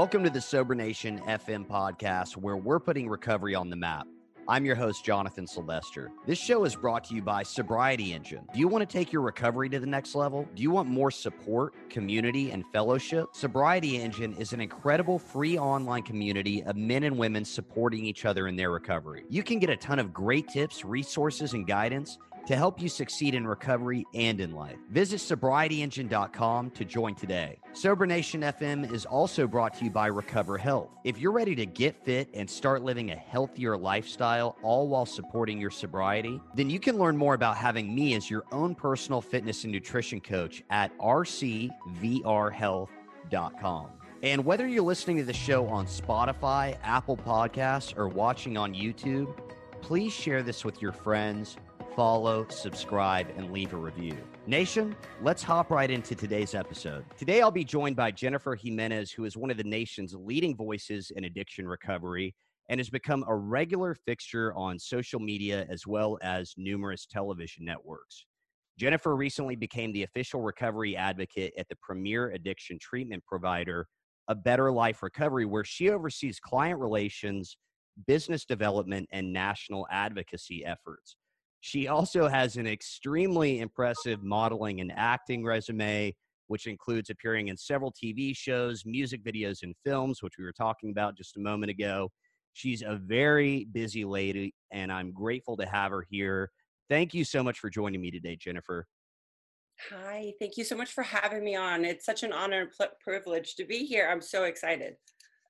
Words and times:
Welcome 0.00 0.24
to 0.24 0.30
the 0.30 0.40
Sober 0.40 0.74
Nation 0.74 1.18
FM 1.26 1.66
podcast, 1.66 2.34
where 2.38 2.56
we're 2.56 2.80
putting 2.80 3.06
recovery 3.06 3.54
on 3.54 3.68
the 3.68 3.76
map. 3.76 4.06
I'm 4.48 4.64
your 4.64 4.74
host, 4.74 5.04
Jonathan 5.04 5.46
Sylvester. 5.46 6.10
This 6.26 6.38
show 6.38 6.64
is 6.64 6.74
brought 6.74 7.04
to 7.04 7.14
you 7.14 7.20
by 7.20 7.42
Sobriety 7.42 8.14
Engine. 8.14 8.48
Do 8.54 8.58
you 8.58 8.66
want 8.66 8.80
to 8.80 8.90
take 8.90 9.12
your 9.12 9.20
recovery 9.20 9.68
to 9.68 9.78
the 9.78 9.86
next 9.86 10.14
level? 10.14 10.48
Do 10.54 10.62
you 10.62 10.70
want 10.70 10.88
more 10.88 11.10
support, 11.10 11.74
community, 11.90 12.50
and 12.50 12.64
fellowship? 12.72 13.26
Sobriety 13.32 13.98
Engine 13.98 14.32
is 14.38 14.54
an 14.54 14.62
incredible 14.62 15.18
free 15.18 15.58
online 15.58 16.02
community 16.02 16.62
of 16.62 16.76
men 16.76 17.02
and 17.02 17.18
women 17.18 17.44
supporting 17.44 18.02
each 18.02 18.24
other 18.24 18.48
in 18.48 18.56
their 18.56 18.70
recovery. 18.70 19.24
You 19.28 19.42
can 19.42 19.58
get 19.58 19.68
a 19.68 19.76
ton 19.76 19.98
of 19.98 20.14
great 20.14 20.48
tips, 20.48 20.82
resources, 20.82 21.52
and 21.52 21.66
guidance 21.66 22.16
to 22.50 22.56
help 22.56 22.82
you 22.82 22.88
succeed 22.88 23.36
in 23.36 23.46
recovery 23.46 24.04
and 24.12 24.40
in 24.40 24.50
life. 24.50 24.74
Visit 24.90 25.20
sobrietyengine.com 25.20 26.70
to 26.70 26.84
join 26.84 27.14
today. 27.14 27.60
Sober 27.74 28.06
Nation 28.06 28.40
FM 28.40 28.92
is 28.92 29.06
also 29.06 29.46
brought 29.46 29.72
to 29.74 29.84
you 29.84 29.90
by 29.92 30.08
Recover 30.08 30.58
Health. 30.58 30.88
If 31.04 31.16
you're 31.16 31.30
ready 31.30 31.54
to 31.54 31.64
get 31.64 32.04
fit 32.04 32.28
and 32.34 32.50
start 32.50 32.82
living 32.82 33.12
a 33.12 33.14
healthier 33.14 33.76
lifestyle, 33.76 34.56
all 34.64 34.88
while 34.88 35.06
supporting 35.06 35.60
your 35.60 35.70
sobriety, 35.70 36.40
then 36.56 36.68
you 36.68 36.80
can 36.80 36.98
learn 36.98 37.16
more 37.16 37.34
about 37.34 37.56
having 37.56 37.94
me 37.94 38.14
as 38.14 38.28
your 38.28 38.42
own 38.50 38.74
personal 38.74 39.20
fitness 39.20 39.62
and 39.62 39.72
nutrition 39.72 40.20
coach 40.20 40.64
at 40.70 40.90
rcvrhealth.com. 40.98 43.86
And 44.24 44.44
whether 44.44 44.66
you're 44.66 44.82
listening 44.82 45.18
to 45.18 45.24
the 45.24 45.32
show 45.32 45.68
on 45.68 45.86
Spotify, 45.86 46.76
Apple 46.82 47.16
Podcasts, 47.16 47.96
or 47.96 48.08
watching 48.08 48.56
on 48.56 48.74
YouTube, 48.74 49.38
please 49.82 50.12
share 50.12 50.42
this 50.42 50.64
with 50.64 50.82
your 50.82 50.90
friends 50.90 51.56
follow, 52.00 52.46
subscribe, 52.48 53.26
and 53.36 53.52
leave 53.52 53.74
a 53.74 53.76
review. 53.76 54.16
Nation, 54.46 54.96
let's 55.20 55.42
hop 55.42 55.70
right 55.70 55.90
into 55.90 56.14
today's 56.14 56.54
episode. 56.54 57.04
Today, 57.18 57.42
I'll 57.42 57.50
be 57.50 57.62
joined 57.62 57.94
by 57.94 58.10
Jennifer 58.10 58.56
Jimenez, 58.56 59.12
who 59.12 59.26
is 59.26 59.36
one 59.36 59.50
of 59.50 59.58
the 59.58 59.64
nation's 59.64 60.14
leading 60.14 60.56
voices 60.56 61.12
in 61.14 61.24
addiction 61.24 61.68
recovery 61.68 62.34
and 62.70 62.80
has 62.80 62.88
become 62.88 63.22
a 63.28 63.36
regular 63.36 63.94
fixture 63.94 64.54
on 64.54 64.78
social 64.78 65.20
media 65.20 65.66
as 65.68 65.86
well 65.86 66.16
as 66.22 66.54
numerous 66.56 67.04
television 67.04 67.66
networks. 67.66 68.24
Jennifer 68.78 69.14
recently 69.14 69.54
became 69.54 69.92
the 69.92 70.04
official 70.04 70.40
recovery 70.40 70.96
advocate 70.96 71.52
at 71.58 71.68
the 71.68 71.76
premier 71.82 72.30
addiction 72.30 72.78
treatment 72.80 73.22
provider, 73.26 73.86
A 74.28 74.34
Better 74.34 74.72
Life 74.72 75.02
Recovery, 75.02 75.44
where 75.44 75.64
she 75.64 75.90
oversees 75.90 76.40
client 76.40 76.80
relations, 76.80 77.58
business 78.06 78.46
development, 78.46 79.06
and 79.12 79.34
national 79.34 79.86
advocacy 79.90 80.64
efforts. 80.64 81.16
She 81.60 81.88
also 81.88 82.26
has 82.26 82.56
an 82.56 82.66
extremely 82.66 83.60
impressive 83.60 84.22
modeling 84.22 84.80
and 84.80 84.90
acting 84.96 85.44
resume, 85.44 86.14
which 86.46 86.66
includes 86.66 87.10
appearing 87.10 87.48
in 87.48 87.56
several 87.56 87.92
TV 87.92 88.34
shows, 88.34 88.84
music 88.86 89.22
videos, 89.22 89.62
and 89.62 89.74
films, 89.84 90.22
which 90.22 90.38
we 90.38 90.44
were 90.44 90.52
talking 90.52 90.90
about 90.90 91.16
just 91.16 91.36
a 91.36 91.40
moment 91.40 91.70
ago. 91.70 92.10
She's 92.54 92.82
a 92.82 92.96
very 92.96 93.66
busy 93.66 94.04
lady, 94.04 94.54
and 94.72 94.90
I'm 94.90 95.12
grateful 95.12 95.56
to 95.58 95.66
have 95.66 95.92
her 95.92 96.04
here. 96.10 96.50
Thank 96.88 97.14
you 97.14 97.24
so 97.24 97.42
much 97.42 97.60
for 97.60 97.70
joining 97.70 98.00
me 98.00 98.10
today, 98.10 98.36
Jennifer. 98.36 98.86
Hi, 99.90 100.32
thank 100.40 100.56
you 100.56 100.64
so 100.64 100.76
much 100.76 100.90
for 100.90 101.02
having 101.02 101.44
me 101.44 101.56
on. 101.56 101.84
It's 101.84 102.04
such 102.04 102.22
an 102.22 102.32
honor 102.32 102.62
and 102.62 102.70
pl- 102.70 102.88
privilege 103.00 103.54
to 103.56 103.64
be 103.64 103.86
here. 103.86 104.08
I'm 104.10 104.20
so 104.20 104.44
excited. 104.44 104.96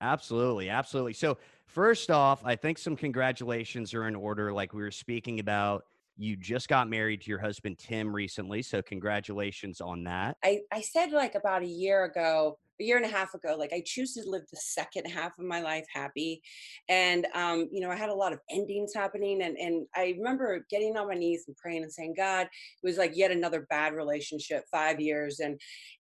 Absolutely, 0.01 0.71
absolutely. 0.71 1.13
So, 1.13 1.39
first 1.67 2.11
off, 2.11 2.45
I 2.45 2.57
think 2.57 2.79
some 2.79 2.97
congratulations 2.97 3.95
are 3.95 4.07
in 4.07 4.15
order, 4.15 4.53
like 4.53 4.73
we 4.73 4.83
were 4.83 4.91
speaking 4.91 5.41
about 5.41 5.85
you 6.21 6.37
just 6.37 6.69
got 6.69 6.89
married 6.89 7.23
to 7.23 7.31
your 7.31 7.39
husband 7.39 7.79
Tim 7.79 8.15
recently, 8.15 8.61
so 8.61 8.83
congratulations 8.83 9.81
on 9.81 10.05
that. 10.05 10.37
I, 10.45 10.61
I 10.71 10.83
said 10.83 11.13
like 11.13 11.35
about 11.35 11.63
a 11.63 11.67
year 11.67 12.05
ago, 12.05 12.59
a 12.79 12.85
year 12.85 12.99
and 12.99 13.07
a 13.07 13.09
half 13.09 13.33
ago, 13.33 13.57
like 13.59 13.73
I 13.73 13.83
choose 13.85 14.13
to 14.15 14.23
live 14.27 14.43
the 14.51 14.61
second 14.61 15.07
half 15.07 15.39
of 15.39 15.47
my 15.47 15.63
life 15.63 15.87
happy. 15.93 16.43
And 16.91 17.27
um, 17.35 17.69
you 17.73 17.81
know, 17.81 17.91
I 17.91 17.97
had 17.97 18.11
a 18.11 18.15
lot 18.15 18.35
of 18.35 18.41
endings 18.51 18.93
happening 18.95 19.43
and 19.43 19.57
and 19.57 19.87
I 19.97 20.15
remember 20.19 20.67
getting 20.71 20.95
on 20.99 21.09
my 21.09 21.15
knees 21.15 21.45
and 21.47 21.57
praying 21.57 21.85
and 21.85 21.93
saying, 21.93 22.15
God, 22.19 22.43
it 22.43 22.87
was 22.87 22.99
like 22.99 23.17
yet 23.17 23.31
another 23.31 23.67
bad 23.71 23.95
relationship, 23.95 24.65
five 24.71 25.01
years. 25.01 25.41
And 25.41 25.59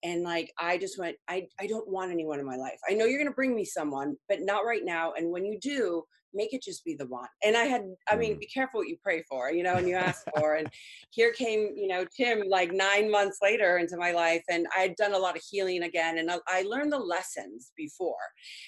and 0.05 0.23
like 0.23 0.53
I 0.61 0.79
just 0.79 0.97
went, 0.97 1.17
I, 1.29 1.49
I 1.61 1.67
don't 1.67 1.89
want 1.89 2.13
anyone 2.13 2.39
in 2.39 2.47
my 2.47 2.57
life. 2.57 2.79
I 2.89 2.95
know 2.95 3.07
you're 3.07 3.19
gonna 3.19 3.35
bring 3.35 3.57
me 3.57 3.65
someone, 3.65 4.15
but 4.29 4.43
not 4.43 4.65
right 4.65 4.85
now. 4.85 5.13
And 5.17 5.33
when 5.33 5.45
you 5.45 5.59
do, 5.59 6.05
make 6.35 6.53
it 6.53 6.63
just 6.63 6.85
be 6.85 6.95
the 6.95 7.07
one. 7.07 7.29
And 7.43 7.57
I 7.57 7.65
had, 7.65 7.83
I 8.09 8.17
mean, 8.17 8.37
mm. 8.37 8.41
be 8.41 8.47
careful 8.47 8.81
what 8.81 8.89
you 8.89 8.97
pray 9.03 9.25
for, 9.29 9.53
you 9.53 9.63
know, 9.63 9.75
and 9.75 9.89
you 9.89 9.95
ask 9.95 10.23
for. 10.37 10.55
And 10.55 10.69
here 11.11 11.33
came, 11.33 11.75
you 11.77 11.89
know, 11.89 12.05
Tim 12.17 12.43
like 12.49 12.73
nine 12.73 13.11
months 13.11 13.39
later 13.43 13.79
into 13.79 13.97
my 13.97 14.13
life. 14.13 14.43
And 14.49 14.67
I 14.77 14.81
had 14.81 14.97
done 14.97 15.15
a 15.15 15.19
lot 15.19 15.37
of 15.37 15.43
healing 15.49 15.85
again. 15.85 16.19
And 16.19 16.31
I 16.49 16.63
learned 16.63 16.93
the 16.93 16.99
lessons 16.99 17.73
before. 17.77 18.15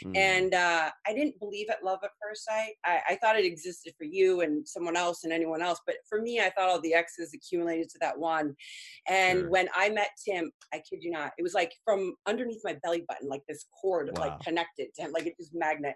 Mm. 0.04 0.16
And 0.16 0.54
uh, 0.54 0.90
I 1.06 1.12
didn't 1.12 1.38
believe 1.38 1.68
at 1.70 1.84
love 1.84 1.98
at 2.04 2.10
first 2.22 2.44
sight. 2.44 2.74
I, 2.84 3.00
I 3.10 3.18
thought 3.20 3.38
it 3.38 3.44
existed 3.44 3.94
for 3.98 4.04
you 4.04 4.42
and 4.42 4.66
someone 4.66 4.96
else 4.96 5.24
and 5.24 5.32
anyone 5.32 5.62
else. 5.62 5.80
But 5.86 5.96
for 6.08 6.20
me, 6.20 6.40
I 6.40 6.50
thought 6.50 6.68
all 6.68 6.80
the 6.80 6.94
exes 6.94 7.32
accumulated 7.34 7.88
to 7.90 7.98
that 8.00 8.18
one. 8.18 8.54
And 9.08 9.40
sure. 9.40 9.50
when 9.50 9.68
I 9.76 9.90
met 9.90 10.10
Tim, 10.26 10.50
I 10.72 10.76
kid 10.78 11.00
you 11.02 11.10
not, 11.10 11.32
it 11.38 11.42
was 11.42 11.54
like 11.54 11.72
from 11.84 12.14
underneath 12.26 12.60
my 12.64 12.76
belly 12.82 13.04
button, 13.08 13.28
like 13.28 13.42
this 13.48 13.66
cord 13.80 14.10
wow. 14.16 14.26
like 14.26 14.40
connected 14.40 14.88
to 14.96 15.02
him, 15.02 15.12
like 15.12 15.26
it 15.26 15.36
just 15.38 15.54
magnet 15.54 15.94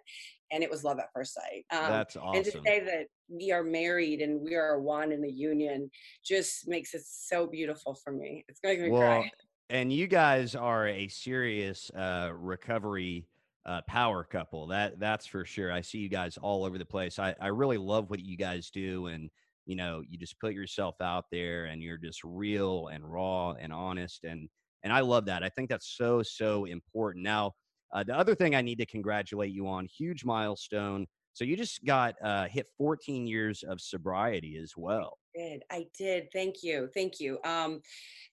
and 0.51 0.63
it 0.63 0.71
was 0.71 0.85
love 0.85 0.99
at 0.99 1.07
first 1.15 1.35
sight. 1.35 1.65
Um, 1.73 1.91
That's 1.91 2.17
awesome. 2.17 2.37
And 2.37 2.45
to 2.45 2.63
say 2.65 2.81
that 2.85 3.07
we 3.29 3.53
are 3.53 3.63
married 3.63 4.21
and 4.21 4.41
we 4.41 4.55
are 4.55 4.81
one 4.81 5.13
in 5.13 5.23
the 5.23 5.31
union 5.31 5.91
just 6.25 6.67
makes 6.69 6.95
it 6.95 7.03
so 7.05 7.47
beautiful 7.47 7.95
for 7.95 8.13
me. 8.13 8.45
It's 8.49 8.61
going 8.61 8.77
to 8.77 8.83
make 8.83 8.93
me 8.93 8.99
well, 8.99 9.21
cry. 9.21 9.31
And 9.69 9.93
you 9.93 10.07
guys 10.07 10.55
are 10.55 10.89
a 10.89 11.07
serious 11.09 11.91
uh, 11.91 12.33
recovery 12.35 13.29
uh, 13.67 13.83
power 13.87 14.25
couple. 14.25 14.67
That 14.67 14.99
that's 14.99 15.27
for 15.27 15.45
sure. 15.45 15.73
I 15.73 15.81
see 15.81 15.99
you 15.99 16.09
guys 16.09 16.37
all 16.41 16.65
over 16.65 16.79
the 16.79 16.85
place. 16.85 17.19
I, 17.19 17.35
I 17.41 17.49
really 17.49 17.79
love 17.79 18.11
what 18.11 18.21
you 18.21 18.37
guys 18.37 18.71
do, 18.71 19.07
and 19.07 19.31
you 19.67 19.77
know, 19.77 20.03
you 20.09 20.19
just 20.19 20.41
put 20.41 20.55
yourself 20.55 20.97
out 21.01 21.27
there, 21.31 21.67
and 21.67 21.83
you're 21.83 21.99
just 21.99 22.25
real 22.25 22.89
and 22.89 23.05
raw 23.05 23.53
and 23.53 23.73
honest, 23.73 24.25
and 24.25 24.49
and 24.83 24.93
I 24.93 25.01
love 25.01 25.27
that. 25.27 25.45
I 25.45 25.51
think 25.51 25.69
that's 25.69 25.97
so 25.97 26.23
so 26.23 26.65
important. 26.65 27.23
Now, 27.23 27.53
uh, 27.93 28.05
the 28.05 28.17
other 28.17 28.35
thing 28.35 28.55
I 28.55 28.63
need 28.63 28.79
to 28.79 28.87
congratulate 28.87 29.53
you 29.53 29.67
on, 29.69 29.87
huge 29.87 30.25
milestone. 30.25 31.07
So 31.33 31.45
you 31.45 31.57
just 31.57 31.85
got 31.85 32.15
uh, 32.23 32.47
hit 32.47 32.67
14 32.77 33.27
years 33.27 33.63
of 33.63 33.81
sobriety 33.81 34.59
as 34.63 34.73
well. 34.77 35.17
I 35.37 35.39
did. 35.39 35.63
I 35.71 35.87
did. 35.97 36.29
Thank 36.33 36.57
you. 36.63 36.89
Thank 36.93 37.21
you. 37.21 37.39
Um, 37.45 37.81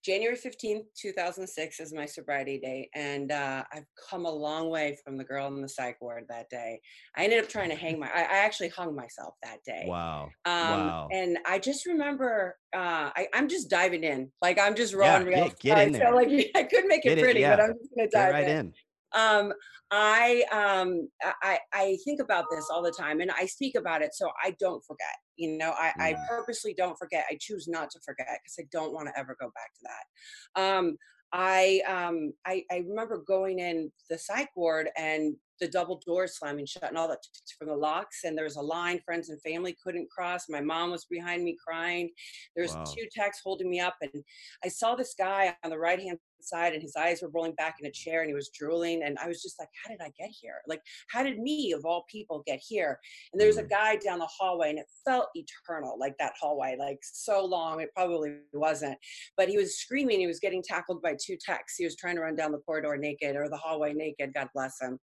January 0.04 0.36
15th, 0.36 0.84
2006 1.00 1.80
is 1.80 1.94
my 1.94 2.06
sobriety 2.06 2.60
day. 2.60 2.90
And 2.96 3.32
uh, 3.32 3.64
I've 3.72 3.86
come 4.10 4.26
a 4.26 4.32
long 4.32 4.70
way 4.70 4.98
from 5.06 5.16
the 5.16 5.24
girl 5.24 5.48
in 5.48 5.62
the 5.62 5.70
psych 5.70 5.98
ward 6.02 6.26
that 6.30 6.50
day. 6.50 6.82
I 7.16 7.24
ended 7.24 7.44
up 7.44 7.50
trying 7.50 7.70
to 7.70 7.76
hang 7.76 8.00
my, 8.00 8.08
I, 8.08 8.22
I 8.22 8.38
actually 8.40 8.70
hung 8.70 8.96
myself 8.96 9.36
that 9.44 9.60
day. 9.64 9.86
Wow. 9.88 10.30
Um, 10.46 10.54
wow. 10.54 11.08
And 11.12 11.38
I 11.46 11.60
just 11.60 11.86
remember, 11.86 12.56
uh, 12.76 13.12
I, 13.16 13.28
am 13.34 13.48
just 13.48 13.70
diving 13.70 14.04
in. 14.04 14.32
Like 14.42 14.60
I'm 14.60 14.76
just 14.76 14.94
raw 14.96 15.18
yeah, 15.18 15.24
real. 15.24 15.46
Get, 15.50 15.60
get 15.60 15.88
in 15.88 15.94
there. 15.94 16.10
So 16.10 16.16
like 16.16 16.28
I 16.56 16.64
could 16.64 16.86
make 16.86 17.06
it 17.06 17.16
get 17.16 17.20
pretty, 17.20 17.40
it, 17.40 17.44
yeah. 17.44 17.56
but 17.56 17.64
I'm 17.64 17.74
just 17.78 17.96
going 17.96 18.10
to 18.10 18.18
dive 18.18 18.34
right 18.34 18.50
in. 18.50 18.58
in 18.58 18.74
um, 19.16 19.54
I 19.92 20.44
um, 20.52 21.10
I 21.42 21.60
I 21.74 21.98
think 22.04 22.20
about 22.20 22.46
this 22.52 22.68
all 22.72 22.82
the 22.82 22.92
time, 22.92 23.22
and 23.22 23.32
I 23.32 23.46
speak 23.46 23.76
about 23.76 24.02
it 24.02 24.14
so 24.14 24.30
I 24.44 24.56
don't 24.60 24.84
forget. 24.86 25.16
You 25.38 25.58
know, 25.58 25.74
I, 25.78 25.94
I 26.00 26.16
purposely 26.28 26.74
don't 26.74 26.98
forget. 26.98 27.26
I 27.30 27.38
choose 27.40 27.68
not 27.68 27.90
to 27.92 28.00
forget 28.04 28.28
because 28.28 28.58
I 28.60 28.68
don't 28.72 28.94
want 28.94 29.08
to 29.08 29.18
ever 29.18 29.38
go 29.40 29.48
back 29.48 29.74
to 29.76 29.84
that. 29.84 30.62
Um, 30.62 30.98
I 31.34 31.82
um 31.88 32.34
I, 32.46 32.64
I 32.72 32.78
remember 32.88 33.24
going 33.28 33.60
in 33.60 33.92
the 34.10 34.18
psych 34.18 34.50
ward 34.56 34.90
and 34.98 35.36
the 35.60 35.68
double 35.68 36.02
doors 36.06 36.38
slamming 36.38 36.66
shut 36.66 36.84
and 36.84 36.98
all 36.98 37.08
that 37.08 37.20
from 37.58 37.68
the 37.68 37.76
locks 37.76 38.24
and 38.24 38.38
there 38.38 38.46
was 38.46 38.56
a 38.56 38.62
line 38.62 39.00
friends 39.04 39.30
and 39.30 39.42
family 39.42 39.76
couldn't 39.84 40.10
cross 40.10 40.46
my 40.50 40.62
mom 40.62 40.92
was 40.92 41.06
behind 41.06 41.44
me 41.44 41.58
crying 41.66 42.10
there 42.56 42.64
was 42.64 42.76
wow. 42.76 42.84
two 42.84 43.06
techs 43.12 43.42
holding 43.44 43.70
me 43.70 43.80
up 43.80 43.96
and 44.02 44.24
i 44.64 44.68
saw 44.68 44.96
this 44.96 45.16
guy 45.18 45.54
on 45.64 45.72
the 45.72 45.78
right 45.78 46.00
hand 46.00 46.18
side 46.42 46.74
and 46.74 46.82
his 46.82 46.96
eyes 46.96 47.22
were 47.22 47.30
rolling 47.30 47.54
back 47.54 47.78
in 47.80 47.88
a 47.88 47.92
chair 47.92 48.22
and 48.22 48.30
he 48.30 48.34
was 48.34 48.50
drooling 48.50 49.04
and 49.04 49.18
i 49.20 49.28
was 49.28 49.42
just 49.42 49.60
like 49.60 49.70
how 49.84 49.90
did 49.90 50.02
i 50.02 50.12
get 50.18 50.30
here? 50.30 50.62
Like 50.68 50.82
how 51.10 51.24
did 51.24 51.40
me 51.40 51.74
of 51.74 51.86
all 51.86 52.06
people 52.10 52.44
get 52.46 52.60
here? 52.60 53.00
And 53.32 53.42
there's 53.42 53.58
a 53.58 53.64
mm. 53.64 53.70
guy 53.70 53.96
down 53.98 54.20
the 54.20 54.28
hallway 54.28 54.70
and 54.70 54.80
it 54.80 54.86
felt 55.06 55.30
eternal 55.36 55.98
like 56.00 56.18
that 56.20 56.34
hallway 56.40 56.76
like 56.78 57.00
so 57.02 57.46
long 57.46 57.80
it 57.82 57.90
probably 57.96 58.38
wasn't. 58.54 58.98
But 59.36 59.50
he 59.50 59.58
was 59.58 59.78
screaming 59.78 60.20
he 60.20 60.28
was 60.28 60.40
getting 60.40 60.64
tackled 60.64 61.02
by 61.02 61.16
two 61.20 61.38
techs 61.38 61.76
he 61.76 61.86
was 61.86 61.96
trying 61.96 62.16
to 62.16 62.22
run 62.22 62.36
down 62.36 62.52
the 62.52 62.60
corridor 62.60 62.98
naked 62.98 63.36
or 63.36 63.50
the 63.50 63.58
hallway 63.58 63.94
naked 63.94 64.34
god 64.34 64.50
bless 64.54 64.82
him. 64.82 65.00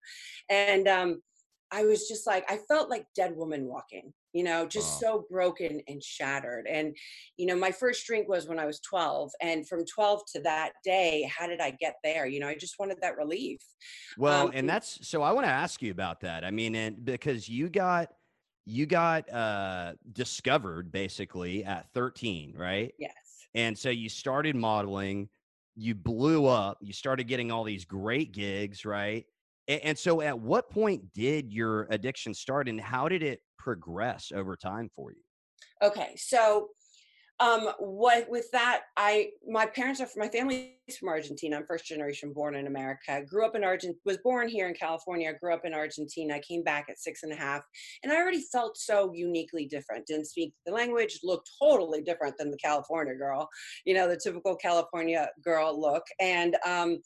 And 0.49 0.87
um, 0.87 1.21
I 1.71 1.83
was 1.83 2.07
just 2.07 2.27
like, 2.27 2.49
I 2.49 2.59
felt 2.67 2.89
like 2.89 3.05
dead 3.15 3.35
woman 3.35 3.65
walking, 3.65 4.13
you 4.35 4.43
know, 4.43 4.67
just 4.67 5.01
wow. 5.01 5.11
so 5.11 5.25
broken 5.31 5.81
and 5.87 6.03
shattered. 6.03 6.67
And, 6.69 6.93
you 7.37 7.45
know, 7.45 7.55
my 7.55 7.71
first 7.71 8.05
drink 8.05 8.27
was 8.27 8.49
when 8.49 8.59
I 8.59 8.65
was 8.65 8.81
12. 8.81 9.31
And 9.41 9.65
from 9.65 9.85
12 9.85 10.23
to 10.33 10.41
that 10.41 10.73
day, 10.83 11.31
how 11.33 11.47
did 11.47 11.61
I 11.61 11.71
get 11.71 11.95
there? 12.03 12.25
You 12.25 12.41
know, 12.41 12.49
I 12.49 12.55
just 12.55 12.75
wanted 12.77 12.97
that 13.01 13.15
relief. 13.15 13.61
Well, 14.17 14.47
um, 14.47 14.51
and 14.53 14.67
that's 14.67 15.07
so 15.07 15.21
I 15.21 15.31
want 15.31 15.47
to 15.47 15.51
ask 15.51 15.81
you 15.81 15.89
about 15.89 16.19
that. 16.19 16.43
I 16.43 16.51
mean, 16.51 16.75
and 16.75 17.05
because 17.05 17.47
you 17.47 17.69
got, 17.69 18.09
you 18.65 18.85
got 18.85 19.31
uh 19.31 19.93
discovered 20.11 20.91
basically 20.91 21.63
at 21.63 21.87
13, 21.93 22.55
right? 22.57 22.93
Yes. 22.99 23.13
And 23.53 23.77
so 23.77 23.89
you 23.89 24.09
started 24.09 24.57
modeling, 24.57 25.29
you 25.77 25.95
blew 25.95 26.45
up, 26.45 26.79
you 26.81 26.91
started 26.91 27.29
getting 27.29 27.51
all 27.51 27.63
these 27.63 27.85
great 27.85 28.33
gigs, 28.33 28.83
right? 28.83 29.23
And, 29.69 29.81
and 29.81 29.97
so, 29.97 30.21
at 30.21 30.37
what 30.37 30.69
point 30.69 31.13
did 31.13 31.53
your 31.53 31.87
addiction 31.89 32.33
start, 32.33 32.67
and 32.67 32.81
how 32.81 33.07
did 33.07 33.23
it 33.23 33.39
progress 33.65 34.31
over 34.33 34.55
time 34.55 34.91
for 34.95 35.11
you? 35.11 35.17
Okay, 35.81 36.13
so 36.15 36.69
um 37.41 37.67
what 37.79 38.29
with 38.29 38.49
that 38.51 38.83
i 38.95 39.27
my 39.45 39.65
parents 39.65 39.99
are 39.99 40.05
from 40.05 40.21
my 40.21 40.29
family's 40.29 40.69
from 40.97 41.09
argentina 41.09 41.57
i'm 41.57 41.65
first 41.65 41.85
generation 41.85 42.31
born 42.31 42.55
in 42.55 42.65
america 42.65 43.21
grew 43.27 43.45
up 43.45 43.55
in 43.55 43.63
argentina 43.65 43.99
was 44.05 44.17
born 44.19 44.47
here 44.47 44.69
in 44.69 44.73
california 44.73 45.33
grew 45.41 45.53
up 45.53 45.65
in 45.65 45.73
argentina 45.73 46.35
I 46.35 46.39
came 46.39 46.63
back 46.63 46.85
at 46.89 46.97
six 46.97 47.23
and 47.23 47.33
a 47.33 47.35
half 47.35 47.61
and 48.03 48.13
i 48.13 48.15
already 48.15 48.41
felt 48.53 48.77
so 48.77 49.11
uniquely 49.13 49.65
different 49.65 50.05
didn't 50.05 50.27
speak 50.27 50.53
the 50.65 50.71
language 50.71 51.19
looked 51.23 51.49
totally 51.61 52.01
different 52.01 52.37
than 52.37 52.51
the 52.51 52.57
california 52.57 53.15
girl 53.15 53.49
you 53.83 53.93
know 53.93 54.07
the 54.07 54.15
typical 54.15 54.55
california 54.55 55.27
girl 55.43 55.77
look 55.77 56.03
and 56.21 56.55
um 56.65 56.99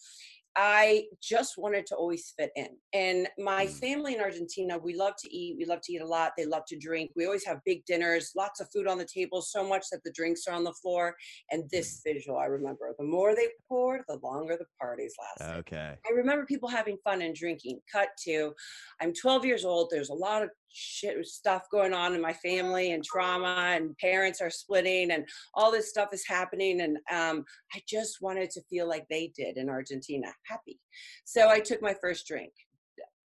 I 0.62 1.06
just 1.24 1.58
wanted 1.58 1.86
to 1.86 1.96
always 1.96 2.34
fit 2.38 2.52
in. 2.58 2.68
And 2.92 3.30
my 3.38 3.66
mm. 3.66 3.70
family 3.70 4.14
in 4.14 4.20
Argentina, 4.20 4.78
we 4.78 4.94
love 4.94 5.14
to 5.20 5.34
eat. 5.34 5.56
We 5.58 5.64
love 5.64 5.80
to 5.84 5.94
eat 5.94 6.02
a 6.02 6.06
lot. 6.06 6.34
They 6.38 6.46
love 6.46 6.64
to 6.68 6.78
drink. 6.78 7.12
We 7.16 7.26
always 7.26 7.46
have 7.46 7.60
big 7.66 7.86
dinners, 7.86 8.34
lots 8.36 8.60
of 8.60 8.68
food 8.74 8.86
on 8.86 8.98
the 8.98 9.08
table, 9.08 9.42
so 9.42 9.66
much 9.66 9.86
that 9.90 10.04
the 10.04 10.12
drinks 10.12 10.48
are 10.48 10.54
on 10.54 10.66
the 10.66 10.74
floor. 10.74 11.16
And 11.50 11.64
this 11.72 12.02
mm. 12.02 12.14
visual, 12.14 12.38
I 12.38 12.48
remember 12.48 12.94
the 13.00 13.06
more 13.06 13.36
they 13.36 13.48
poured, 13.70 14.02
the 14.10 14.20
longer 14.22 14.58
the 14.58 14.66
parties 14.82 15.16
lasted. 15.40 15.60
Okay. 15.60 15.96
I 16.06 16.14
remember 16.14 16.46
people 16.46 16.68
having 16.68 16.98
fun 17.06 17.22
and 17.22 17.34
drinking. 17.34 17.80
Cut 17.90 18.10
to, 18.26 18.54
I'm 19.02 19.14
12 19.14 19.46
years 19.46 19.64
old. 19.64 19.88
There's 19.90 20.10
a 20.10 20.14
lot 20.14 20.44
of 20.44 20.50
shit 20.72 21.26
stuff 21.26 21.64
going 21.72 21.94
on 21.94 22.14
in 22.14 22.22
my 22.22 22.34
family 22.34 22.92
and 22.92 23.04
trauma 23.04 23.74
and 23.76 23.98
parents 23.98 24.42
are 24.42 24.50
splitting 24.50 25.12
and 25.12 25.28
all 25.54 25.72
this 25.72 25.90
stuff 25.90 26.10
is 26.14 26.26
happening. 26.28 26.82
And 26.82 26.98
um, 27.12 27.44
i 27.74 27.82
just 27.88 28.22
wanted 28.22 28.50
to 28.52 28.62
feel 28.70 28.88
like 28.88 29.06
they 29.10 29.32
did 29.36 29.58
in 29.58 29.70
argentina 29.70 30.28
happy. 30.46 30.80
So 31.26 31.50
i 31.50 31.60
took 31.60 31.82
my 31.82 31.96
first 32.02 32.28
drink. 32.28 32.52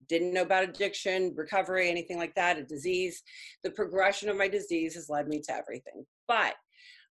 Didn't 0.09 0.35
know 0.35 0.43
about 0.43 0.65
addiction 0.65 1.33
recovery 1.35 1.89
anything 1.89 2.19
like 2.19 2.35
that 2.35 2.59
a 2.59 2.63
disease. 2.63 3.23
The 3.63 3.71
progression 3.71 4.29
of 4.29 4.37
my 4.37 4.49
disease 4.49 4.95
has 4.95 5.09
led 5.09 5.29
me 5.29 5.41
to 5.47 5.55
everything. 5.55 6.05
But 6.29 6.55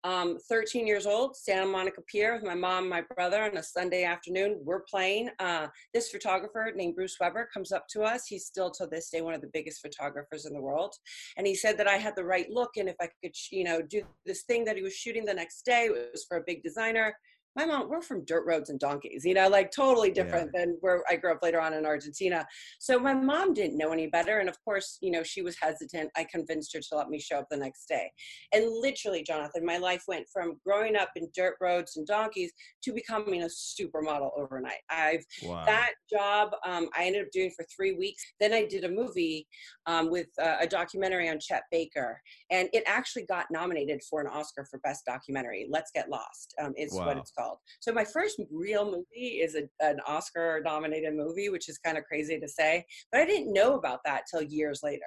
um, 0.04 0.38
13 0.48 0.86
years 0.86 1.06
old, 1.06 1.36
Santa 1.36 1.66
Monica 1.66 2.00
Pier 2.02 2.34
with 2.34 2.44
my 2.44 2.54
mom 2.54 2.88
my 2.88 3.02
brother 3.14 3.42
on 3.42 3.56
a 3.56 3.62
Sunday 3.62 4.04
afternoon. 4.04 4.58
We're 4.62 4.82
playing. 4.90 5.30
Uh, 5.38 5.68
this 5.92 6.10
photographer 6.10 6.72
named 6.74 6.96
Bruce 6.96 7.16
Weber 7.20 7.48
comes 7.52 7.72
up 7.72 7.86
to 7.90 8.02
us. 8.02 8.26
He's 8.26 8.46
still 8.46 8.70
to 8.72 8.86
this 8.86 9.10
day 9.10 9.20
one 9.20 9.34
of 9.34 9.40
the 9.40 9.50
biggest 9.52 9.82
photographers 9.82 10.46
in 10.46 10.54
the 10.54 10.60
world. 10.60 10.94
And 11.36 11.46
he 11.46 11.54
said 11.54 11.76
that 11.78 11.88
I 11.88 11.96
had 11.96 12.16
the 12.16 12.24
right 12.24 12.50
look 12.50 12.70
and 12.76 12.88
if 12.88 12.96
I 13.00 13.08
could, 13.22 13.34
you 13.50 13.64
know, 13.64 13.82
do 13.82 14.02
this 14.24 14.42
thing 14.42 14.64
that 14.64 14.76
he 14.76 14.82
was 14.82 14.94
shooting 14.94 15.24
the 15.24 15.34
next 15.34 15.64
day, 15.64 15.86
it 15.86 16.10
was 16.12 16.24
for 16.28 16.38
a 16.38 16.44
big 16.46 16.62
designer 16.62 17.14
my 17.56 17.66
mom, 17.66 17.88
we're 17.88 18.00
from 18.00 18.24
dirt 18.24 18.44
roads 18.46 18.70
and 18.70 18.78
donkeys, 18.78 19.24
you 19.24 19.34
know, 19.34 19.48
like 19.48 19.72
totally 19.72 20.10
different 20.10 20.50
yeah. 20.54 20.60
than 20.60 20.76
where 20.80 21.02
I 21.08 21.16
grew 21.16 21.32
up 21.32 21.40
later 21.42 21.60
on 21.60 21.74
in 21.74 21.84
Argentina. 21.84 22.46
So 22.78 22.98
my 22.98 23.12
mom 23.12 23.54
didn't 23.54 23.76
know 23.76 23.92
any 23.92 24.06
better. 24.06 24.38
And 24.38 24.48
of 24.48 24.56
course, 24.64 24.98
you 25.00 25.10
know, 25.10 25.22
she 25.24 25.42
was 25.42 25.56
hesitant. 25.60 26.10
I 26.16 26.26
convinced 26.30 26.72
her 26.74 26.80
to 26.80 26.96
let 26.96 27.08
me 27.08 27.18
show 27.18 27.38
up 27.38 27.46
the 27.50 27.56
next 27.56 27.86
day. 27.86 28.10
And 28.52 28.66
literally, 28.80 29.24
Jonathan, 29.24 29.64
my 29.66 29.78
life 29.78 30.04
went 30.06 30.26
from 30.32 30.60
growing 30.64 30.94
up 30.94 31.10
in 31.16 31.28
dirt 31.34 31.56
roads 31.60 31.96
and 31.96 32.06
donkeys 32.06 32.52
to 32.84 32.92
becoming 32.92 33.42
a 33.42 33.46
supermodel 33.46 34.30
overnight. 34.36 34.80
I've 34.88 35.24
wow. 35.42 35.64
that 35.66 35.92
job 36.10 36.50
um, 36.64 36.88
I 36.96 37.04
ended 37.04 37.22
up 37.22 37.32
doing 37.32 37.50
for 37.56 37.66
three 37.74 37.94
weeks. 37.94 38.22
Then 38.38 38.52
I 38.52 38.64
did 38.64 38.84
a 38.84 38.90
movie 38.90 39.46
um, 39.86 40.08
with 40.08 40.28
uh, 40.40 40.56
a 40.60 40.66
documentary 40.66 41.28
on 41.28 41.38
Chet 41.40 41.62
Baker, 41.72 42.20
and 42.50 42.68
it 42.72 42.84
actually 42.86 43.26
got 43.26 43.46
nominated 43.50 44.00
for 44.08 44.20
an 44.20 44.28
Oscar 44.28 44.66
for 44.70 44.78
Best 44.80 45.04
Documentary. 45.04 45.66
Let's 45.68 45.90
Get 45.92 46.08
Lost. 46.08 46.54
Um, 46.62 46.72
it's 46.76 46.94
wow. 46.94 47.06
what 47.06 47.16
it's 47.16 47.32
called. 47.32 47.39
So 47.80 47.92
my 47.92 48.04
first 48.04 48.40
real 48.50 48.84
movie 48.84 49.40
is 49.42 49.54
a, 49.54 49.62
an 49.80 50.00
Oscar 50.06 50.60
nominated 50.64 51.14
movie, 51.14 51.48
which 51.48 51.68
is 51.68 51.78
kind 51.78 51.98
of 51.98 52.04
crazy 52.04 52.38
to 52.38 52.48
say, 52.48 52.84
but 53.12 53.20
I 53.20 53.26
didn't 53.26 53.52
know 53.52 53.74
about 53.74 54.00
that 54.04 54.24
till 54.30 54.42
years 54.42 54.80
later. 54.82 55.06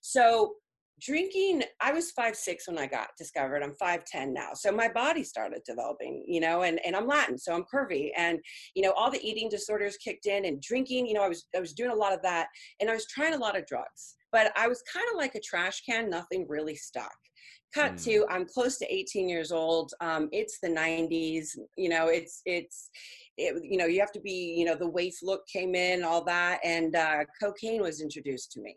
So 0.00 0.54
drinking 1.00 1.62
i 1.80 1.92
was 1.92 2.10
five 2.10 2.34
six 2.34 2.66
when 2.66 2.78
i 2.78 2.86
got 2.86 3.08
discovered. 3.16 3.62
I'm 3.62 3.74
5'10 3.80 4.32
now. 4.32 4.50
So 4.54 4.72
my 4.72 4.88
body 4.88 5.22
started 5.22 5.60
developing 5.64 6.24
you 6.26 6.40
know 6.40 6.62
and, 6.62 6.80
and 6.84 6.96
i'm 6.96 7.06
latin 7.06 7.38
so 7.38 7.54
i'm 7.54 7.64
curvy. 7.72 8.10
And 8.16 8.38
you 8.74 8.82
know 8.82 8.92
all 8.92 9.10
the 9.10 9.22
eating 9.22 9.48
disorders 9.48 9.96
kicked 9.96 10.26
in 10.26 10.44
and 10.44 10.60
drinking 10.60 11.06
you 11.06 11.14
know 11.14 11.22
i 11.22 11.28
was 11.28 11.46
i 11.56 11.60
was 11.60 11.72
doing 11.72 11.90
a 11.90 11.94
lot 11.94 12.12
of 12.12 12.22
that 12.22 12.48
and 12.80 12.90
i 12.90 12.94
was 12.94 13.06
trying 13.06 13.34
a 13.34 13.38
lot 13.38 13.56
of 13.56 13.66
drugs. 13.66 14.16
But 14.32 14.52
i 14.56 14.66
was 14.66 14.82
kind 14.92 15.06
of 15.12 15.16
like 15.16 15.34
a 15.34 15.40
trash 15.40 15.82
can 15.88 16.10
nothing 16.10 16.46
really 16.48 16.74
stuck 16.74 17.14
cut 17.74 17.94
mm. 17.94 18.04
to 18.04 18.26
i'm 18.30 18.46
close 18.46 18.78
to 18.78 18.92
18 18.92 19.28
years 19.28 19.52
old 19.52 19.92
um, 20.00 20.28
it's 20.32 20.58
the 20.60 20.68
90s 20.68 21.56
you 21.76 21.88
know 21.88 22.08
it's 22.08 22.42
it's 22.44 22.90
it, 23.36 23.62
you 23.62 23.76
know 23.76 23.86
you 23.86 24.00
have 24.00 24.12
to 24.12 24.20
be 24.20 24.54
you 24.56 24.64
know 24.64 24.74
the 24.74 24.88
waif 24.88 25.14
look 25.22 25.46
came 25.46 25.74
in 25.74 26.02
all 26.02 26.24
that 26.24 26.58
and 26.64 26.96
uh, 26.96 27.24
cocaine 27.40 27.80
was 27.80 28.00
introduced 28.00 28.50
to 28.52 28.60
me 28.60 28.74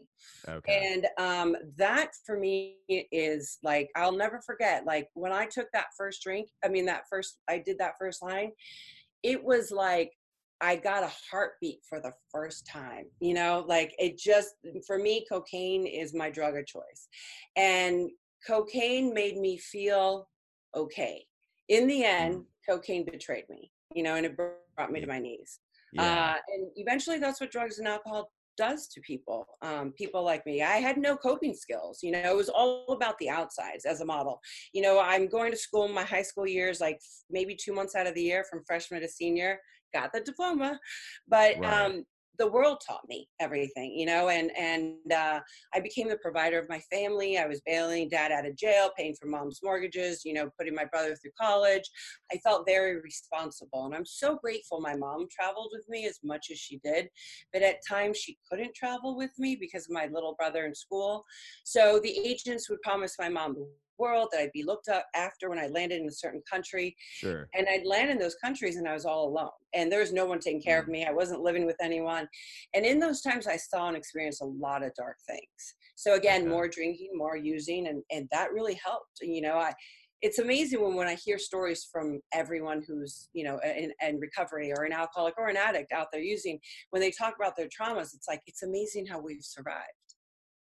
okay. 0.47 0.93
and 0.93 1.07
um, 1.17 1.55
that 1.77 2.11
for 2.25 2.37
me 2.37 2.77
is 2.89 3.57
like 3.63 3.89
i'll 3.95 4.15
never 4.15 4.41
forget 4.45 4.85
like 4.85 5.07
when 5.13 5.31
i 5.31 5.45
took 5.45 5.67
that 5.73 5.87
first 5.97 6.21
drink 6.21 6.47
i 6.63 6.67
mean 6.67 6.85
that 6.85 7.03
first 7.09 7.37
i 7.49 7.57
did 7.57 7.77
that 7.79 7.93
first 7.99 8.21
line 8.21 8.51
it 9.23 9.43
was 9.43 9.71
like 9.71 10.11
I 10.61 10.75
got 10.75 11.03
a 11.03 11.11
heartbeat 11.29 11.79
for 11.89 11.99
the 11.99 12.13
first 12.31 12.67
time. 12.67 13.05
You 13.19 13.33
know, 13.33 13.65
like 13.67 13.95
it 13.97 14.17
just, 14.17 14.53
for 14.85 14.99
me, 14.99 15.25
cocaine 15.27 15.87
is 15.87 16.13
my 16.13 16.29
drug 16.29 16.55
of 16.55 16.67
choice. 16.67 17.07
And 17.55 18.11
cocaine 18.45 19.13
made 19.13 19.37
me 19.37 19.57
feel 19.57 20.27
okay. 20.75 21.25
In 21.69 21.87
the 21.87 22.03
end, 22.03 22.35
mm. 22.35 22.45
cocaine 22.69 23.05
betrayed 23.05 23.45
me, 23.49 23.71
you 23.93 24.03
know, 24.03 24.15
and 24.15 24.25
it 24.25 24.35
brought 24.35 24.91
me 24.91 24.99
to 24.99 25.07
my 25.07 25.19
knees. 25.19 25.59
Yeah. 25.93 26.03
Uh, 26.03 26.35
and 26.55 26.71
eventually, 26.75 27.19
that's 27.19 27.39
what 27.41 27.51
drugs 27.51 27.79
and 27.79 27.87
alcohol 27.87 28.29
does 28.57 28.87
to 28.87 29.01
people 29.01 29.47
um, 29.61 29.91
people 29.97 30.23
like 30.23 30.45
me 30.45 30.61
i 30.61 30.77
had 30.77 30.97
no 30.97 31.15
coping 31.15 31.53
skills 31.53 31.99
you 32.03 32.11
know 32.11 32.19
it 32.19 32.35
was 32.35 32.49
all 32.49 32.85
about 32.89 33.17
the 33.19 33.29
outsides 33.29 33.85
as 33.85 34.01
a 34.01 34.05
model 34.05 34.39
you 34.73 34.81
know 34.81 34.99
i'm 34.99 35.27
going 35.27 35.51
to 35.51 35.57
school 35.57 35.85
in 35.85 35.93
my 35.93 36.03
high 36.03 36.21
school 36.21 36.47
years 36.47 36.81
like 36.81 36.99
maybe 37.29 37.55
two 37.55 37.73
months 37.73 37.95
out 37.95 38.07
of 38.07 38.13
the 38.13 38.21
year 38.21 38.45
from 38.49 38.63
freshman 38.65 39.01
to 39.01 39.07
senior 39.07 39.59
got 39.93 40.11
the 40.13 40.19
diploma 40.21 40.79
but 41.27 41.57
right. 41.59 41.73
um, 41.73 42.05
the 42.37 42.49
world 42.49 42.81
taught 42.85 43.07
me 43.07 43.27
everything 43.39 43.91
you 43.95 44.05
know 44.05 44.29
and 44.29 44.51
and 44.57 44.95
uh, 45.13 45.39
i 45.73 45.79
became 45.79 46.07
the 46.07 46.17
provider 46.17 46.59
of 46.59 46.69
my 46.69 46.79
family. 46.91 47.37
I 47.37 47.47
was 47.47 47.61
bailing 47.65 48.09
dad 48.09 48.31
out 48.31 48.45
of 48.45 48.55
jail 48.55 48.91
paying 48.97 49.15
for 49.19 49.27
mom's 49.27 49.59
mortgages 49.63 50.21
you 50.25 50.33
know 50.33 50.49
putting 50.57 50.75
my 50.75 50.85
brother 50.85 51.15
through 51.15 51.31
college. 51.39 51.83
I 52.31 52.37
felt 52.37 52.65
very 52.65 52.99
responsible 53.01 53.85
and 53.85 53.95
i'm 53.95 54.05
so 54.05 54.37
grateful 54.41 54.81
my 54.81 54.95
mom 54.95 55.27
traveled 55.29 55.71
with 55.71 55.85
me 55.89 56.05
as 56.05 56.19
much 56.23 56.47
as 56.51 56.57
she 56.57 56.79
did 56.83 57.09
but 57.53 57.61
at 57.61 57.77
times 57.87 58.17
she 58.17 58.37
couldn't 58.49 58.73
travel 58.75 59.15
with 59.15 59.31
me 59.37 59.55
because 59.59 59.85
of 59.85 59.91
my 59.91 60.07
little 60.11 60.35
brother 60.35 60.65
in 60.65 60.75
school. 60.75 61.25
So 61.63 61.99
the 62.01 62.17
agents 62.25 62.69
would 62.69 62.81
promise 62.81 63.15
my 63.19 63.29
mom 63.29 63.55
world 63.97 64.29
that 64.31 64.41
I'd 64.41 64.51
be 64.51 64.63
looked 64.63 64.87
up 64.87 65.05
after 65.15 65.49
when 65.49 65.59
I 65.59 65.67
landed 65.67 66.01
in 66.01 66.07
a 66.07 66.11
certain 66.11 66.41
country. 66.49 66.95
Sure. 67.13 67.47
And 67.53 67.67
I'd 67.69 67.85
land 67.85 68.09
in 68.09 68.17
those 68.17 68.35
countries 68.35 68.77
and 68.77 68.87
I 68.87 68.93
was 68.93 69.05
all 69.05 69.27
alone. 69.27 69.49
And 69.73 69.91
there 69.91 69.99
was 69.99 70.13
no 70.13 70.25
one 70.25 70.39
taking 70.39 70.61
care 70.61 70.79
mm. 70.79 70.83
of 70.83 70.89
me. 70.89 71.05
I 71.05 71.11
wasn't 71.11 71.41
living 71.41 71.65
with 71.65 71.77
anyone. 71.81 72.27
And 72.73 72.85
in 72.85 72.99
those 72.99 73.21
times 73.21 73.47
I 73.47 73.57
saw 73.57 73.87
and 73.87 73.97
experienced 73.97 74.41
a 74.41 74.45
lot 74.45 74.83
of 74.83 74.93
dark 74.95 75.17
things. 75.27 75.75
So 75.95 76.15
again, 76.15 76.41
okay. 76.41 76.49
more 76.49 76.67
drinking, 76.67 77.11
more 77.13 77.37
using, 77.37 77.87
and, 77.87 78.01
and 78.09 78.27
that 78.31 78.53
really 78.53 78.79
helped. 78.83 79.19
You 79.21 79.41
know, 79.41 79.57
I 79.57 79.73
it's 80.21 80.39
amazing 80.39 80.81
when, 80.81 80.95
when 80.95 81.07
I 81.07 81.15
hear 81.15 81.39
stories 81.39 81.87
from 81.91 82.21
everyone 82.31 82.83
who's, 82.87 83.29
you 83.33 83.43
know, 83.43 83.59
in, 83.63 83.91
in 84.07 84.19
recovery 84.19 84.71
or 84.71 84.83
an 84.83 84.93
alcoholic 84.93 85.33
or 85.37 85.47
an 85.47 85.57
addict 85.57 85.91
out 85.91 86.07
there 86.11 86.21
using, 86.21 86.59
when 86.91 87.01
they 87.01 87.11
talk 87.11 87.35
about 87.35 87.57
their 87.57 87.67
traumas, 87.67 88.13
it's 88.13 88.27
like, 88.27 88.41
it's 88.45 88.61
amazing 88.61 89.07
how 89.07 89.19
we've 89.19 89.41
survived. 89.41 89.81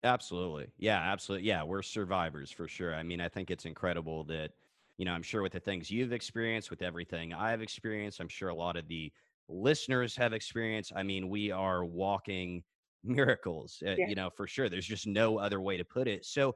Absolutely. 0.02 0.72
Yeah, 0.78 0.98
absolutely. 0.98 1.46
Yeah, 1.46 1.62
we're 1.62 1.82
survivors 1.82 2.50
for 2.50 2.66
sure. 2.66 2.94
I 2.94 3.02
mean, 3.02 3.20
I 3.20 3.28
think 3.28 3.50
it's 3.50 3.66
incredible 3.66 4.24
that, 4.24 4.52
you 4.96 5.04
know, 5.04 5.12
I'm 5.12 5.22
sure 5.22 5.42
with 5.42 5.52
the 5.52 5.60
things 5.60 5.90
you've 5.90 6.12
experienced, 6.12 6.70
with 6.70 6.80
everything 6.82 7.34
I've 7.34 7.60
experienced, 7.60 8.20
I'm 8.20 8.28
sure 8.28 8.48
a 8.48 8.54
lot 8.54 8.76
of 8.76 8.88
the 8.88 9.12
listeners 9.48 10.16
have 10.16 10.32
experienced. 10.32 10.92
I 10.96 11.02
mean, 11.02 11.28
we 11.28 11.50
are 11.50 11.84
walking 11.84 12.64
miracles, 13.02 13.82
uh, 13.86 13.96
yeah. 13.96 14.06
you 14.06 14.14
know, 14.14 14.30
for 14.30 14.46
sure. 14.46 14.68
There's 14.70 14.86
just 14.86 15.06
no 15.06 15.38
other 15.38 15.60
way 15.60 15.76
to 15.76 15.84
put 15.84 16.08
it. 16.08 16.24
So, 16.24 16.54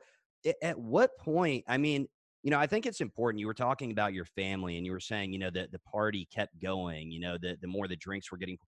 at 0.63 0.79
what 0.79 1.17
point, 1.19 1.65
I 1.69 1.79
mean, 1.79 2.07
you 2.43 2.51
know, 2.51 2.59
I 2.59 2.67
think 2.67 2.85
it's 2.85 3.01
important. 3.01 3.41
You 3.41 3.47
were 3.47 3.55
talking 3.55 3.91
about 3.91 4.13
your 4.13 4.27
family 4.27 4.77
and 4.77 4.85
you 4.85 4.93
were 4.93 5.01
saying, 5.01 5.33
you 5.33 5.39
know, 5.39 5.51
that 5.51 5.73
the 5.73 5.79
party 5.79 6.27
kept 6.27 6.59
going, 6.61 7.11
you 7.11 7.21
know, 7.21 7.39
the, 7.39 7.57
the 7.59 7.67
more 7.67 7.89
the 7.89 7.97
drinks 7.97 8.31
were 8.31 8.37
getting. 8.37 8.59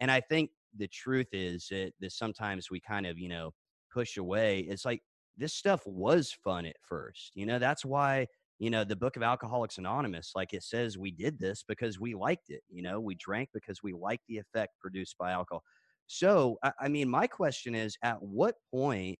And 0.00 0.10
I 0.10 0.20
think 0.20 0.50
the 0.74 0.88
truth 0.88 1.28
is 1.32 1.68
that, 1.68 1.92
that 2.00 2.12
sometimes 2.12 2.70
we 2.70 2.80
kind 2.80 3.06
of, 3.06 3.18
you 3.18 3.28
know, 3.28 3.52
push 3.96 4.18
away 4.18 4.60
it's 4.68 4.84
like 4.84 5.00
this 5.38 5.54
stuff 5.54 5.80
was 5.86 6.36
fun 6.44 6.66
at 6.66 6.76
first 6.86 7.30
you 7.34 7.46
know 7.46 7.58
that's 7.58 7.84
why 7.84 8.26
you 8.58 8.70
know 8.70 8.84
the 8.84 8.96
book 8.96 9.16
of 9.16 9.22
alcoholics 9.22 9.78
anonymous 9.78 10.32
like 10.34 10.52
it 10.52 10.62
says 10.62 10.96
we 10.96 11.10
did 11.10 11.38
this 11.38 11.62
because 11.66 12.00
we 12.00 12.14
liked 12.14 12.50
it 12.50 12.62
you 12.68 12.82
know 12.82 13.00
we 13.00 13.14
drank 13.14 13.48
because 13.52 13.82
we 13.82 13.92
liked 13.92 14.22
the 14.28 14.38
effect 14.38 14.72
produced 14.80 15.16
by 15.18 15.32
alcohol. 15.32 15.62
So 16.06 16.56
I, 16.62 16.72
I 16.82 16.88
mean 16.88 17.08
my 17.08 17.26
question 17.26 17.74
is 17.74 17.96
at 18.02 18.22
what 18.22 18.54
point 18.70 19.18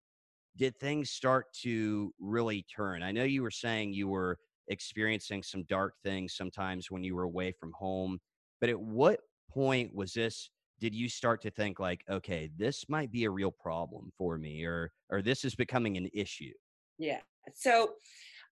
did 0.57 0.79
things 0.79 1.11
start 1.11 1.47
to 1.63 2.13
really 2.19 2.65
turn? 2.75 3.03
I 3.03 3.13
know 3.13 3.25
you 3.25 3.43
were 3.43 3.51
saying 3.51 3.93
you 3.93 4.09
were 4.09 4.39
experiencing 4.69 5.43
some 5.43 5.65
dark 5.65 5.95
things 6.03 6.35
sometimes 6.37 6.91
when 6.91 7.05
you 7.05 7.15
were 7.15 7.23
away 7.23 7.53
from 7.53 7.73
home 7.79 8.19
but 8.61 8.71
at 8.71 8.81
what 8.81 9.21
point 9.51 9.95
was 9.95 10.13
this 10.13 10.51
did 10.81 10.95
you 10.95 11.09
start 11.09 11.41
to 11.43 11.51
think 11.51 11.81
like, 11.81 12.05
okay, 12.11 12.51
this 12.57 12.85
might 12.89 13.11
be 13.11 13.25
a 13.25 13.31
real 13.31 13.51
problem 13.51 14.11
for 14.17 14.39
me, 14.39 14.65
or 14.65 14.93
or 15.11 15.23
this 15.23 15.45
is 15.45 15.55
becoming 15.55 15.97
an 15.97 16.09
issue? 16.13 16.53
Yeah. 16.99 17.21
So 17.55 17.95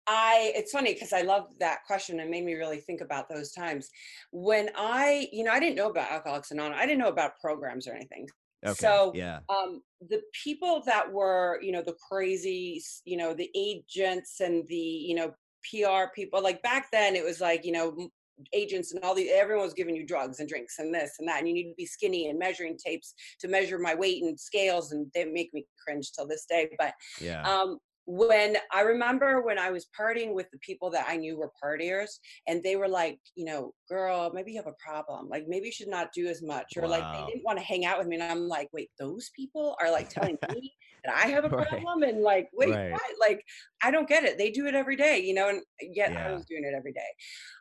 I 0.06 0.52
it's 0.56 0.72
funny 0.72 0.94
because 0.94 1.12
I 1.12 1.22
love 1.22 1.46
that 1.60 1.84
question 1.86 2.20
and 2.20 2.30
made 2.30 2.44
me 2.44 2.54
really 2.54 2.78
think 2.78 3.00
about 3.00 3.28
those 3.28 3.52
times 3.52 3.88
when 4.32 4.70
I, 4.76 5.28
you 5.32 5.44
know, 5.44 5.52
I 5.52 5.60
didn't 5.60 5.76
know 5.76 5.90
about 5.90 6.10
Alcoholics 6.10 6.50
Anonymous. 6.50 6.80
I 6.80 6.86
didn't 6.86 7.00
know 7.00 7.08
about 7.08 7.38
programs 7.40 7.86
or 7.86 7.92
anything. 7.92 8.26
Okay. 8.64 8.74
So 8.74 9.12
yeah. 9.14 9.40
um 9.48 9.82
the 10.08 10.20
people 10.44 10.82
that 10.86 11.12
were, 11.12 11.60
you 11.62 11.72
know, 11.72 11.82
the 11.82 11.96
crazy, 12.08 12.82
you 13.04 13.16
know, 13.16 13.34
the 13.34 13.50
agents 13.54 14.40
and 14.40 14.66
the, 14.68 14.74
you 14.76 15.14
know, 15.14 15.32
PR 15.70 16.10
people, 16.14 16.42
like 16.42 16.62
back 16.62 16.88
then 16.90 17.14
it 17.14 17.24
was 17.24 17.40
like, 17.40 17.64
you 17.64 17.72
know, 17.72 18.08
agents 18.52 18.92
and 18.92 19.02
all 19.04 19.14
the 19.14 19.30
everyone 19.30 19.64
was 19.64 19.74
giving 19.74 19.96
you 19.96 20.06
drugs 20.06 20.40
and 20.40 20.48
drinks 20.48 20.78
and 20.78 20.94
this 20.94 21.16
and 21.18 21.28
that 21.28 21.38
and 21.38 21.48
you 21.48 21.54
need 21.54 21.68
to 21.68 21.74
be 21.76 21.86
skinny 21.86 22.28
and 22.28 22.38
measuring 22.38 22.76
tapes 22.76 23.14
to 23.40 23.48
measure 23.48 23.78
my 23.78 23.94
weight 23.94 24.22
and 24.22 24.38
scales 24.38 24.92
and 24.92 25.06
they 25.14 25.24
make 25.24 25.52
me 25.52 25.66
cringe 25.84 26.12
till 26.12 26.26
this 26.26 26.46
day 26.48 26.68
but 26.78 26.92
yeah. 27.20 27.42
um 27.42 27.78
when 28.08 28.56
I 28.72 28.80
remember 28.80 29.42
when 29.42 29.58
I 29.58 29.70
was 29.70 29.86
partying 29.98 30.32
with 30.32 30.50
the 30.50 30.58
people 30.60 30.88
that 30.92 31.04
I 31.06 31.16
knew 31.16 31.36
were 31.36 31.52
partiers, 31.62 32.08
and 32.46 32.62
they 32.62 32.74
were 32.74 32.88
like, 32.88 33.18
you 33.34 33.44
know, 33.44 33.74
girl, 33.86 34.30
maybe 34.32 34.52
you 34.52 34.56
have 34.56 34.66
a 34.66 34.72
problem. 34.82 35.28
Like, 35.28 35.44
maybe 35.46 35.66
you 35.66 35.72
should 35.72 35.88
not 35.88 36.10
do 36.14 36.26
as 36.26 36.42
much. 36.42 36.78
Or 36.78 36.84
wow. 36.84 36.88
like, 36.88 37.02
they 37.02 37.32
didn't 37.32 37.44
want 37.44 37.58
to 37.58 37.64
hang 37.64 37.84
out 37.84 37.98
with 37.98 38.06
me. 38.06 38.16
And 38.16 38.24
I'm 38.24 38.48
like, 38.48 38.70
wait, 38.72 38.88
those 38.98 39.30
people 39.36 39.76
are 39.78 39.90
like 39.90 40.08
telling 40.08 40.38
me 40.54 40.72
that 41.04 41.14
I 41.22 41.28
have 41.28 41.44
a 41.44 41.50
problem? 41.50 42.00
Right. 42.00 42.14
And 42.14 42.22
like, 42.22 42.48
wait, 42.54 42.70
right. 42.70 42.92
what? 42.92 43.02
Like, 43.20 43.44
I 43.82 43.90
don't 43.90 44.08
get 44.08 44.24
it. 44.24 44.38
They 44.38 44.50
do 44.50 44.66
it 44.66 44.74
every 44.74 44.96
day, 44.96 45.18
you 45.20 45.34
know, 45.34 45.50
and 45.50 45.60
yet 45.82 46.12
yeah. 46.12 46.28
I 46.28 46.32
was 46.32 46.46
doing 46.46 46.64
it 46.64 46.74
every 46.74 46.92
day. 46.92 47.00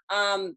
Um, 0.10 0.56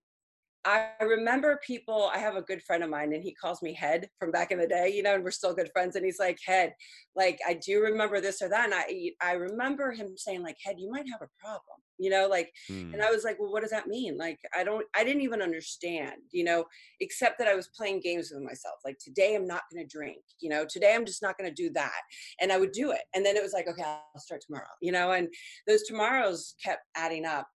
I 0.64 0.90
remember 1.00 1.58
people, 1.66 2.10
I 2.14 2.18
have 2.18 2.36
a 2.36 2.42
good 2.42 2.62
friend 2.62 2.84
of 2.84 2.90
mine 2.90 3.14
and 3.14 3.22
he 3.24 3.34
calls 3.34 3.62
me 3.62 3.72
head 3.72 4.08
from 4.18 4.30
back 4.30 4.50
in 4.50 4.58
the 4.58 4.66
day, 4.66 4.90
you 4.90 5.02
know, 5.02 5.14
and 5.14 5.24
we're 5.24 5.30
still 5.30 5.54
good 5.54 5.70
friends. 5.72 5.96
And 5.96 6.04
he's 6.04 6.18
like, 6.18 6.38
head, 6.44 6.74
like, 7.16 7.38
I 7.46 7.54
do 7.54 7.80
remember 7.80 8.20
this 8.20 8.42
or 8.42 8.48
that. 8.50 8.66
And 8.66 8.74
I, 8.74 9.12
I 9.26 9.32
remember 9.32 9.92
him 9.92 10.16
saying 10.18 10.42
like, 10.42 10.56
head, 10.62 10.76
you 10.78 10.90
might 10.90 11.08
have 11.10 11.22
a 11.22 11.28
problem, 11.42 11.78
you 11.98 12.10
know, 12.10 12.28
like, 12.28 12.52
and 12.92 13.00
Hmm. 13.00 13.02
I 13.02 13.10
was 13.10 13.24
like, 13.24 13.38
well, 13.40 13.52
what 13.52 13.62
does 13.62 13.70
that 13.70 13.86
mean? 13.86 14.18
Like, 14.18 14.38
I 14.54 14.64
don't, 14.64 14.84
I 14.94 15.02
didn't 15.04 15.22
even 15.22 15.40
understand, 15.40 16.16
you 16.30 16.44
know, 16.44 16.66
except 17.00 17.38
that 17.38 17.48
I 17.48 17.54
was 17.54 17.70
playing 17.76 18.00
games 18.00 18.30
with 18.32 18.42
myself. 18.42 18.76
Like 18.84 18.98
today 18.98 19.34
I'm 19.34 19.46
not 19.46 19.62
going 19.72 19.86
to 19.86 19.90
drink, 19.96 20.22
you 20.40 20.50
know, 20.50 20.66
today 20.68 20.94
I'm 20.94 21.06
just 21.06 21.22
not 21.22 21.38
going 21.38 21.48
to 21.48 21.54
do 21.54 21.70
that. 21.72 22.00
And 22.40 22.52
I 22.52 22.58
would 22.58 22.72
do 22.72 22.90
it. 22.90 23.02
And 23.14 23.24
then 23.24 23.36
it 23.36 23.42
was 23.42 23.52
like, 23.52 23.68
okay, 23.68 23.82
I'll 23.82 24.20
start 24.20 24.42
tomorrow, 24.46 24.66
you 24.82 24.92
know, 24.92 25.12
and 25.12 25.32
those 25.66 25.84
tomorrows 25.84 26.54
kept 26.62 26.82
adding 26.96 27.24
up 27.24 27.48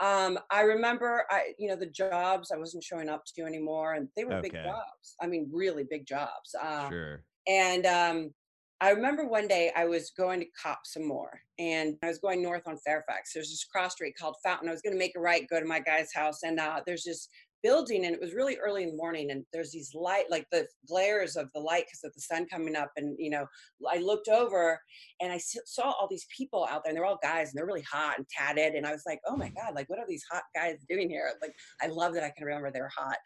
um, 0.00 0.38
I 0.50 0.62
remember 0.62 1.24
I, 1.30 1.52
you 1.58 1.68
know, 1.68 1.76
the 1.76 1.86
jobs 1.86 2.50
I 2.52 2.56
wasn't 2.56 2.84
showing 2.84 3.08
up 3.08 3.24
to 3.36 3.42
anymore 3.42 3.94
and 3.94 4.08
they 4.16 4.24
were 4.24 4.40
big 4.42 4.52
jobs. 4.52 5.16
I 5.20 5.26
mean, 5.26 5.50
really 5.52 5.84
big 5.88 6.06
jobs. 6.06 6.54
Uh, 6.60 6.88
Sure. 6.88 7.24
and 7.46 7.84
um, 7.86 8.34
I 8.80 8.90
remember 8.90 9.26
one 9.26 9.48
day 9.48 9.72
I 9.74 9.86
was 9.86 10.10
going 10.10 10.38
to 10.40 10.46
cop 10.60 10.80
some 10.84 11.06
more 11.06 11.40
and 11.58 11.96
I 12.02 12.06
was 12.06 12.18
going 12.18 12.40
north 12.42 12.62
on 12.68 12.76
Fairfax. 12.78 13.32
There's 13.34 13.50
this 13.50 13.64
cross 13.64 13.92
street 13.94 14.14
called 14.16 14.36
Fountain. 14.44 14.68
I 14.68 14.72
was 14.72 14.82
going 14.82 14.92
to 14.92 14.98
make 14.98 15.16
a 15.16 15.20
right, 15.20 15.48
go 15.48 15.58
to 15.58 15.66
my 15.66 15.80
guy's 15.80 16.12
house. 16.14 16.44
And 16.44 16.60
uh, 16.60 16.80
there's 16.86 17.02
this 17.02 17.28
building 17.62 18.04
and 18.04 18.14
it 18.14 18.20
was 18.20 18.34
really 18.34 18.56
early 18.58 18.82
in 18.82 18.90
the 18.90 18.96
morning 18.96 19.30
and 19.30 19.44
there's 19.52 19.72
these 19.72 19.94
light, 19.94 20.24
like 20.30 20.46
the 20.50 20.66
glares 20.88 21.36
of 21.36 21.48
the 21.54 21.60
light 21.60 21.84
because 21.86 22.04
of 22.04 22.14
the 22.14 22.20
sun 22.20 22.46
coming 22.46 22.76
up. 22.76 22.90
And, 22.96 23.16
you 23.18 23.30
know, 23.30 23.46
I 23.90 23.98
looked 23.98 24.28
over 24.28 24.80
and 25.20 25.32
i 25.32 25.38
saw 25.38 25.90
all 25.90 26.08
these 26.08 26.26
people 26.36 26.66
out 26.70 26.82
there 26.84 26.90
and 26.90 26.96
they're 26.96 27.04
all 27.04 27.18
guys 27.22 27.48
and 27.48 27.58
they're 27.58 27.66
really 27.66 27.82
hot 27.90 28.18
and 28.18 28.26
tatted. 28.28 28.74
And 28.74 28.86
I 28.86 28.92
was 28.92 29.02
like, 29.06 29.20
oh 29.26 29.36
my 29.36 29.48
God, 29.50 29.74
like 29.74 29.88
what 29.88 29.98
are 29.98 30.06
these 30.08 30.24
hot 30.30 30.42
guys 30.54 30.84
doing 30.88 31.08
here? 31.08 31.30
Like, 31.42 31.54
I 31.82 31.86
love 31.86 32.14
that 32.14 32.24
I 32.24 32.32
can 32.36 32.46
remember 32.46 32.70
they're 32.70 32.90
hot. 32.96 33.16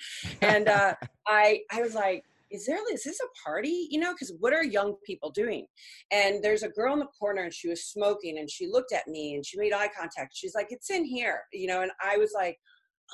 And 0.41 0.69
uh, 0.69 0.95
I, 1.27 1.61
I 1.71 1.83
was 1.83 1.95
like, 1.95 2.25
is 2.53 2.67
there 2.67 2.79
is 2.93 3.03
this 3.03 3.19
a 3.21 3.49
party 3.49 3.89
you 3.91 3.99
know 3.99 4.13
because 4.13 4.33
what 4.39 4.53
are 4.53 4.63
young 4.63 4.95
people 5.07 5.31
doing 5.31 5.67
and 6.11 6.45
there's 6.45 6.63
a 6.63 6.69
girl 6.69 6.93
in 6.93 6.99
the 6.99 7.07
corner 7.19 7.43
and 7.43 7.55
she 7.55 7.69
was 7.69 7.87
smoking 7.87 8.39
and 8.39 8.51
she 8.51 8.67
looked 8.67 8.93
at 8.93 9.09
me 9.09 9.35
and 9.35 9.45
she 9.45 9.59
made 9.59 9.73
eye 9.73 9.89
contact 9.99 10.37
she's 10.37 10.55
like 10.55 10.67
it's 10.71 10.91
in 10.91 11.05
here 11.05 11.41
you 11.53 11.67
know 11.67 11.81
and 11.81 11.91
i 12.05 12.17
was 12.17 12.33
like 12.35 12.59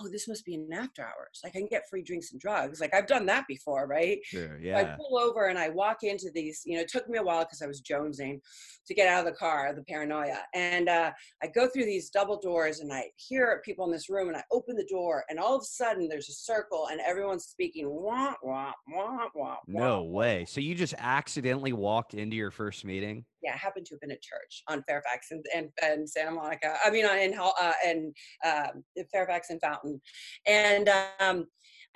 oh 0.01 0.09
this 0.09 0.29
must 0.29 0.45
be 0.45 0.55
an 0.55 0.69
after 0.73 1.03
hours 1.03 1.41
like 1.43 1.55
i 1.55 1.59
can 1.59 1.69
get 1.69 1.83
free 1.91 2.03
drinks 2.03 2.33
and 2.33 2.41
drugs 2.41 2.81
like 2.81 2.95
i've 2.95 3.07
done 3.07 3.27
that 3.27 3.45
before 3.49 3.87
right 3.87 4.19
Sure. 4.25 4.59
so 4.63 4.69
I 4.79 4.85
pull 4.97 5.19
over 5.19 5.47
and 5.47 5.59
I 5.59 5.69
walk 5.71 5.99
into 6.03 6.31
these, 6.35 6.63
you 6.65 6.75
know, 6.77 6.83
it 6.83 6.89
took 6.89 7.09
me 7.09 7.19
a 7.19 7.23
while 7.23 7.45
because 7.45 7.63
I 7.63 7.67
was 7.67 7.81
jonesing 7.81 8.41
to 8.87 8.95
get 8.95 9.09
out 9.09 9.21
of 9.27 9.33
the 9.33 9.39
car, 9.39 9.73
the 9.75 9.83
paranoia. 9.83 10.39
And 10.55 10.89
uh, 10.89 11.13
I 11.43 11.47
go 11.47 11.69
through 11.69 11.85
these 11.85 12.11
double 12.11 12.39
doors 12.41 12.81
and 12.81 12.93
I 12.93 13.05
hear 13.17 13.63
people 13.65 13.85
in 13.87 13.93
this 13.93 14.09
room 14.11 14.29
and 14.29 14.37
I 14.37 14.43
open 14.53 14.77
the 14.77 14.87
door 14.91 15.25
and 15.29 15.39
all 15.39 15.55
of 15.57 15.63
a 15.63 15.65
sudden 15.65 16.09
there's 16.09 16.29
a 16.29 16.33
circle 16.33 16.89
and 16.91 17.01
everyone's 17.01 17.45
speaking 17.45 17.89
wah, 17.89 18.35
wah, 18.43 18.73
wah, 18.93 19.27
wah, 19.35 19.57
No 19.67 20.03
wah. 20.03 20.11
way. 20.11 20.45
So 20.47 20.61
you 20.61 20.75
just 20.75 20.95
accidentally 20.99 21.73
walked 21.73 22.15
into 22.15 22.37
your 22.37 22.51
first 22.51 22.85
meeting? 22.85 23.25
Yeah, 23.43 23.55
I 23.55 23.57
happened 23.57 23.87
to 23.87 23.95
have 23.95 24.01
been 24.01 24.11
at 24.11 24.23
church 24.23 24.63
on 24.69 24.83
Fairfax 24.83 25.29
and, 25.31 25.45
and, 25.55 25.69
and 25.83 26.09
Santa 26.09 26.33
Monica. 26.33 26.77
I 26.85 26.91
mean, 26.91 27.07
on- 27.07 27.19
in, 27.19 27.39
uh, 27.39 27.73
in, 27.87 28.13
uh, 28.45 28.69
in 28.97 29.05
Fairfax 29.13 29.51
and 29.51 29.61
Fountain. 29.61 30.01
And 30.47 30.91
um, 31.21 31.47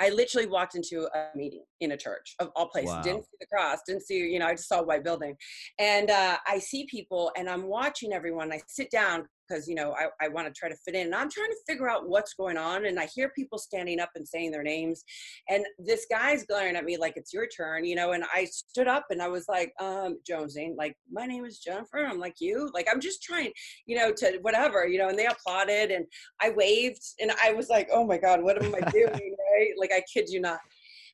I 0.02 0.08
literally 0.08 0.48
walked 0.48 0.74
into 0.74 1.08
a 1.14 1.28
meeting 1.36 1.62
in 1.80 1.92
a 1.92 1.96
church 1.96 2.34
of 2.40 2.50
all 2.56 2.68
places. 2.68 2.90
Didn't 3.04 3.22
see 3.22 3.36
the 3.40 3.46
cross, 3.46 3.78
didn't 3.86 4.02
see, 4.02 4.18
you 4.18 4.40
know, 4.40 4.46
I 4.46 4.54
just 4.54 4.68
saw 4.68 4.80
a 4.80 4.82
white 4.82 5.04
building. 5.04 5.36
And 5.78 6.10
uh, 6.10 6.38
I 6.44 6.58
see 6.58 6.86
people 6.86 7.30
and 7.36 7.48
I'm 7.48 7.68
watching 7.68 8.12
everyone. 8.12 8.52
I 8.52 8.60
sit 8.66 8.90
down 8.90 9.28
because, 9.48 9.68
you 9.68 9.74
know, 9.74 9.92
I, 9.92 10.06
I 10.24 10.28
want 10.28 10.46
to 10.46 10.58
try 10.58 10.68
to 10.68 10.76
fit 10.84 10.94
in. 10.94 11.06
And 11.06 11.14
I'm 11.14 11.30
trying 11.30 11.50
to 11.50 11.56
figure 11.66 11.88
out 11.88 12.08
what's 12.08 12.34
going 12.34 12.56
on. 12.56 12.86
And 12.86 12.98
I 12.98 13.06
hear 13.14 13.30
people 13.30 13.58
standing 13.58 14.00
up 14.00 14.10
and 14.14 14.26
saying 14.26 14.50
their 14.50 14.62
names. 14.62 15.04
And 15.48 15.64
this 15.78 16.06
guy's 16.10 16.44
glaring 16.44 16.76
at 16.76 16.84
me 16.84 16.96
like, 16.96 17.14
it's 17.16 17.32
your 17.32 17.46
turn, 17.46 17.84
you 17.84 17.94
know. 17.94 18.12
And 18.12 18.24
I 18.32 18.46
stood 18.46 18.88
up 18.88 19.06
and 19.10 19.20
I 19.20 19.28
was 19.28 19.46
like, 19.48 19.72
um, 19.80 20.18
Jonesing, 20.28 20.76
like, 20.76 20.96
my 21.10 21.26
name 21.26 21.44
is 21.44 21.58
Jennifer. 21.58 21.98
I'm 21.98 22.18
like, 22.18 22.36
you? 22.38 22.70
Like, 22.72 22.88
I'm 22.90 23.00
just 23.00 23.22
trying, 23.22 23.52
you 23.86 23.96
know, 23.96 24.12
to 24.12 24.38
whatever, 24.42 24.86
you 24.86 24.98
know. 24.98 25.08
And 25.08 25.18
they 25.18 25.26
applauded 25.26 25.90
and 25.90 26.06
I 26.40 26.50
waved 26.50 27.02
and 27.20 27.32
I 27.42 27.52
was 27.52 27.68
like, 27.68 27.88
oh 27.92 28.06
my 28.06 28.18
God, 28.18 28.42
what 28.42 28.62
am 28.62 28.74
I 28.74 28.80
doing? 28.90 29.36
Right? 29.52 29.70
Like, 29.78 29.92
I 29.92 30.02
kid 30.12 30.28
you 30.28 30.40
not. 30.40 30.58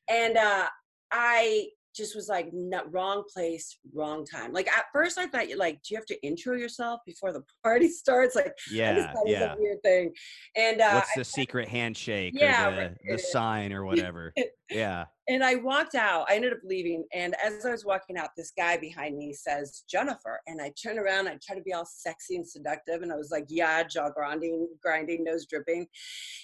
And 0.09 0.37
uh, 0.37 0.67
I 1.11 1.67
just 1.95 2.15
was 2.15 2.29
like, 2.29 2.49
no, 2.53 2.83
wrong 2.91 3.23
place, 3.33 3.77
wrong 3.93 4.25
time. 4.25 4.53
Like 4.53 4.67
at 4.69 4.85
first, 4.93 5.17
I 5.17 5.27
thought, 5.27 5.47
like, 5.57 5.75
do 5.83 5.93
you 5.93 5.97
have 5.97 6.05
to 6.05 6.25
intro 6.25 6.55
yourself 6.55 7.01
before 7.05 7.33
the 7.33 7.43
party 7.63 7.89
starts? 7.89 8.35
Like, 8.35 8.47
I 8.47 8.51
Yeah. 8.71 9.11
thought 9.11 9.23
it 9.27 9.29
was 9.29 9.31
Yeah. 9.31 9.53
a 9.53 9.57
weird 9.59 9.83
thing. 9.83 10.13
And 10.55 10.81
uh, 10.81 10.91
What's 10.93 11.13
the 11.15 11.25
secret 11.25 11.67
handshake 11.67 12.35
Yeah, 12.37 12.67
or 12.69 12.75
the, 12.75 12.81
right. 12.81 12.97
the 13.09 13.19
sign 13.19 13.73
or 13.73 13.83
whatever? 13.85 14.33
Yeah. 14.71 15.05
And 15.29 15.43
I 15.43 15.55
walked 15.55 15.93
out. 15.93 16.25
I 16.27 16.35
ended 16.35 16.53
up 16.53 16.59
leaving. 16.63 17.05
And 17.13 17.35
as 17.43 17.63
I 17.63 17.69
was 17.69 17.85
walking 17.85 18.17
out, 18.17 18.29
this 18.35 18.51
guy 18.57 18.77
behind 18.77 19.15
me 19.15 19.31
says, 19.31 19.83
Jennifer. 19.87 20.41
And 20.47 20.59
I 20.59 20.73
turn 20.81 20.97
around, 20.97 21.27
I 21.27 21.37
try 21.45 21.55
to 21.55 21.61
be 21.61 21.71
all 21.71 21.85
sexy 21.85 22.35
and 22.35 22.47
seductive. 22.47 23.03
And 23.03 23.13
I 23.13 23.15
was 23.15 23.29
like, 23.29 23.45
yeah, 23.47 23.83
jaw 23.83 24.09
grinding, 24.09 24.67
grinding, 24.81 25.23
nose 25.23 25.45
dripping. 25.45 25.85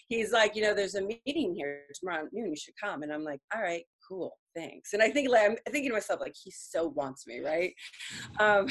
He's 0.08 0.32
like, 0.32 0.56
you 0.56 0.62
know, 0.62 0.76
there's 0.76 0.94
a 0.94 1.02
meeting 1.02 1.56
here 1.56 1.82
tomorrow 1.96 2.26
at 2.26 2.34
noon. 2.34 2.52
You 2.52 2.56
should 2.56 2.76
come. 2.82 3.02
And 3.02 3.12
I'm 3.12 3.24
like, 3.24 3.40
all 3.56 3.62
right, 3.62 3.84
cool, 4.08 4.38
thanks. 4.56 4.94
And 4.94 5.02
I 5.02 5.10
think 5.10 5.30
like 5.30 5.50
I'm 5.50 5.58
thinking 5.72 5.90
to 5.90 5.96
myself, 5.96 6.22
like, 6.22 6.36
he 6.40 6.52
so 6.52 6.90
wants 6.90 7.26
me, 7.26 7.40
right? 7.40 7.74
Um, 8.40 8.68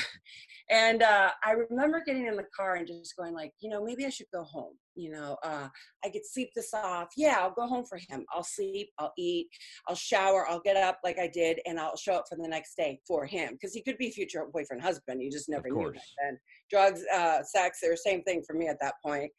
and 0.71 1.02
uh, 1.02 1.30
I 1.44 1.52
remember 1.52 2.02
getting 2.06 2.26
in 2.26 2.37
the 2.37 2.47
car 2.56 2.76
and 2.76 2.87
just 2.87 3.16
going 3.16 3.35
like, 3.35 3.52
you 3.59 3.68
know, 3.68 3.85
maybe 3.85 4.06
I 4.06 4.11
should 4.11 4.28
go 4.33 4.44
home. 4.44 4.75
You 4.97 5.11
know, 5.11 5.37
uh, 5.43 5.69
I 6.05 6.09
could 6.09 6.25
sleep 6.25 6.51
this 6.55 6.73
off. 6.73 7.09
Yeah, 7.17 7.37
I'll 7.41 7.53
go 7.55 7.67
home 7.67 7.85
for 7.85 7.99
him. 8.09 8.25
I'll 8.35 8.45
sleep. 8.45 8.91
I'll 8.99 9.13
eat. 9.19 9.49
I'll 9.89 9.95
shower. 9.97 10.47
I'll 10.49 10.61
get 10.61 10.77
up 10.77 10.99
like 11.05 11.19
I 11.19 11.27
did, 11.29 11.61
and 11.67 11.79
I'll 11.81 11.97
show 11.97 12.15
up 12.15 12.25
for 12.29 12.37
the 12.37 12.49
next 12.49 12.77
day 12.77 13.01
for 13.07 13.27
him 13.27 13.51
because 13.53 13.75
he 13.75 13.83
could 13.83 13.99
be 13.99 14.11
future 14.11 14.45
boyfriend, 14.53 14.83
husband. 14.83 15.23
You 15.23 15.31
just 15.31 15.49
never 15.49 15.69
knew 15.69 15.93
then. 16.23 16.39
Drugs, 16.71 17.03
uh, 17.15 17.43
sex, 17.43 17.79
they're 17.83 17.93
the 17.93 17.97
same 17.97 18.23
thing 18.23 18.43
for 18.47 18.55
me 18.55 18.69
at 18.69 18.79
that 18.81 18.95
point. 19.05 19.31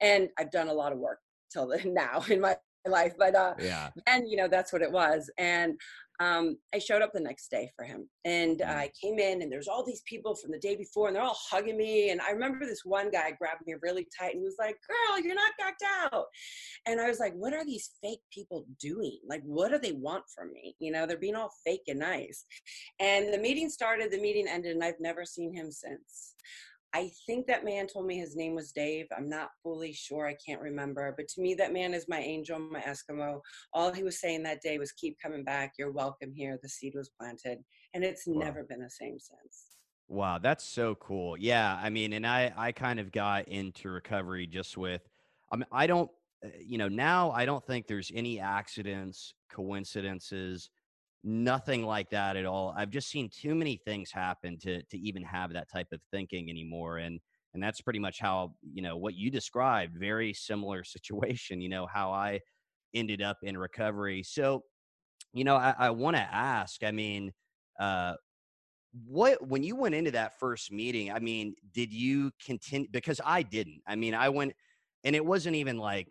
And 0.00 0.28
I've 0.38 0.50
done 0.50 0.68
a 0.68 0.72
lot 0.74 0.92
of 0.92 0.98
work 0.98 1.18
till 1.52 1.72
now 1.84 2.22
in 2.28 2.40
my 2.40 2.56
life, 2.86 3.14
but 3.18 3.34
uh, 3.34 3.54
Yeah. 3.58 3.90
and 4.06 4.28
you 4.30 4.36
know 4.36 4.48
that's 4.48 4.72
what 4.72 4.82
it 4.82 4.90
was 4.90 5.30
and 5.38 5.74
um, 6.20 6.56
i 6.74 6.78
showed 6.78 7.02
up 7.02 7.12
the 7.12 7.20
next 7.20 7.48
day 7.50 7.70
for 7.76 7.84
him 7.84 8.08
and 8.24 8.58
Mm. 8.58 8.68
i 8.68 8.90
came 9.00 9.18
in 9.18 9.42
and 9.42 9.50
there's 9.52 9.68
all 9.68 9.84
these 9.84 10.02
people 10.06 10.34
from 10.34 10.50
the 10.50 10.58
day 10.58 10.76
before 10.76 11.06
and 11.06 11.16
they're 11.16 11.22
all 11.22 11.38
hugging 11.50 11.76
me 11.76 12.10
and 12.10 12.20
i 12.20 12.30
remember 12.30 12.66
this 12.66 12.84
one 12.84 13.10
guy 13.10 13.30
grabbed 13.32 13.66
me 13.66 13.74
really 13.82 14.06
tight 14.18 14.34
and 14.34 14.42
was 14.42 14.56
like 14.58 14.76
girl 14.88 15.20
you're 15.20 15.34
not 15.34 15.52
gacked 15.58 15.84
out. 16.12 16.24
And 16.86 17.00
i 17.00 17.08
was 17.08 17.18
like 17.20 17.34
what 17.34 17.52
are 17.52 17.64
these 17.64 17.90
fake 18.02 18.20
people 18.32 18.66
doing? 18.80 19.18
Like 19.28 19.42
what 19.44 19.70
do 19.70 19.78
they 19.78 19.92
want 19.92 20.24
from 20.34 20.52
me? 20.52 20.74
You 20.78 20.92
know 20.92 21.06
they're 21.06 21.18
being 21.18 21.34
all 21.36 21.52
fake 21.64 21.82
and 21.88 22.00
nice. 22.00 22.44
And 23.00 23.32
the 23.32 23.38
meeting 23.38 23.68
started 23.68 24.10
the 24.10 24.20
meeting 24.20 24.46
ended 24.48 24.72
and 24.74 24.84
i've 24.84 25.00
never 25.00 25.24
seen 25.24 25.52
him 25.54 25.70
since 25.70 26.34
I 26.94 27.10
think 27.26 27.46
that 27.46 27.64
man 27.64 27.86
told 27.86 28.06
me 28.06 28.18
his 28.18 28.34
name 28.34 28.54
was 28.54 28.72
Dave. 28.72 29.06
I'm 29.16 29.28
not 29.28 29.50
fully 29.62 29.92
sure. 29.92 30.26
I 30.26 30.34
can't 30.34 30.60
remember. 30.60 31.12
But 31.16 31.28
to 31.28 31.40
me, 31.42 31.54
that 31.54 31.72
man 31.72 31.92
is 31.92 32.06
my 32.08 32.20
angel, 32.20 32.58
my 32.58 32.80
Eskimo. 32.80 33.40
All 33.74 33.92
he 33.92 34.02
was 34.02 34.20
saying 34.20 34.42
that 34.44 34.62
day 34.62 34.78
was 34.78 34.92
keep 34.92 35.18
coming 35.22 35.44
back. 35.44 35.74
You're 35.78 35.92
welcome 35.92 36.32
here. 36.32 36.58
The 36.62 36.68
seed 36.68 36.94
was 36.96 37.10
planted. 37.10 37.58
And 37.94 38.04
it's 38.04 38.26
Wow. 38.26 38.44
never 38.44 38.64
been 38.64 38.80
the 38.80 38.90
same 38.90 39.18
since. 39.18 39.66
Wow, 40.08 40.38
that's 40.38 40.64
so 40.64 40.94
cool. 40.94 41.36
Yeah, 41.36 41.78
I 41.82 41.90
mean, 41.90 42.14
and 42.14 42.26
I 42.26 42.52
I 42.56 42.72
kind 42.72 42.98
of 42.98 43.12
got 43.12 43.46
into 43.48 43.90
recovery 43.90 44.46
just 44.46 44.78
with 44.78 45.02
I 45.52 45.56
mean, 45.56 45.66
I 45.70 45.86
don't 45.86 46.10
uh, 46.42 46.48
you 46.58 46.78
know, 46.78 46.88
now 46.88 47.30
I 47.32 47.44
don't 47.44 47.64
think 47.66 47.86
there's 47.86 48.10
any 48.14 48.40
accidents, 48.40 49.34
coincidences 49.50 50.70
nothing 51.24 51.84
like 51.84 52.10
that 52.10 52.36
at 52.36 52.46
all. 52.46 52.74
I've 52.76 52.90
just 52.90 53.08
seen 53.08 53.28
too 53.28 53.54
many 53.54 53.80
things 53.84 54.10
happen 54.10 54.58
to 54.60 54.82
to 54.82 54.98
even 54.98 55.22
have 55.22 55.52
that 55.52 55.70
type 55.70 55.88
of 55.92 56.00
thinking 56.10 56.50
anymore. 56.50 56.98
And 56.98 57.20
and 57.54 57.62
that's 57.62 57.80
pretty 57.80 57.98
much 57.98 58.20
how 58.20 58.54
you 58.62 58.82
know 58.82 58.96
what 58.96 59.14
you 59.14 59.30
described. 59.30 59.96
Very 59.98 60.32
similar 60.32 60.84
situation. 60.84 61.60
You 61.60 61.68
know 61.68 61.86
how 61.86 62.12
I 62.12 62.40
ended 62.94 63.22
up 63.22 63.38
in 63.42 63.56
recovery. 63.58 64.22
So, 64.22 64.62
you 65.32 65.44
know, 65.44 65.56
I, 65.56 65.74
I 65.78 65.90
want 65.90 66.16
to 66.16 66.22
ask. 66.22 66.82
I 66.82 66.90
mean, 66.92 67.32
uh, 67.78 68.14
what 69.06 69.46
when 69.46 69.62
you 69.62 69.76
went 69.76 69.94
into 69.94 70.12
that 70.12 70.38
first 70.38 70.72
meeting? 70.72 71.12
I 71.12 71.18
mean, 71.18 71.54
did 71.72 71.92
you 71.92 72.30
continue? 72.44 72.88
Because 72.90 73.20
I 73.24 73.42
didn't. 73.42 73.80
I 73.86 73.96
mean, 73.96 74.14
I 74.14 74.28
went, 74.28 74.54
and 75.04 75.14
it 75.14 75.24
wasn't 75.24 75.56
even 75.56 75.78
like 75.78 76.08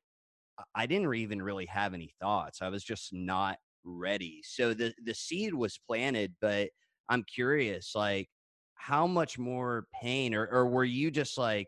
I 0.75 0.85
didn't 0.85 1.13
even 1.13 1.41
really 1.41 1.65
have 1.67 1.93
any 1.93 2.13
thoughts. 2.19 2.61
I 2.61 2.69
was 2.69 2.83
just 2.83 3.13
not 3.13 3.57
ready. 3.88 4.41
So 4.44 4.74
the 4.75 4.94
the 5.03 5.15
seed 5.15 5.53
was 5.56 5.77
planted, 5.79 6.36
but 6.41 6.72
I'm 7.10 7.24
curious, 7.24 7.94
like 7.96 8.29
how 8.75 9.08
much 9.08 9.39
more 9.39 9.88
pain, 9.94 10.36
or 10.36 10.48
or 10.48 10.67
were 10.67 10.86
you 10.86 11.12
just 11.12 11.38
like, 11.38 11.67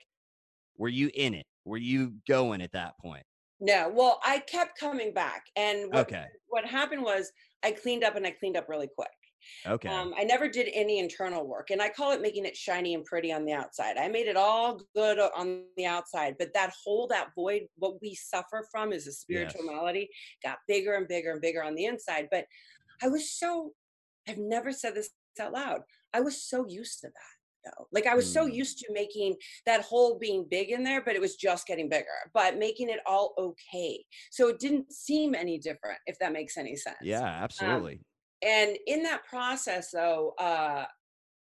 were 0.78 0.90
you 0.90 1.12
in 1.16 1.34
it? 1.36 1.48
Were 1.66 1.78
you 1.78 2.16
going 2.28 2.62
at 2.62 2.74
that 2.74 2.96
point? 3.00 3.26
No, 3.60 3.90
well, 3.90 4.20
I 4.24 4.40
kept 4.40 4.78
coming 4.80 5.14
back, 5.14 5.48
and 5.56 5.92
what, 5.92 6.08
Okay. 6.08 6.30
what 6.48 6.66
happened 6.66 7.04
was 7.04 7.32
I 7.64 7.72
cleaned 7.74 8.04
up, 8.04 8.16
and 8.16 8.26
I 8.26 8.32
cleaned 8.32 8.56
up 8.58 8.70
really 8.70 8.88
quick. 8.88 9.12
Okay. 9.65 9.89
Um, 9.89 10.13
I 10.17 10.24
never 10.24 10.48
did 10.48 10.69
any 10.74 11.00
internal 11.00 11.48
work, 11.48 11.69
and 11.69 11.81
I 11.81 11.89
call 11.89 12.12
it 12.12 12.22
making 12.22 12.46
it 12.46 12.55
shiny 12.55 12.93
and 12.93 13.05
pretty 13.05 13.31
on 13.31 13.46
the 13.46 13.53
outside. 13.53 13.98
I 13.98 14.08
made 14.08 14.27
it 14.27 14.38
all 14.38 14.81
good 14.96 15.19
on 15.19 15.65
the 15.77 15.86
outside, 15.86 16.36
but 16.38 16.53
that 16.53 16.74
hole, 16.84 17.08
that 17.08 17.29
void, 17.36 17.63
what 17.77 18.01
we 18.01 18.15
suffer 18.15 18.67
from 18.72 18.93
is 18.93 19.08
a 19.08 19.12
spiritual 19.12 19.62
Yes. 19.63 19.72
malady, 19.74 20.10
got 20.43 20.58
bigger 20.67 20.93
and 20.96 21.08
bigger 21.08 21.31
and 21.31 21.41
bigger 21.41 21.63
on 21.63 21.75
the 21.75 21.86
inside. 21.86 22.27
But 22.31 22.46
I 23.01 23.08
was 23.08 23.31
so, 23.31 23.74
I've 24.27 24.38
never 24.38 24.72
said 24.72 24.96
this 24.96 25.10
out 25.39 25.53
loud. 25.53 25.81
I 26.13 26.19
was 26.22 26.43
so 26.43 26.65
used 26.67 27.00
to 27.01 27.08
that. 27.08 27.13
Though. 27.65 27.88
Like 27.91 28.05
I 28.08 28.15
was 28.15 28.31
so 28.31 28.48
Mm. 28.48 28.53
used 28.53 28.79
to 28.79 28.93
making 28.93 29.36
that 29.65 29.81
hole 29.81 30.17
being 30.17 30.48
big 30.50 30.69
in 30.69 30.84
there, 30.84 31.01
but 31.01 31.15
it 31.15 31.22
was 31.22 31.36
just 31.36 31.67
getting 31.67 31.89
bigger, 31.89 32.05
but 32.34 32.58
making 32.58 32.89
it 32.89 33.01
all 33.05 33.34
okay. 33.38 34.05
So 34.31 34.48
it 34.48 34.60
didn't 34.60 34.93
seem 34.93 35.36
any 35.36 35.58
different, 35.60 36.00
if 36.05 36.17
that 36.19 36.31
makes 36.31 36.55
any 36.58 36.77
sense 36.77 36.96
Yeah, 37.01 37.19
um, 37.19 37.25
absolutely. 37.25 38.01
And 38.41 38.77
in 38.88 39.03
that 39.03 39.25
process 39.25 39.91
though 39.91 40.34
uh 40.39 40.86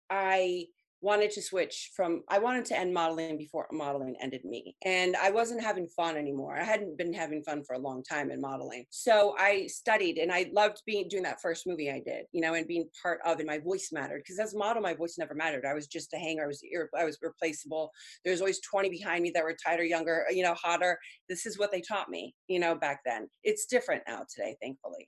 i 0.10 0.66
wanted 1.02 1.32
to 1.32 1.42
switch 1.42 1.92
from 1.96 2.24
i 2.30 2.38
wanted 2.38 2.66
to 2.66 2.78
end 2.78 2.94
modeling 2.94 3.38
before 3.38 3.66
modeling 3.72 4.16
ended 4.22 4.44
me 4.44 4.76
and 4.84 5.16
i 5.16 5.32
wasn't 5.32 5.62
having 5.62 5.88
fun 5.88 6.18
anymore. 6.18 6.58
I 6.58 6.64
hadn't 6.64 6.98
been 6.98 7.14
having 7.14 7.42
fun 7.44 7.64
for 7.64 7.76
a 7.76 7.80
long 7.80 8.04
time 8.04 8.32
in 8.32 8.42
modeling. 8.42 8.86
So 8.90 9.36
i 9.38 9.68
studied 9.68 10.18
and 10.18 10.32
i 10.32 10.50
loved 10.54 10.82
being 10.86 11.08
doing 11.08 11.24
that 11.24 11.42
first 11.42 11.66
movie 11.66 11.90
i 11.90 12.02
did 12.06 12.26
you 12.32 12.42
know 12.42 12.54
and 12.54 12.68
being 12.68 12.90
part 13.02 13.20
of 13.26 13.40
and 13.40 13.48
my 13.48 13.60
voice 13.60 13.90
mattered 13.94 14.22
because 14.26 14.40
as 14.40 14.54
a 14.54 14.58
model 14.58 14.82
my 14.82 14.94
voice 14.94 15.16
never 15.18 15.34
mattered. 15.34 15.66
I 15.66 15.74
was 15.74 15.88
just 15.88 16.14
a 16.14 16.18
hanger 16.18 16.44
i 16.44 16.48
was 16.48 16.62
i 16.98 17.06
was 17.06 17.18
replaceable. 17.22 17.92
There's 18.26 18.42
always 18.42 18.60
20 18.62 18.90
behind 18.90 19.24
me 19.24 19.32
that 19.36 19.44
were 19.44 19.56
tighter 19.66 19.84
younger 19.84 20.26
you 20.32 20.44
know 20.44 20.56
hotter. 20.56 21.00
This 21.30 21.46
is 21.46 21.58
what 21.58 21.72
they 21.72 21.82
taught 21.82 22.10
me 22.10 22.36
you 22.48 22.60
know 22.60 22.76
back 22.76 23.00
then. 23.06 23.30
It's 23.44 23.68
different 23.68 24.04
now 24.08 24.24
today 24.34 24.58
thankfully. 24.62 25.08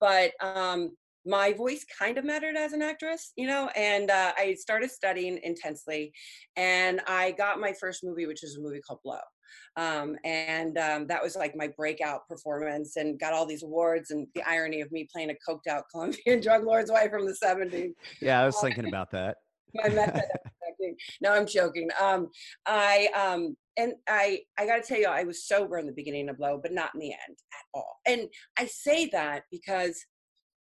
But 0.00 0.32
um 0.40 0.92
my 1.26 1.52
voice 1.52 1.84
kind 1.98 2.18
of 2.18 2.24
mattered 2.24 2.56
as 2.56 2.72
an 2.72 2.82
actress, 2.82 3.32
you 3.36 3.46
know, 3.46 3.68
and 3.76 4.10
uh, 4.10 4.32
I 4.36 4.54
started 4.54 4.90
studying 4.90 5.38
intensely, 5.42 6.12
and 6.56 7.00
I 7.06 7.32
got 7.32 7.60
my 7.60 7.72
first 7.80 8.04
movie, 8.04 8.26
which 8.26 8.42
is 8.42 8.56
a 8.56 8.60
movie 8.60 8.80
called 8.80 9.00
Blow, 9.04 9.18
um, 9.76 10.16
and 10.24 10.76
um, 10.78 11.06
that 11.06 11.22
was 11.22 11.36
like 11.36 11.56
my 11.56 11.68
breakout 11.76 12.26
performance, 12.28 12.96
and 12.96 13.18
got 13.18 13.32
all 13.32 13.46
these 13.46 13.62
awards. 13.62 14.10
And 14.10 14.26
the 14.34 14.42
irony 14.42 14.80
of 14.80 14.90
me 14.90 15.08
playing 15.12 15.30
a 15.30 15.34
coked 15.48 15.66
out 15.70 15.84
Colombian 15.92 16.40
drug 16.40 16.64
lord's 16.64 16.90
wife 16.90 17.10
from 17.10 17.26
the 17.26 17.36
'70s, 17.42 17.92
Yeah, 18.20 18.40
I 18.40 18.46
was 18.46 18.60
thinking 18.60 18.88
about 18.88 19.10
that. 19.12 19.36
my 19.74 19.88
method 19.88 20.16
of 20.16 20.52
acting. 20.68 20.96
No, 21.20 21.32
I'm 21.32 21.46
joking. 21.46 21.88
Um, 22.00 22.28
I 22.66 23.08
um, 23.16 23.56
and 23.76 23.94
I 24.08 24.40
I 24.58 24.66
got 24.66 24.76
to 24.76 24.82
tell 24.82 24.98
you, 24.98 25.06
I 25.06 25.24
was 25.24 25.46
sober 25.46 25.78
in 25.78 25.86
the 25.86 25.92
beginning 25.92 26.28
of 26.28 26.38
Blow, 26.38 26.58
but 26.62 26.72
not 26.72 26.90
in 26.94 27.00
the 27.00 27.12
end 27.12 27.36
at 27.52 27.64
all. 27.74 27.98
And 28.06 28.28
I 28.58 28.66
say 28.66 29.06
that 29.12 29.44
because 29.50 30.04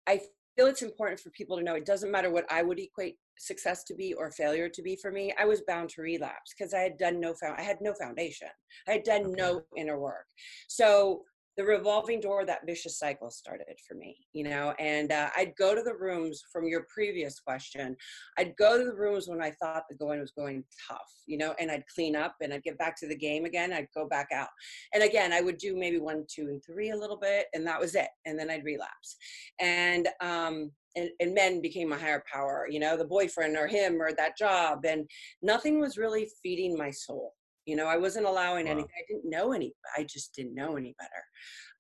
I 0.08 0.22
feel 0.56 0.68
it's 0.68 0.82
important 0.82 1.20
for 1.20 1.30
people 1.32 1.58
to 1.58 1.64
know 1.64 1.76
it 1.76 1.86
doesn't 1.86 2.12
matter 2.12 2.32
what 2.32 2.46
I 2.52 2.64
would 2.64 2.80
equate 2.80 3.18
success 3.38 3.84
to 3.86 3.96
be 3.96 4.14
or 4.14 4.32
failure 4.32 4.70
to 4.70 4.82
be 4.82 4.96
for 4.96 5.12
me. 5.12 5.34
I 5.40 5.46
was 5.46 5.62
bound 5.68 5.90
to 5.90 6.02
relapse 6.02 6.54
because 6.58 6.74
I 6.74 6.80
had 6.80 6.98
done 6.98 7.20
no 7.20 7.34
found 7.34 7.56
I 7.58 7.64
had 7.64 7.78
no 7.82 7.94
foundation. 7.94 8.48
I 8.88 8.94
had 8.94 9.04
done 9.04 9.26
Okay. 9.26 9.34
no 9.36 9.62
inner 9.78 10.00
work. 10.00 10.26
So 10.68 11.24
the 11.58 11.64
revolving 11.64 12.20
door, 12.20 12.46
that 12.46 12.66
vicious 12.66 13.00
cycle 13.00 13.30
started 13.30 13.78
for 13.88 13.96
me, 13.96 14.18
you 14.34 14.44
know, 14.44 14.74
and 14.78 15.12
uh, 15.12 15.30
I'd 15.38 15.56
go 15.58 15.74
to 15.74 15.82
the 15.82 15.96
rooms 15.96 16.44
from 16.52 16.68
your 16.68 16.86
previous 16.94 17.40
question. 17.40 17.96
I'd 18.38 18.56
go 18.58 18.78
to 18.78 18.84
the 18.84 18.96
rooms 18.96 19.28
when 19.28 19.42
I 19.42 19.52
thought 19.52 19.84
the 19.90 19.96
going 19.96 20.20
was 20.20 20.32
going 20.32 20.64
tough, 20.88 21.12
you 21.28 21.38
know, 21.38 21.56
and 21.60 21.72
I'd 21.72 21.88
clean 21.94 22.16
up 22.16 22.36
and 22.42 22.54
I'd 22.54 22.64
get 22.64 22.78
back 22.78 23.00
to 23.00 23.08
the 23.08 23.16
game 23.16 23.46
again. 23.46 23.72
I'd 23.72 23.88
go 23.96 24.08
back 24.08 24.28
out. 24.34 24.50
And 24.94 25.04
again, 25.04 25.32
I 25.32 25.42
would 25.42 25.58
do 25.58 25.78
maybe 25.78 26.00
one, 26.00 26.26
two, 26.30 26.48
and 26.48 26.62
three 26.66 26.92
a 26.92 26.98
little 26.98 27.18
bit, 27.18 27.48
and 27.54 27.66
that 27.68 27.80
was 27.80 27.96
it. 27.96 28.10
And 28.26 28.38
then 28.38 28.50
I'd 28.50 28.66
relapse. 28.66 29.16
And 29.60 30.10
um, 30.22 30.72
and, 30.98 31.10
and 31.20 31.34
men 31.34 31.62
became 31.62 31.90
my 31.90 31.98
higher 31.98 32.24
power, 32.32 32.68
you 32.70 32.80
know, 32.80 32.96
the 32.96 33.06
boyfriend 33.06 33.58
or 33.58 33.68
him 33.68 34.02
or 34.02 34.14
that 34.14 34.38
job. 34.38 34.86
And 34.86 35.10
nothing 35.42 35.80
was 35.80 35.98
really 35.98 36.30
feeding 36.42 36.78
my 36.78 36.92
soul. 36.92 37.34
You 37.66 37.76
know, 37.76 37.88
I 37.88 37.98
wasn't 37.98 38.26
allowing 38.26 38.66
Wow. 38.66 38.74
anything. 38.74 38.92
I 38.98 39.06
didn't 39.08 39.30
know 39.30 39.52
any. 39.52 39.74
I 39.98 40.04
just 40.04 40.34
didn't 40.36 40.56
know 40.56 40.78
any 40.78 40.96
better. 41.00 41.24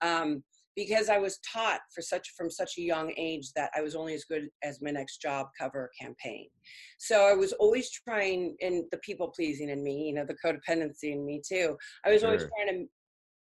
Um, 0.01 0.43
because 0.75 1.09
I 1.09 1.19
was 1.19 1.39
taught 1.53 1.79
for 1.93 2.01
such 2.01 2.33
from 2.37 2.51
such 2.51 2.77
a 2.77 2.81
young 2.81 3.13
age 3.15 3.53
that 3.55 3.71
I 3.75 3.81
was 3.81 3.95
only 3.95 4.13
as 4.13 4.25
good 4.25 4.49
as 4.61 4.81
my 4.81 4.91
next 4.91 5.21
job 5.21 5.47
cover 5.57 5.89
campaign. 5.99 6.49
So 6.97 7.25
I 7.25 7.33
was 7.33 7.53
always 7.53 7.89
trying, 7.89 8.57
and 8.61 8.83
the 8.91 8.97
people 8.97 9.29
pleasing 9.33 9.69
in 9.69 9.83
me, 9.83 10.07
you 10.07 10.13
know, 10.13 10.25
the 10.25 10.35
codependency 10.43 11.13
in 11.13 11.25
me 11.25 11.41
too. 11.47 11.77
I 12.03 12.11
was 12.11 12.23
always 12.25 12.41
trying 12.41 12.67
to 12.67 12.87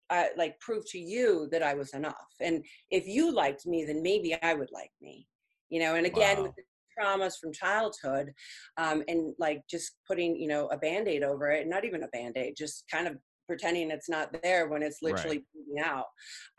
uh, 0.09 0.25
like 0.37 0.59
prove 0.59 0.83
to 0.91 0.99
you 0.99 1.47
that 1.51 1.63
I 1.63 1.73
was 1.75 1.93
enough. 1.93 2.27
And 2.41 2.65
if 2.91 3.07
you 3.07 3.33
liked 3.33 3.65
me, 3.65 3.85
then 3.85 4.03
maybe 4.03 4.35
I 4.41 4.53
would 4.53 4.71
like 4.73 4.91
me. 5.01 5.27
You 5.69 5.79
know, 5.79 5.95
and 5.95 6.05
again 6.05 6.43
with 6.43 6.55
the 6.55 6.63
traumas 6.97 7.33
from 7.39 7.51
childhood, 7.53 8.31
um, 8.77 9.03
and 9.07 9.33
like 9.39 9.61
just 9.69 9.97
putting, 10.07 10.35
you 10.35 10.47
know, 10.47 10.67
a 10.67 10.77
band-aid 10.77 11.23
over 11.23 11.49
it, 11.51 11.67
not 11.67 11.85
even 11.85 12.03
a 12.03 12.07
band-aid, 12.09 12.55
just 12.57 12.85
kind 12.91 13.07
of 13.07 13.17
pretending 13.47 13.91
it's 13.91 14.09
not 14.09 14.35
there 14.41 14.67
when 14.69 14.81
it's 14.81 14.99
Right. 15.03 15.11
literally 15.15 15.45
bleeding 15.53 15.83
out, 15.83 16.05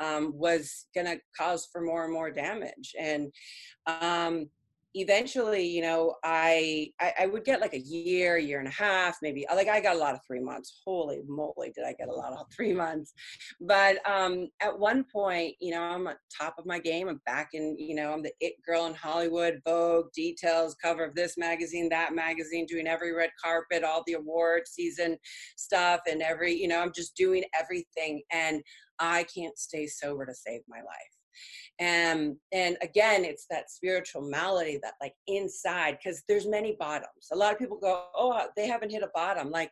um, 0.01 0.33
was 0.37 0.87
gonna 0.95 1.17
cause 1.37 1.69
for 1.73 1.81
more 1.81 2.05
and 2.05 2.13
more 2.13 2.31
damage. 2.31 2.95
And 2.99 3.33
um 3.87 4.51
eventually 4.95 5.67
you 5.67 5.83
know 5.83 6.15
I, 6.23 6.91
I 7.01 7.13
i 7.21 7.27
would 7.27 7.45
get 7.45 7.61
like 7.61 7.75
a 7.75 7.81
year 7.81 8.39
year 8.39 8.61
and 8.61 8.69
a 8.69 8.73
half 8.73 9.19
maybe 9.23 9.45
like 9.55 9.69
i 9.69 9.81
got 9.81 9.97
a 9.97 9.99
lot 9.99 10.15
of 10.15 10.21
three 10.27 10.41
months. 10.41 10.81
Holy 10.85 11.21
moly 11.27 11.73
did 11.75 11.85
i 11.85 11.93
get 11.93 12.09
a 12.09 12.13
lot 12.15 12.33
of 12.33 12.47
three 12.57 12.73
months. 12.73 13.13
But 13.61 13.99
um 14.09 14.49
at 14.61 14.79
one 14.79 15.05
point 15.05 15.57
you 15.61 15.73
know 15.73 15.83
i'm 15.83 16.07
at 16.07 16.19
top 16.37 16.55
of 16.59 16.67
my 16.67 16.79
game 16.79 17.09
i'm 17.09 17.21
back 17.27 17.51
in 17.55 17.77
you 17.79 17.95
know 17.95 18.13
i'm 18.13 18.23
the 18.23 18.33
it 18.41 18.55
girl 18.65 18.87
in 18.87 18.95
hollywood 18.95 19.61
vogue 19.65 20.07
details 20.15 20.77
cover 20.81 21.05
of 21.05 21.15
this 21.15 21.37
magazine 21.37 21.89
that 21.89 22.15
magazine 22.15 22.67
doing 22.67 22.87
every 22.87 23.13
red 23.13 23.31
carpet 23.43 23.83
all 23.83 24.03
the 24.07 24.15
award 24.15 24.63
season 24.67 25.17
stuff 25.57 26.01
and 26.11 26.23
every 26.23 26.55
you 26.55 26.69
know 26.69 26.81
i'm 26.81 26.93
just 26.95 27.17
doing 27.17 27.43
everything 27.59 28.23
and 28.33 28.63
i 28.99 29.25
can't 29.25 29.59
stay 29.59 29.87
sober 29.87 30.25
to 30.25 30.35
save 30.35 30.61
my 30.69 30.79
life 30.79 31.24
and 31.79 32.37
and 32.53 32.77
again 32.83 33.25
it's 33.25 33.47
that 33.51 33.71
spiritual 33.71 34.23
malady 34.23 34.79
that 34.83 34.95
like 35.01 35.15
inside 35.27 35.99
because 36.03 36.23
there's 36.29 36.47
many 36.47 36.77
bottoms 36.79 37.29
a 37.33 37.37
lot 37.37 37.53
of 37.53 37.59
people 37.59 37.79
go 37.79 38.07
oh 38.15 38.47
they 38.57 38.67
haven't 38.67 38.91
hit 38.91 39.03
a 39.03 39.11
bottom 39.15 39.51
like 39.51 39.71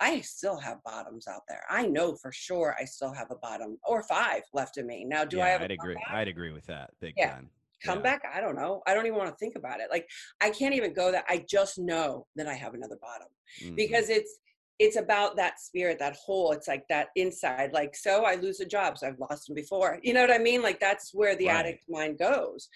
i 0.00 0.20
still 0.20 0.58
have 0.58 0.82
bottoms 0.84 1.26
out 1.28 1.42
there 1.48 1.62
i 1.70 1.86
know 1.86 2.14
for 2.16 2.32
sure 2.32 2.74
i 2.80 2.84
still 2.84 3.12
have 3.12 3.30
a 3.30 3.36
bottom 3.36 3.78
or 3.86 4.02
five 4.02 4.42
left 4.52 4.76
in 4.78 4.86
me 4.86 5.04
now 5.04 5.24
do 5.24 5.40
i 5.40 5.46
yeah, 5.46 5.52
have 5.52 5.60
a 5.60 5.64
I'd 5.64 5.70
agree. 5.70 5.94
comeback? 5.94 6.14
I'd 6.14 6.28
agree 6.28 6.52
with 6.52 6.66
that 6.66 6.90
big 7.00 7.14
Yeah. 7.16 7.30
time. 7.32 7.50
come 7.84 7.98
Yeah. 7.98 8.02
back 8.02 8.22
i 8.34 8.40
don't 8.40 8.56
know 8.56 8.82
i 8.86 8.94
don't 8.94 9.06
even 9.06 9.18
want 9.18 9.30
to 9.30 9.36
think 9.36 9.56
about 9.56 9.80
it 9.80 9.88
like 9.90 10.08
i 10.40 10.50
can't 10.50 10.74
even 10.74 10.92
go 10.94 11.12
that 11.12 11.24
i 11.28 11.44
just 11.48 11.78
know 11.78 12.26
that 12.36 12.46
i 12.46 12.54
have 12.54 12.74
another 12.74 12.98
bottom 13.00 13.28
Mhm. 13.62 13.76
because 13.76 14.08
it's 14.08 14.38
it's 14.78 14.96
about 14.96 15.36
that 15.36 15.60
spirit 15.60 15.98
that 15.98 16.16
hole 16.16 16.52
it's 16.52 16.66
like 16.68 16.84
that 16.88 17.08
inside 17.16 17.72
like 17.72 17.94
so 17.94 18.24
i 18.24 18.34
lose 18.34 18.60
a 18.60 18.66
job 18.66 18.98
so 18.98 19.06
i've 19.06 19.18
lost 19.18 19.46
them 19.46 19.54
before 19.54 19.98
you 20.02 20.12
know 20.12 20.20
what 20.20 20.32
i 20.32 20.38
mean? 20.38 20.62
Like 20.62 20.80
that's 20.80 21.12
where 21.14 21.36
the 21.36 21.46
Right. 21.46 21.56
addict 21.56 21.84
mind 21.88 22.18
goes. 22.18 22.68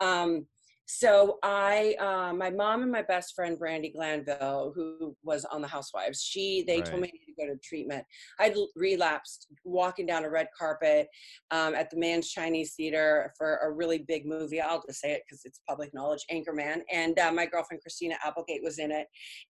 Um 0.00 0.46
so 0.88 1.38
i 1.42 1.96
uh, 1.98 2.32
my 2.32 2.50
mom 2.50 2.82
and 2.82 2.92
my 2.92 3.02
best 3.02 3.34
friend 3.34 3.58
brandi 3.58 3.92
glanville 3.92 4.72
who 4.74 5.16
was 5.24 5.44
on 5.46 5.60
the 5.60 5.66
housewives 5.66 6.22
she 6.22 6.62
they 6.66 6.80
told 6.80 7.02
me 7.02 7.10
I 7.38 7.42
go 7.42 7.52
to 7.52 7.58
treatment. 7.60 8.04
I'd 8.38 8.54
relapsed 8.74 9.48
walking 9.64 10.06
down 10.06 10.24
a 10.24 10.30
red 10.30 10.48
carpet 10.56 11.08
um, 11.50 11.74
at 11.74 11.90
the 11.90 11.96
Mann's 11.96 12.30
Chinese 12.30 12.74
Theater 12.74 13.32
for 13.36 13.56
a 13.62 13.70
really 13.70 13.98
big 13.98 14.26
movie. 14.26 14.60
I'll 14.60 14.82
just 14.86 15.00
say 15.00 15.12
it 15.12 15.22
because 15.26 15.42
it's 15.44 15.60
public 15.68 15.92
knowledge, 15.94 16.24
Anchorman. 16.32 16.80
And 16.92 17.18
uh, 17.18 17.32
my 17.32 17.46
girlfriend 17.46 17.82
Christina 17.82 18.16
Applegate 18.24 18.62
was 18.62 18.78
in 18.78 18.90
it. 18.90 19.06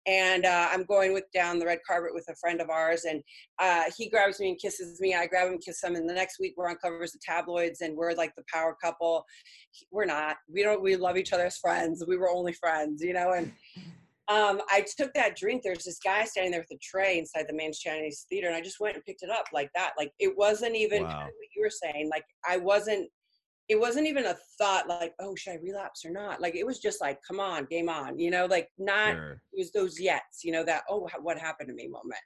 And 0.07 0.45
uh, 0.45 0.69
I'm 0.71 0.85
going 0.85 1.13
with 1.13 1.25
down 1.33 1.59
the 1.59 1.67
red 1.67 1.81
carpet 1.87 2.15
with 2.15 2.27
a 2.29 2.35
friend 2.37 2.61
of 2.61 2.71
ours, 2.71 3.05
and 3.05 3.23
uh, 3.59 3.85
he 3.97 4.09
grabs 4.09 4.41
me 4.41 4.51
and 4.51 4.59
kisses 4.61 5.01
me. 5.01 5.15
I 5.15 5.27
grab 5.27 5.49
him, 5.49 5.59
kiss 5.59 5.83
him, 5.83 5.97
and 5.97 6.09
the 6.09 6.15
next 6.15 6.39
week 6.39 6.55
we're 6.57 6.69
on 6.69 6.77
covers 6.77 7.15
of 7.15 7.21
tabloids, 7.21 7.81
and 7.81 7.97
we're 7.97 8.15
like 8.15 8.35
the 8.37 8.45
power 8.53 8.77
couple. 8.83 9.25
We're 9.91 10.07
not. 10.07 10.37
We 10.53 10.63
don't. 10.63 10.83
We 10.83 10.97
love 10.97 11.17
each 11.17 11.33
other 11.33 11.47
as 11.47 11.59
friends. 11.59 12.05
We 12.07 12.17
were 12.17 12.31
only 12.31 12.53
friends, 12.53 13.03
you 13.03 13.13
know. 13.13 13.33
And 13.33 13.53
um, 14.29 14.61
I 14.71 14.85
took 14.99 15.15
that 15.15 15.37
drink. 15.37 15.63
There's 15.63 15.85
this 15.85 16.01
guy 16.05 16.25
standing 16.25 16.51
there 16.51 16.61
with 16.61 16.77
a 16.77 16.81
tray 16.83 17.19
inside 17.19 17.47
the 17.49 17.55
Mann's 17.55 17.79
Chinese 17.79 18.27
Theater, 18.29 18.49
and 18.49 18.57
I 18.57 18.61
just 18.61 18.81
went 18.81 18.97
and 18.97 19.05
picked 19.05 19.23
it 19.23 19.31
up 19.31 19.45
like 19.53 19.71
that. 19.75 19.93
Like 19.97 20.13
it 20.19 20.37
wasn't 20.37 20.75
even 20.75 21.05
wow. 21.05 21.11
kind 21.11 21.29
of 21.29 21.35
what 21.35 21.55
you 21.55 21.63
were 21.63 21.71
saying. 21.71 22.09
Like 22.11 22.25
I 22.49 22.57
wasn't. 22.57 23.09
It 23.69 23.81
wasn't 23.81 24.07
even 24.07 24.27
a 24.27 24.37
thought 24.61 24.89
like, 24.89 25.13
oh, 25.19 25.35
should 25.35 25.55
I 25.55 25.59
relapse 25.61 26.05
or 26.05 26.13
not? 26.13 26.41
Like 26.41 26.55
it 26.55 26.65
was 26.65 26.79
just 26.79 27.01
like, 27.01 27.19
come 27.27 27.41
on, 27.41 27.65
game 27.65 27.89
on. 27.89 28.17
You 28.17 28.31
know, 28.31 28.47
like 28.47 28.69
not. 28.79 29.15
Sure. 29.15 29.43
It 29.53 29.59
was 29.59 29.73
those 29.73 30.01
yets. 30.01 30.45
You 30.45 30.53
know 30.53 30.65
that 30.65 30.85
oh, 30.89 31.09
what 31.21 31.37
happened 31.37 31.69
to 31.71 31.75
me 31.75 31.89
moment. 31.89 32.21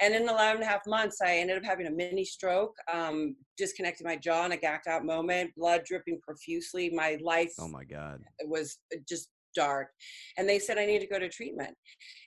And 0.00 0.14
in 0.14 0.22
11 0.22 0.56
and 0.56 0.62
a 0.62 0.66
half 0.66 0.80
months, 0.86 1.18
I 1.22 1.36
ended 1.36 1.58
up 1.58 1.64
having 1.64 1.88
a 1.88 1.90
mini 1.90 2.24
stroke, 2.24 2.74
um, 2.90 3.36
disconnected 3.58 4.06
my 4.06 4.16
jaw 4.16 4.46
in 4.46 4.52
a 4.52 4.56
gacked 4.56 4.86
out 4.86 5.04
moment, 5.04 5.50
blood 5.58 5.82
dripping 5.86 6.20
profusely. 6.22 6.88
My 6.88 7.18
life. 7.22 7.52
Oh 7.58 7.68
my 7.68 7.84
God. 7.84 8.20
Was 8.46 8.78
just 9.06 9.28
dark 9.54 9.88
and 10.36 10.48
they 10.48 10.58
said 10.58 10.78
i 10.78 10.86
need 10.86 11.00
to 11.00 11.06
go 11.06 11.18
to 11.18 11.28
treatment 11.28 11.74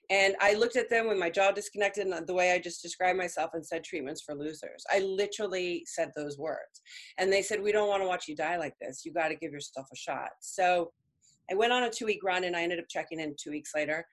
and 0.10 0.36
i 0.42 0.54
looked 0.54 0.76
at 0.76 0.90
them 0.90 1.08
with 1.08 1.18
my 1.18 1.30
jaw 1.30 1.52
disconnected 1.52 2.06
and 2.06 2.28
the 2.28 2.34
way 2.34 2.52
i 2.52 2.60
just 2.60 2.82
described 2.82 3.18
myself 3.18 3.52
and 3.54 3.66
said 3.66 3.84
treatments 3.84 4.22
for 4.22 4.36
losers 4.36 4.84
i 4.92 5.00
literally 5.00 5.84
said 5.86 6.12
those 6.16 6.38
words 6.38 6.82
and 7.18 7.32
they 7.32 7.42
said 7.42 7.62
we 7.62 7.72
don't 7.72 7.90
want 7.90 8.02
to 8.02 8.08
watch 8.08 8.28
you 8.28 8.36
die 8.36 8.58
like 8.58 8.74
this 8.80 9.04
you 9.06 9.14
got 9.14 9.30
to 9.30 9.36
give 9.36 9.52
yourself 9.52 9.88
a 9.92 9.96
shot 9.96 10.30
so 10.42 10.92
I 11.52 11.56
went 11.56 11.72
on 11.72 11.84
a 11.84 11.90
two 11.90 12.06
week 12.06 12.24
run 12.24 12.44
and 12.44 12.56
I 12.56 12.64
ended 12.64 12.80
up 12.80 12.86
checking 12.90 13.20
in 13.20 13.36
two 13.40 13.52
weeks 13.52 13.72
later. 13.76 14.06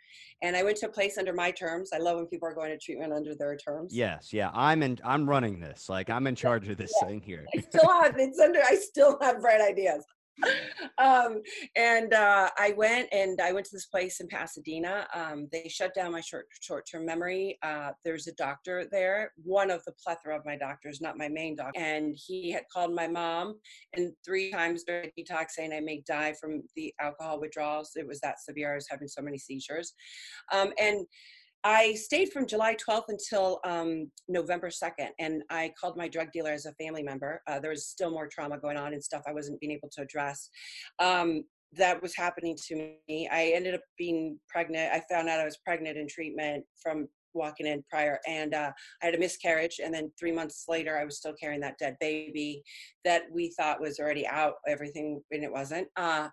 And 0.43 0.57
I 0.57 0.63
went 0.63 0.77
to 0.79 0.87
a 0.87 0.91
place 0.91 1.19
under 1.19 1.33
my 1.33 1.51
terms. 1.51 1.91
I 1.93 1.99
love 1.99 2.17
when 2.17 2.27
people 2.27 2.49
are 2.49 2.55
going 2.55 2.71
to 2.71 2.79
treatment 2.79 3.13
under 3.13 3.35
their 3.35 3.57
terms. 3.57 3.95
Yes, 3.95 4.33
yeah. 4.33 4.51
I'm 4.53 4.83
in 4.83 4.99
I'm 5.05 5.29
running 5.29 5.61
this. 5.61 5.89
Like 5.89 6.11
I'm 6.11 6.27
in 6.27 6.35
charge 6.35 6.69
of 6.69 6.77
this 6.77 6.93
yeah. 7.01 7.09
thing 7.09 7.21
here. 7.21 7.47
I 7.57 7.61
still 7.61 7.89
have 7.89 8.15
it's 8.19 8.39
under 8.39 8.61
I 8.61 8.75
still 8.75 9.19
have 9.21 9.41
bright 9.41 9.61
ideas. 9.61 10.05
Um, 10.99 11.43
and 11.77 12.13
uh, 12.13 12.51
I 12.59 12.75
went 12.77 13.09
and 13.13 13.41
I 13.41 13.53
went 13.53 13.67
to 13.67 13.77
this 13.77 13.87
place 13.87 14.21
in 14.21 14.29
Pasadena. 14.29 15.07
Um, 15.15 15.49
they 15.53 15.69
shut 15.69 15.95
down 15.95 16.13
my 16.13 16.21
short 16.21 16.47
short 16.61 16.87
term 16.91 17.05
memory. 17.05 17.59
Uh, 17.63 17.91
there's 18.05 18.27
a 18.27 18.33
doctor 18.35 18.87
there, 18.91 19.33
one 19.43 19.71
of 19.71 19.85
the 19.85 19.93
plethora 19.93 20.37
of 20.37 20.45
my 20.45 20.57
doctors, 20.57 21.01
not 21.01 21.19
my 21.19 21.29
main 21.29 21.57
doctor, 21.57 21.81
and 21.81 22.17
he 22.17 22.51
had 22.51 22.65
called 22.73 22.95
my 22.95 23.07
mom 23.07 23.59
and 23.95 24.13
three 24.25 24.51
times 24.51 24.85
during 24.85 25.11
detox 25.19 25.51
saying 25.51 25.73
I 25.73 25.81
may 25.81 26.03
die 26.07 26.35
from 26.41 26.63
the 26.77 26.93
alcohol 27.01 27.41
withdrawals. 27.41 27.93
It 27.97 28.07
was 28.07 28.21
that 28.21 28.41
severe. 28.41 28.73
I 28.73 28.77
was 28.77 28.89
having 28.89 29.09
so 29.09 29.23
many 29.23 29.39
seizures, 29.39 29.95
um, 30.53 30.73
and 30.79 31.07
I 31.65 31.95
stayed 31.95 32.33
from 32.33 32.47
July 32.47 32.77
12th 32.77 33.05
until 33.09 33.61
um, 33.65 34.11
November 34.29 34.69
2nd, 34.69 35.11
and 35.21 35.43
I 35.49 35.73
called 35.81 35.97
my 35.97 36.09
drug 36.09 36.33
dealer 36.33 36.51
as 36.51 36.67
a 36.67 36.73
family 36.75 37.05
member. 37.05 37.41
Uh, 37.47 37.61
there 37.61 37.71
was 37.71 37.87
still 37.87 38.11
more 38.11 38.27
trauma 38.27 38.59
going 38.59 38.77
on 38.77 38.95
and 38.95 39.03
stuff 39.03 39.23
I 39.29 39.33
wasn't 39.33 39.61
being 39.61 39.73
able 39.73 39.89
to 39.93 40.03
address. 40.03 40.49
Um, 40.99 41.45
that 41.75 42.03
was 42.03 42.17
happening 42.17 42.57
to 42.69 42.95
me. 43.09 43.29
I 43.33 43.53
ended 43.55 43.75
up 43.75 43.81
being 43.97 44.39
pregnant. 44.49 44.93
I 44.93 45.03
found 45.11 45.29
out 45.29 45.41
I 45.41 45.45
was 45.45 45.59
pregnant 45.65 45.97
in 45.97 46.09
treatment 46.09 46.65
from 46.83 47.09
walking 47.33 47.67
in 47.67 47.83
prior, 47.89 48.19
and 48.27 48.55
uh, 48.55 48.73
I 49.03 49.07
had 49.07 49.15
a 49.15 49.19
miscarriage. 49.19 49.81
And 49.83 49.95
then 49.95 50.11
three 50.19 50.33
months 50.33 50.65
later, 50.69 50.99
I 50.99 51.05
was 51.05 51.17
still 51.17 51.35
carrying 51.41 51.61
that 51.61 51.79
dead 51.79 51.97
baby 52.01 52.63
that 53.05 53.23
we 53.33 53.53
thought 53.57 53.81
was 53.81 54.01
already 54.01 54.27
out, 54.27 54.55
everything, 54.69 55.23
and 55.31 55.45
it 55.45 55.53
wasn't. 55.53 55.89
Uh, 55.97 56.29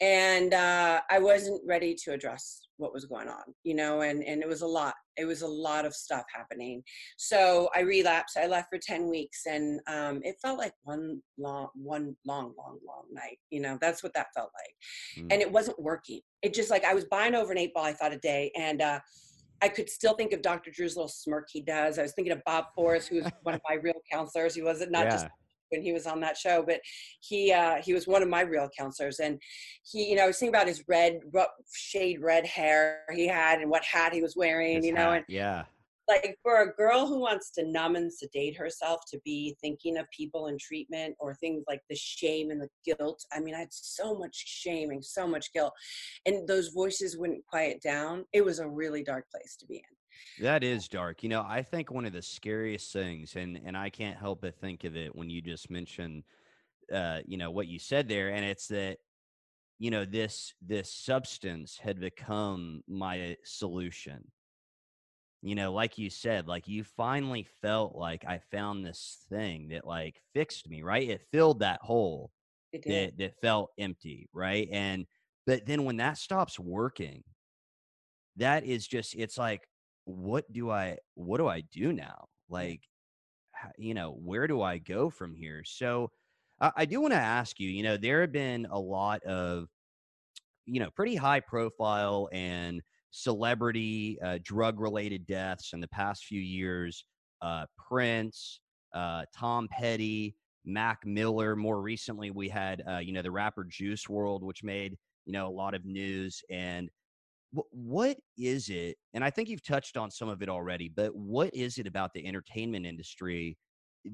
and 0.00 0.52
uh, 0.52 1.00
I 1.10 1.18
wasn't 1.18 1.62
ready 1.66 1.94
to 2.04 2.12
address 2.12 2.62
what 2.78 2.92
was 2.92 3.06
going 3.06 3.28
on, 3.28 3.42
you 3.64 3.74
know, 3.74 4.02
and 4.02 4.22
and 4.22 4.42
it 4.42 4.48
was 4.48 4.62
a 4.62 4.66
lot. 4.66 4.94
It 5.16 5.24
was 5.24 5.42
a 5.42 5.48
lot 5.48 5.86
of 5.86 5.94
stuff 5.94 6.24
happening. 6.34 6.82
So 7.16 7.70
I 7.74 7.80
relapsed. 7.80 8.36
I 8.36 8.46
left 8.46 8.68
for 8.70 8.78
ten 8.78 9.08
weeks, 9.08 9.46
and 9.46 9.80
um, 9.86 10.20
it 10.22 10.36
felt 10.42 10.58
like 10.58 10.72
one 10.82 11.22
long, 11.38 11.68
one 11.74 12.16
long, 12.26 12.52
long, 12.58 12.78
long 12.86 13.04
night. 13.12 13.38
You 13.50 13.60
know, 13.60 13.78
that's 13.80 14.02
what 14.02 14.12
that 14.14 14.26
felt 14.34 14.50
like, 14.54 15.24
mm. 15.24 15.32
and 15.32 15.40
it 15.40 15.50
wasn't 15.50 15.80
working. 15.80 16.20
It 16.42 16.52
just 16.52 16.70
like 16.70 16.84
I 16.84 16.94
was 16.94 17.06
buying 17.06 17.34
over 17.34 17.52
an 17.52 17.58
eight 17.58 17.72
ball. 17.72 17.84
I 17.84 17.94
thought 17.94 18.12
a 18.12 18.18
day, 18.18 18.52
and 18.56 18.82
uh, 18.82 19.00
I 19.62 19.68
could 19.68 19.88
still 19.88 20.14
think 20.14 20.32
of 20.32 20.42
Dr. 20.42 20.70
Drew's 20.70 20.96
little 20.96 21.08
smirk 21.08 21.48
he 21.50 21.62
does. 21.62 21.98
I 21.98 22.02
was 22.02 22.12
thinking 22.12 22.32
of 22.32 22.42
Bob 22.44 22.66
Forrest, 22.74 23.08
who 23.08 23.16
was 23.16 23.30
one 23.42 23.54
of 23.54 23.60
my 23.68 23.76
real 23.76 24.00
counselors. 24.10 24.54
He 24.54 24.62
wasn't 24.62 24.90
not 24.90 25.06
yeah. 25.06 25.10
just 25.10 25.26
when 25.70 25.82
he 25.82 25.92
was 25.92 26.06
on 26.06 26.20
that 26.20 26.36
show, 26.36 26.64
but 26.66 26.80
he 27.20 27.52
uh, 27.52 27.76
he 27.82 27.94
was 27.94 28.06
one 28.06 28.22
of 28.22 28.28
my 28.28 28.42
real 28.42 28.68
counselors, 28.76 29.20
and 29.20 29.40
he, 29.84 30.10
you 30.10 30.16
know, 30.16 30.24
I 30.24 30.26
was 30.26 30.38
thinking 30.38 30.54
about 30.54 30.68
his 30.68 30.84
red 30.88 31.20
shade 31.74 32.20
red 32.22 32.46
hair 32.46 33.04
he 33.14 33.26
had 33.26 33.60
and 33.60 33.70
what 33.70 33.84
hat 33.84 34.12
he 34.12 34.22
was 34.22 34.36
wearing, 34.36 34.76
his 34.76 34.86
you 34.86 34.92
know, 34.92 35.10
hat, 35.10 35.16
and 35.16 35.24
yeah, 35.28 35.64
like 36.08 36.36
for 36.42 36.62
a 36.62 36.72
girl 36.74 37.06
who 37.06 37.20
wants 37.20 37.50
to 37.52 37.66
numb 37.66 37.96
and 37.96 38.12
sedate 38.12 38.56
herself 38.56 39.00
to 39.10 39.18
be 39.24 39.56
thinking 39.60 39.96
of 39.96 40.06
people 40.16 40.46
in 40.46 40.56
treatment 40.58 41.16
or 41.18 41.34
things 41.34 41.64
like 41.68 41.80
the 41.88 41.96
shame 41.96 42.50
and 42.50 42.60
the 42.60 42.68
guilt. 42.84 43.24
I 43.32 43.40
mean, 43.40 43.54
I 43.54 43.60
had 43.60 43.72
so 43.72 44.14
much 44.14 44.34
shame 44.34 44.90
and 44.90 45.04
so 45.04 45.26
much 45.26 45.52
guilt, 45.52 45.72
and 46.24 46.46
those 46.46 46.68
voices 46.68 47.16
wouldn't 47.16 47.46
quiet 47.46 47.80
down. 47.82 48.24
It 48.32 48.44
was 48.44 48.58
a 48.58 48.68
really 48.68 49.02
dark 49.02 49.26
place 49.30 49.56
to 49.60 49.66
be 49.66 49.76
in. 49.76 49.96
That 50.38 50.62
is 50.62 50.88
dark. 50.88 51.22
You 51.22 51.30
know, 51.30 51.42
I 51.46 51.62
think 51.62 51.90
one 51.90 52.04
of 52.04 52.12
the 52.12 52.22
scariest 52.22 52.92
things, 52.92 53.36
and 53.36 53.56
and 53.64 53.76
I 53.76 53.88
can't 53.90 54.18
help 54.18 54.42
but 54.42 54.54
think 54.60 54.84
of 54.84 54.94
it 54.96 55.14
when 55.14 55.30
you 55.30 55.40
just 55.40 55.70
mentioned, 55.70 56.24
uh, 56.92 57.22
you 57.26 57.38
know, 57.38 57.50
what 57.50 57.68
you 57.68 57.78
said 57.78 58.08
there, 58.08 58.30
and 58.30 58.44
it's 58.44 58.68
that, 58.68 58.98
you 59.78 59.90
know, 59.90 60.04
this 60.04 60.54
this 60.62 60.92
substance 60.92 61.78
had 61.78 62.00
become 62.00 62.82
my 62.88 63.36
solution. 63.44 64.32
You 65.42 65.54
know, 65.54 65.72
like 65.72 65.98
you 65.98 66.10
said, 66.10 66.48
like 66.48 66.66
you 66.66 66.82
finally 66.82 67.44
felt 67.62 67.94
like 67.94 68.24
I 68.24 68.38
found 68.38 68.84
this 68.84 69.24
thing 69.28 69.68
that 69.68 69.86
like 69.86 70.20
fixed 70.34 70.68
me, 70.68 70.82
right? 70.82 71.08
It 71.08 71.22
filled 71.30 71.60
that 71.60 71.80
hole 71.82 72.32
that 72.86 73.18
that 73.18 73.40
felt 73.40 73.72
empty, 73.78 74.28
right? 74.32 74.68
And 74.72 75.06
but 75.46 75.66
then 75.66 75.84
when 75.84 75.98
that 75.98 76.18
stops 76.18 76.58
working, 76.58 77.24
that 78.36 78.64
is 78.64 78.86
just 78.86 79.14
it's 79.14 79.38
like 79.38 79.68
what 80.06 80.50
do 80.52 80.70
I 80.70 80.96
what 81.14 81.38
do 81.38 81.48
I 81.48 81.60
do 81.72 81.92
now? 81.92 82.28
Like, 82.48 82.82
you 83.76 83.92
know, 83.92 84.12
where 84.12 84.46
do 84.46 84.62
I 84.62 84.78
go 84.78 85.10
from 85.10 85.34
here? 85.34 85.62
So 85.64 86.10
uh, 86.60 86.70
I 86.76 86.86
do 86.86 87.00
want 87.00 87.12
to 87.12 87.18
ask 87.18 87.60
you, 87.60 87.68
you 87.68 87.82
know, 87.82 87.96
there 87.96 88.22
have 88.22 88.32
been 88.32 88.66
a 88.70 88.78
lot 88.78 89.22
of, 89.24 89.68
you 90.64 90.80
know, 90.80 90.90
pretty 90.90 91.16
high 91.16 91.40
profile 91.40 92.28
and 92.32 92.80
celebrity 93.10 94.18
uh, 94.22 94.38
drug 94.42 94.80
related 94.80 95.26
deaths 95.26 95.72
in 95.72 95.80
the 95.80 95.88
past 95.88 96.24
few 96.24 96.40
years. 96.40 97.04
Uh, 97.42 97.66
Prince, 97.76 98.60
uh, 98.94 99.24
Tom 99.34 99.68
Petty, 99.70 100.36
Mac 100.64 101.04
Miller. 101.04 101.56
More 101.56 101.80
recently, 101.82 102.30
we 102.30 102.48
had, 102.48 102.82
uh, 102.88 102.98
you 102.98 103.12
know, 103.12 103.22
the 103.22 103.30
rapper 103.30 103.64
Juice 103.64 104.06
WRLD, 104.06 104.42
which 104.42 104.62
made, 104.62 104.96
you 105.26 105.32
know, 105.32 105.48
a 105.48 105.50
lot 105.50 105.74
of 105.74 105.84
news. 105.84 106.42
And 106.48 106.90
what 107.52 108.16
is 108.36 108.68
it 108.68 108.96
and 109.14 109.24
i 109.24 109.30
think 109.30 109.48
you've 109.48 109.62
touched 109.62 109.96
on 109.96 110.10
some 110.10 110.28
of 110.28 110.42
it 110.42 110.48
already 110.48 110.88
but 110.88 111.14
what 111.14 111.52
is 111.54 111.78
it 111.78 111.86
about 111.86 112.12
the 112.12 112.26
entertainment 112.26 112.84
industry 112.84 113.56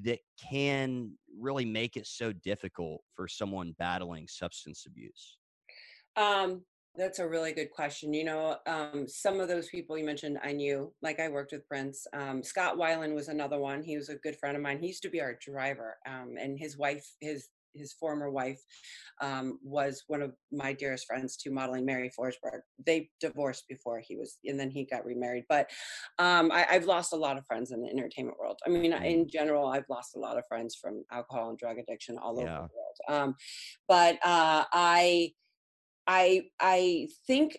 that 0.04 0.18
can 0.50 1.10
really 1.38 1.64
make 1.64 1.96
it 1.96 2.06
so 2.06 2.32
difficult 2.32 3.02
for 3.14 3.26
someone 3.26 3.74
battling 3.78 4.26
substance 4.28 4.84
abuse 4.86 5.38
um 6.16 6.62
that's 6.94 7.20
a 7.20 7.28
really 7.28 7.52
good 7.52 7.70
question. 7.70 8.12
You 8.12 8.24
know, 8.24 8.56
um, 8.66 9.06
some 9.08 9.40
of 9.40 9.48
those 9.48 9.68
people 9.68 9.96
you 9.96 10.04
mentioned, 10.04 10.38
I 10.42 10.52
knew. 10.52 10.92
Like 11.00 11.20
I 11.20 11.28
worked 11.28 11.52
with 11.52 11.66
Prince. 11.66 12.06
Um, 12.12 12.42
Scott 12.42 12.76
Weiland 12.76 13.14
was 13.14 13.28
another 13.28 13.58
one. 13.58 13.82
He 13.82 13.96
was 13.96 14.08
a 14.08 14.16
good 14.16 14.36
friend 14.36 14.56
of 14.56 14.62
mine. 14.62 14.78
He 14.78 14.88
used 14.88 15.02
to 15.04 15.10
be 15.10 15.20
our 15.20 15.38
driver, 15.40 15.96
um, 16.06 16.34
and 16.38 16.58
his 16.58 16.76
wife, 16.76 17.06
his 17.20 17.48
his 17.74 17.92
former 17.92 18.30
wife 18.30 18.60
um, 19.20 19.58
was 19.62 20.04
one 20.06 20.22
of 20.22 20.32
my 20.50 20.72
dearest 20.72 21.06
friends 21.06 21.36
to 21.38 21.50
modeling 21.50 21.84
Mary 21.84 22.10
Forsberg. 22.18 22.60
They 22.84 23.10
divorced 23.20 23.64
before 23.68 24.00
he 24.00 24.16
was, 24.16 24.38
and 24.44 24.58
then 24.58 24.70
he 24.70 24.84
got 24.84 25.04
remarried. 25.04 25.44
But 25.48 25.70
um, 26.18 26.50
I, 26.52 26.62
have 26.70 26.84
lost 26.84 27.12
a 27.12 27.16
lot 27.16 27.38
of 27.38 27.46
friends 27.46 27.72
in 27.72 27.82
the 27.82 27.88
entertainment 27.88 28.38
world. 28.38 28.58
I 28.66 28.70
mean, 28.70 28.92
mm. 28.92 29.04
in 29.04 29.28
general, 29.28 29.68
I've 29.68 29.88
lost 29.88 30.16
a 30.16 30.20
lot 30.20 30.38
of 30.38 30.44
friends 30.48 30.76
from 30.80 31.04
alcohol 31.10 31.50
and 31.50 31.58
drug 31.58 31.78
addiction 31.78 32.18
all 32.18 32.36
yeah. 32.36 32.58
over 32.58 32.68
the 32.68 32.74
world. 32.74 33.22
Um, 33.22 33.34
but 33.88 34.14
uh, 34.24 34.64
I, 34.72 35.32
I, 36.06 36.42
I 36.60 37.08
think 37.26 37.58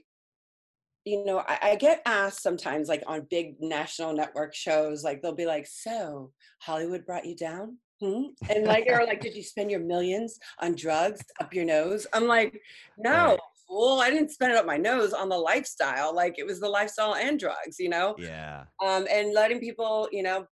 you 1.05 1.25
know, 1.25 1.39
I, 1.39 1.59
I, 1.61 1.75
get 1.75 2.01
asked 2.05 2.41
sometimes, 2.41 2.87
like 2.87 3.03
on 3.07 3.27
big 3.29 3.55
national 3.59 4.13
network 4.13 4.55
shows, 4.55 5.03
like 5.03 5.21
they'll 5.21 5.35
be 5.35 5.45
like, 5.45 5.67
"So 5.67 6.31
Hollywood 6.61 7.05
brought 7.05 7.25
you 7.25 7.35
down?" 7.35 7.77
Hmm? 8.03 8.23
And 8.49 8.65
like, 8.65 8.85
or 8.89 9.05
like, 9.05 9.21
did 9.21 9.33
you 9.33 9.43
spend 9.43 9.71
your 9.71 9.79
millions 9.79 10.37
on 10.59 10.75
drugs 10.75 11.21
up 11.39 11.53
your 11.53 11.63
nose? 11.63 12.05
I'm 12.11 12.27
like, 12.27 12.59
no, 12.97 13.37
fool. 13.65 13.95
well, 13.95 14.01
I 14.01 14.09
didn't 14.09 14.31
spend 14.31 14.51
it 14.51 14.57
up 14.57 14.65
my 14.65 14.75
nose 14.75 15.13
on 15.13 15.29
the 15.29 15.37
lifestyle. 15.37 16.13
Like 16.13 16.35
it 16.37 16.45
was 16.45 16.59
the 16.59 16.67
lifestyle 16.67 17.15
and 17.15 17.39
drugs, 17.39 17.79
you 17.79 17.87
know? 17.87 18.15
Yeah. 18.19 18.65
Um, 18.85 19.07
and 19.09 19.33
letting 19.33 19.61
people, 19.61 20.09
you 20.11 20.21
know, 20.21 20.45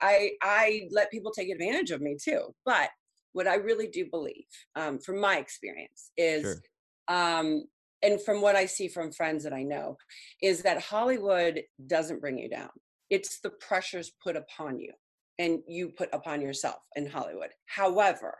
I 0.00 0.30
I 0.42 0.88
let 0.92 1.10
people 1.10 1.32
take 1.32 1.50
advantage 1.50 1.90
of 1.90 2.00
me 2.00 2.16
too. 2.22 2.54
But 2.64 2.90
what 3.32 3.48
I 3.48 3.56
really 3.56 3.88
do 3.88 4.06
believe, 4.08 4.46
um, 4.76 5.00
from 5.00 5.20
my 5.20 5.38
experience, 5.38 6.12
is 6.16 6.42
Sure. 7.08 7.16
um, 7.16 7.64
and 8.00 8.22
from 8.22 8.40
what 8.40 8.54
I 8.54 8.66
see 8.66 8.86
from 8.86 9.10
friends 9.10 9.42
that 9.42 9.52
I 9.52 9.64
know, 9.64 9.98
is 10.40 10.62
that 10.62 10.80
Hollywood 10.80 11.62
doesn't 11.84 12.20
bring 12.20 12.38
you 12.38 12.48
down. 12.48 12.70
It's 13.10 13.40
the 13.40 13.50
pressures 13.50 14.12
put 14.22 14.36
upon 14.36 14.78
you 14.78 14.92
and 15.40 15.60
you 15.66 15.88
put 15.88 16.10
upon 16.12 16.42
yourself 16.42 16.76
in 16.96 17.06
Hollywood. 17.06 17.48
However, 17.66 18.36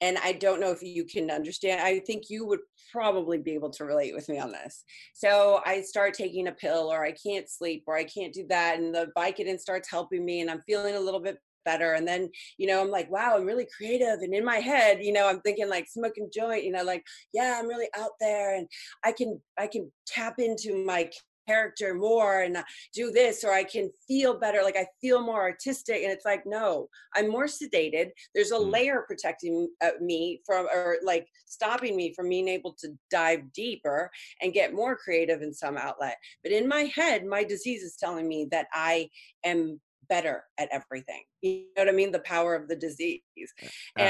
and 0.00 0.16
I 0.24 0.32
don't 0.32 0.60
know 0.60 0.70
if 0.70 0.82
you 0.82 1.04
can 1.04 1.30
understand, 1.30 1.82
I 1.82 1.98
think 1.98 2.30
you 2.30 2.46
would 2.46 2.60
probably 2.90 3.38
be 3.38 3.52
able 3.52 3.70
to 3.70 3.84
relate 3.84 4.14
with 4.14 4.28
me 4.28 4.38
on 4.38 4.52
this. 4.52 4.84
So 5.12 5.60
I 5.66 5.82
start 5.82 6.14
taking 6.14 6.48
a 6.48 6.52
pill 6.52 6.90
or 6.90 7.04
I 7.04 7.12
can't 7.12 7.50
sleep 7.50 7.84
or 7.86 7.96
I 7.96 8.04
can't 8.04 8.32
do 8.32 8.46
that. 8.48 8.78
And 8.78 8.94
the 8.94 9.08
Vicodin 9.16 9.58
starts 9.58 9.90
helping 9.90 10.24
me 10.24 10.40
and 10.40 10.50
I'm 10.50 10.62
feeling 10.62 10.94
a 10.94 11.00
little 11.00 11.20
bit 11.20 11.36
better 11.66 11.92
and 11.92 12.08
then 12.08 12.26
you 12.56 12.66
know 12.66 12.80
i'm 12.80 12.90
like 12.90 13.10
wow 13.10 13.34
i'm 13.36 13.44
really 13.44 13.68
creative 13.76 14.20
and 14.22 14.34
in 14.34 14.42
my 14.42 14.56
head 14.56 14.98
you 15.02 15.12
know 15.12 15.28
i'm 15.28 15.40
thinking 15.40 15.68
like 15.68 15.86
smoking 15.86 16.30
joint 16.34 16.64
you 16.64 16.72
know 16.72 16.82
like 16.82 17.04
yeah 17.34 17.58
i'm 17.58 17.68
really 17.68 17.88
out 17.98 18.12
there 18.18 18.56
and 18.56 18.66
i 19.04 19.12
can 19.12 19.38
i 19.58 19.66
can 19.66 19.92
tap 20.06 20.36
into 20.38 20.82
my 20.86 21.10
character 21.50 21.88
more 21.94 22.32
and 22.44 22.54
uh, 22.56 22.62
do 23.00 23.04
this 23.20 23.36
or 23.44 23.52
i 23.62 23.64
can 23.74 23.86
feel 24.08 24.32
better 24.44 24.60
like 24.68 24.76
i 24.84 24.86
feel 25.02 25.20
more 25.30 25.42
artistic 25.50 25.98
and 26.04 26.12
it's 26.14 26.28
like 26.32 26.44
no 26.58 26.68
i'm 27.16 27.28
more 27.36 27.48
sedated. 27.58 28.06
There's 28.34 28.52
a 28.58 28.60
Mm. 28.60 28.72
layer 28.76 28.98
protecting 29.10 29.56
uh, 29.86 29.96
me 30.10 30.20
from 30.46 30.62
or 30.74 30.96
like 31.12 31.26
stopping 31.56 31.94
me 32.00 32.06
from 32.16 32.26
being 32.34 32.48
able 32.56 32.72
to 32.82 32.88
dive 33.20 33.42
deeper 33.62 34.00
and 34.40 34.52
get 34.58 34.78
more 34.82 34.94
creative 35.04 35.40
in 35.46 35.52
some 35.62 35.76
outlet. 35.86 36.16
But 36.42 36.52
in 36.58 36.64
my 36.76 36.84
head 36.98 37.18
my 37.36 37.42
disease 37.54 37.82
is 37.88 37.96
telling 38.04 38.26
me 38.32 38.40
that 38.54 38.66
i 38.90 38.94
am 39.52 39.60
better 40.14 40.36
at 40.62 40.68
everything. 40.78 41.22
You 41.42 41.50
know 41.76 41.82
what 41.82 41.88
i 41.94 41.96
mean? 42.00 42.12
The 42.18 42.26
power 42.34 42.52
of 42.60 42.64
the 42.70 42.76
disease. 42.86 43.50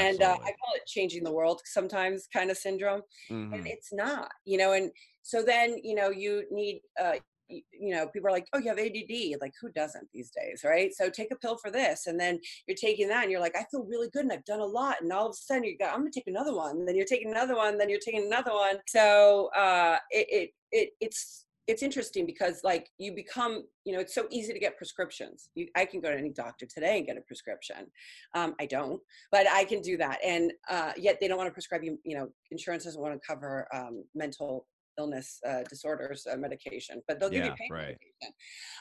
And 0.01 0.19
uh, 0.29 0.37
i 0.47 0.51
call 0.59 0.71
it 0.79 0.85
changing 0.95 1.23
the 1.27 1.35
world 1.39 1.59
sometimes 1.77 2.17
kind 2.37 2.49
of 2.51 2.57
syndrome 2.65 3.03
and 3.29 3.61
Mhm. 3.61 3.71
it's 3.73 3.91
not 4.03 4.29
you 4.51 4.57
know 4.61 4.71
and 4.77 4.87
so 5.31 5.37
then 5.51 5.67
you 5.87 5.95
know 5.99 6.09
you 6.23 6.33
need 6.59 6.75
uh 7.03 7.15
you 7.51 7.93
know 7.93 8.07
people 8.07 8.29
are 8.29 8.31
like 8.31 8.47
oh 8.53 8.59
you 8.59 8.69
have 8.69 8.79
add 8.79 9.41
like 9.41 9.53
who 9.59 9.71
doesn't 9.71 10.07
these 10.13 10.31
days 10.31 10.61
right? 10.63 10.93
So 10.93 11.09
take 11.09 11.31
a 11.31 11.35
pill 11.35 11.57
for 11.57 11.71
this 11.71 12.07
and 12.07 12.19
then 12.19 12.39
you're 12.67 12.77
taking 12.77 13.07
that 13.09 13.23
and 13.23 13.31
you're 13.31 13.41
like 13.41 13.55
i 13.55 13.65
feel 13.69 13.83
really 13.83 14.09
good 14.09 14.23
and 14.23 14.31
i've 14.31 14.45
done 14.45 14.59
a 14.59 14.65
lot 14.65 14.97
and 15.01 15.11
all 15.11 15.27
of 15.27 15.31
a 15.31 15.35
sudden 15.35 15.63
you 15.63 15.77
go 15.77 15.85
i'm 15.85 15.99
gonna 15.99 16.11
take 16.13 16.27
another 16.27 16.55
one 16.55 16.77
and 16.77 16.87
then 16.87 16.95
you're 16.95 17.05
taking 17.05 17.31
another 17.31 17.55
one 17.55 17.77
then 17.77 17.89
you're 17.89 17.99
taking 17.99 18.25
another 18.25 18.53
one. 18.53 18.77
So 18.87 19.49
uh 19.57 19.97
it 20.09 20.27
it, 20.29 20.49
it 20.71 20.89
it's 21.01 21.45
it's 21.67 21.83
interesting 21.83 22.25
because 22.25 22.61
like 22.63 22.89
you 22.97 23.13
become 23.13 23.63
you 23.85 23.93
know 23.93 23.99
it's 23.99 24.15
so 24.15 24.27
easy 24.29 24.53
to 24.53 24.59
get 24.59 24.77
prescriptions. 24.77 25.49
You, 25.55 25.67
i 25.75 25.85
can 25.85 26.01
go 26.01 26.11
to 26.11 26.17
any 26.17 26.31
doctor 26.31 26.65
today 26.65 26.97
and 26.97 27.05
get 27.07 27.17
a 27.17 27.21
prescription. 27.21 27.87
Um, 28.35 28.55
i 28.59 28.65
don't 28.65 29.01
but 29.31 29.47
I 29.49 29.63
can 29.65 29.81
do 29.81 29.97
that. 29.97 30.19
And 30.25 30.53
uh, 30.69 30.93
yet 30.97 31.17
they 31.19 31.27
don't 31.27 31.37
want 31.37 31.47
to 31.47 31.53
prescribe 31.53 31.83
you, 31.83 31.99
you 32.03 32.17
know, 32.17 32.29
insurance 32.51 32.83
doesn't 32.85 33.01
want 33.01 33.13
to 33.13 33.27
cover 33.27 33.67
um, 33.73 34.03
mental 34.15 34.67
illness 35.01 35.39
uh, 35.47 35.63
disorders 35.69 36.27
uh, 36.31 36.37
medication, 36.37 37.01
but 37.07 37.19
they'll 37.19 37.29
give 37.29 37.45
you 37.45 37.53
pain 37.59 37.71
right. 37.71 37.97
medication. 37.97 38.33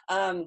Um, 0.09 0.47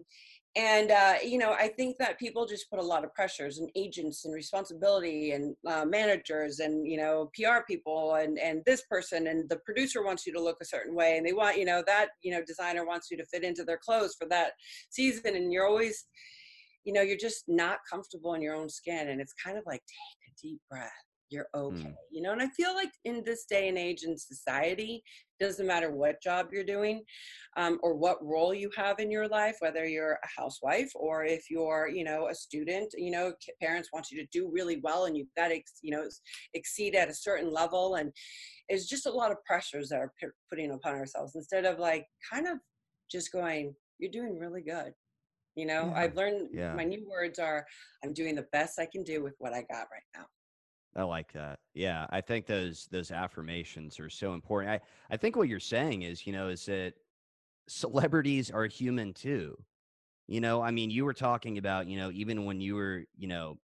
and 0.55 0.91
uh, 0.91 1.15
you 1.23 1.39
know, 1.39 1.53
I 1.53 1.67
think 1.67 1.97
that 1.97 2.19
people 2.19 2.45
just 2.45 2.69
put 2.69 2.77
a 2.77 2.83
lot 2.83 3.03
of 3.03 3.13
pressures 3.13 3.57
and 3.57 3.69
agents 3.75 4.25
and 4.25 4.33
responsibility 4.35 5.31
and 5.31 5.55
uh, 5.67 5.83
managers 5.83 6.59
and 6.59 6.85
you 6.85 6.97
know 6.97 7.31
PR 7.35 7.61
people 7.67 8.15
and 8.15 8.37
and 8.37 8.61
this 8.65 8.83
person 8.89 9.27
and 9.27 9.49
the 9.49 9.57
producer 9.65 10.03
wants 10.03 10.27
you 10.27 10.33
to 10.33 10.41
look 10.41 10.57
a 10.61 10.65
certain 10.65 10.93
way 10.93 11.17
and 11.17 11.25
they 11.25 11.33
want 11.33 11.57
you 11.57 11.65
know 11.65 11.83
that 11.87 12.09
you 12.21 12.31
know 12.31 12.43
designer 12.45 12.85
wants 12.85 13.09
you 13.09 13.17
to 13.17 13.25
fit 13.25 13.43
into 13.43 13.63
their 13.63 13.79
clothes 13.83 14.15
for 14.19 14.27
that 14.27 14.51
season 14.91 15.35
and 15.35 15.51
you're 15.51 15.67
always 15.67 16.05
you 16.83 16.93
know 16.93 17.01
you're 17.01 17.17
just 17.17 17.45
not 17.47 17.79
comfortable 17.89 18.35
in 18.35 18.41
your 18.41 18.55
own 18.55 18.69
skin 18.69 19.09
and 19.09 19.19
it's 19.19 19.33
kind 19.43 19.57
of 19.57 19.63
like 19.65 19.81
take 19.81 20.29
a 20.29 20.47
deep 20.47 20.61
breath 20.69 20.91
you're 21.33 21.49
okay 21.55 21.83
Mm. 21.87 21.95
you 22.11 22.21
know 22.21 22.31
and 22.31 22.41
i 22.41 22.47
feel 22.49 22.73
like 22.75 22.91
in 23.05 23.23
this 23.25 23.45
day 23.45 23.67
and 23.69 23.77
age 23.77 24.03
in 24.03 24.15
society 24.17 25.03
doesn't 25.39 25.67
matter 25.67 25.91
what 25.91 26.21
job 26.21 26.47
you're 26.53 26.63
doing 26.77 27.03
um, 27.57 27.79
or 27.83 27.95
what 27.95 28.23
role 28.23 28.53
you 28.53 28.69
have 28.77 28.99
in 28.99 29.09
your 29.11 29.27
life 29.27 29.55
whether 29.59 29.85
you're 29.85 30.19
a 30.23 30.29
housewife 30.41 30.91
or 30.95 31.25
if 31.25 31.43
you're 31.49 31.89
you 31.97 32.03
know 32.09 32.27
a 32.27 32.35
student 32.35 32.93
you 33.05 33.11
know 33.11 33.33
parents 33.61 33.89
want 33.91 34.09
you 34.11 34.17
to 34.21 34.27
do 34.31 34.49
really 34.57 34.79
well 34.83 35.05
and 35.05 35.17
you've 35.17 35.33
got 35.35 35.49
to 35.49 35.59
you 35.81 35.91
know 35.95 36.05
exceed 36.53 36.95
at 36.95 37.09
a 37.09 37.13
certain 37.27 37.51
level 37.51 37.95
and 37.95 38.11
it's 38.69 38.87
just 38.87 39.05
a 39.07 39.11
lot 39.21 39.31
of 39.31 39.37
pressures 39.45 39.89
that 39.89 39.99
are 39.99 40.13
pu- 40.21 40.31
putting 40.49 40.71
upon 40.71 40.93
ourselves 40.95 41.35
instead 41.35 41.65
of 41.65 41.79
like 41.79 42.05
kind 42.31 42.47
of 42.47 42.57
just 43.11 43.31
going 43.31 43.73
you're 43.99 44.11
doing 44.11 44.37
really 44.39 44.61
good 44.61 44.93
you 45.55 45.67
know, 45.67 45.83
Yeah. 45.91 45.99
I've 46.01 46.15
learned 46.15 46.49
Yeah. 46.51 46.73
my 46.73 46.83
new 46.83 47.07
words 47.07 47.37
are 47.37 47.63
I'm 48.03 48.11
doing 48.11 48.33
the 48.33 48.47
best 48.51 48.79
I 48.79 48.87
can 48.87 49.03
do 49.03 49.21
with 49.21 49.35
what 49.37 49.53
I 49.53 49.61
got 49.73 49.85
right 49.95 50.09
now. 50.17 50.25
I 50.95 51.03
like 51.03 51.33
that. 51.33 51.59
Yeah, 51.73 52.05
I 52.11 52.21
think 52.21 52.45
those 52.45 52.87
those 52.91 53.11
affirmations 53.11 53.99
are 53.99 54.09
so 54.09 54.33
important. 54.33 54.71
I 54.71 55.13
I 55.13 55.17
think 55.17 55.35
what 55.35 55.47
you're 55.49 55.59
saying 55.59 56.03
is, 56.03 56.27
you 56.27 56.33
know, 56.33 56.49
is 56.49 56.65
that 56.67 56.93
celebrities 57.67 58.51
are 58.51 58.65
human 58.67 59.13
too. 59.13 59.57
You 60.27 60.41
know, 60.41 60.61
I 60.61 60.71
mean, 60.71 60.91
you 60.91 61.05
were 61.05 61.13
talking 61.13 61.57
about, 61.59 61.87
you 61.87 61.97
know, 61.97 62.11
even 62.11 62.45
when 62.45 62.61
you 62.61 62.75
were, 62.75 63.05
you 63.17 63.27
know, 63.27 63.59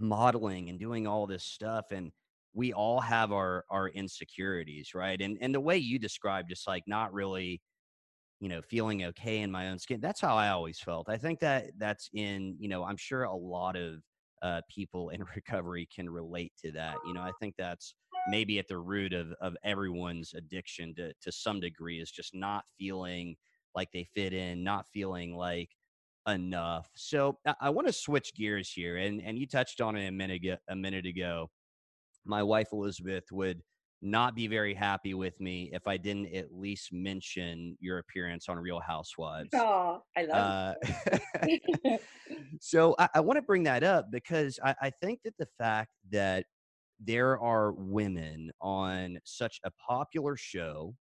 modeling 0.00 0.70
and 0.70 0.78
doing 0.80 1.06
all 1.06 1.26
this 1.26 1.44
stuff 1.44 1.92
and 1.92 2.12
we 2.54 2.72
all 2.74 3.00
have 3.00 3.32
our 3.32 3.64
our 3.70 3.88
insecurities, 3.90 4.94
right? 4.94 5.20
And 5.20 5.38
and 5.42 5.54
the 5.54 5.60
way 5.60 5.78
you 5.78 5.98
described 5.98 6.50
just 6.50 6.66
like 6.68 6.84
not 6.88 7.12
really 7.14 7.62
you 8.40 8.48
know, 8.48 8.62
feeling 8.62 9.04
okay 9.04 9.40
in 9.40 9.50
my 9.50 9.68
own 9.70 9.78
skin. 9.78 10.00
That's 10.00 10.20
how 10.20 10.36
I 10.36 10.50
always 10.50 10.78
felt. 10.78 11.08
I 11.08 11.16
think 11.18 11.40
that 11.40 11.72
that's 11.78 12.08
in, 12.12 12.56
you 12.60 12.68
know, 12.68 12.84
I'm 12.84 12.96
sure 12.96 13.24
a 13.24 13.34
lot 13.34 13.76
of 13.76 14.02
uh, 14.42 14.60
people 14.70 15.10
in 15.10 15.22
recovery 15.36 15.88
can 15.94 16.08
relate 16.08 16.52
to 16.64 16.72
that. 16.72 16.96
You 17.06 17.14
know, 17.14 17.22
I 17.22 17.32
think 17.40 17.54
that's 17.58 17.94
maybe 18.28 18.58
at 18.58 18.68
the 18.68 18.78
root 18.78 19.12
of 19.12 19.32
of 19.40 19.56
everyone's 19.64 20.34
addiction 20.34 20.94
to 20.96 21.12
to 21.22 21.32
some 21.32 21.60
degree 21.60 22.00
is 22.00 22.10
just 22.10 22.34
not 22.34 22.64
feeling 22.78 23.36
like 23.74 23.90
they 23.92 24.04
fit 24.14 24.32
in, 24.32 24.64
not 24.64 24.86
feeling 24.92 25.36
like 25.36 25.70
enough. 26.28 26.88
So 26.96 27.38
I, 27.46 27.54
I 27.62 27.70
want 27.70 27.86
to 27.86 27.92
switch 27.92 28.34
gears 28.34 28.70
here, 28.70 28.96
and 28.96 29.22
and 29.22 29.38
you 29.38 29.46
touched 29.46 29.80
on 29.80 29.96
it 29.96 30.08
a 30.08 30.12
minute 30.12 30.42
a 30.68 30.76
minute 30.76 31.06
ago 31.06 31.50
my 32.24 32.42
wife 32.42 32.68
Elizabeth 32.72 33.24
would 33.32 33.62
not 34.00 34.34
be 34.34 34.46
very 34.46 34.74
happy 34.74 35.14
with 35.14 35.38
me 35.40 35.70
if 35.72 35.86
I 35.86 35.96
didn't 35.96 36.34
at 36.34 36.52
least 36.52 36.92
mention 36.92 37.76
your 37.80 37.98
appearance 37.98 38.48
on 38.48 38.58
Real 38.58 38.80
Housewives. 38.80 39.50
Oh, 39.54 40.02
I 40.16 40.22
love 40.22 40.44
Uh, 40.46 40.74
it. 41.42 42.02
so 42.60 42.94
I, 42.98 43.08
I 43.14 43.20
want 43.20 43.38
to 43.38 43.42
bring 43.42 43.64
that 43.64 43.82
up 43.82 44.10
because 44.10 44.58
I, 44.62 44.74
I 44.82 44.90
think 44.90 45.22
that 45.24 45.36
the 45.38 45.48
fact 45.58 45.90
that 46.10 46.46
there 47.00 47.38
are 47.40 47.72
women 47.72 48.50
on 48.60 49.18
such 49.24 49.60
a 49.64 49.70
popular 49.72 50.36
show 50.36 50.96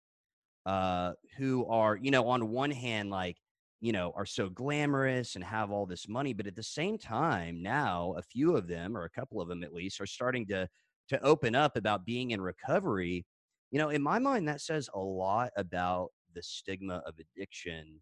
uh, 0.64 1.12
who 1.36 1.66
are, 1.66 1.96
you 1.96 2.10
know, 2.10 2.28
on 2.28 2.48
one 2.48 2.70
hand, 2.70 3.10
like, 3.10 3.38
you 3.80 3.92
know, 3.92 4.12
are 4.16 4.26
so 4.26 4.48
glamorous 4.48 5.36
and 5.36 5.44
have 5.44 5.70
all 5.70 5.86
this 5.86 6.08
money, 6.08 6.32
but 6.32 6.46
at 6.46 6.56
the 6.56 6.62
same 6.62 6.98
time, 6.98 7.62
now 7.62 8.14
a 8.16 8.22
few 8.22 8.56
of 8.56 8.66
them, 8.66 8.96
or 8.96 9.04
a 9.04 9.10
couple 9.10 9.40
of 9.40 9.48
them 9.48 9.62
at 9.62 9.72
least, 9.72 10.00
are 10.00 10.06
starting 10.06 10.46
to 10.48 10.68
to 11.08 11.22
open 11.22 11.54
up 11.54 11.76
about 11.76 12.04
being 12.04 12.30
in 12.32 12.40
recovery. 12.40 13.24
You 13.70 13.78
know, 13.78 13.90
in 13.90 14.02
my 14.02 14.18
mind, 14.18 14.48
that 14.48 14.60
says 14.60 14.88
a 14.94 14.98
lot 14.98 15.50
about 15.56 16.10
the 16.34 16.42
stigma 16.42 17.02
of 17.06 17.14
addiction, 17.18 18.00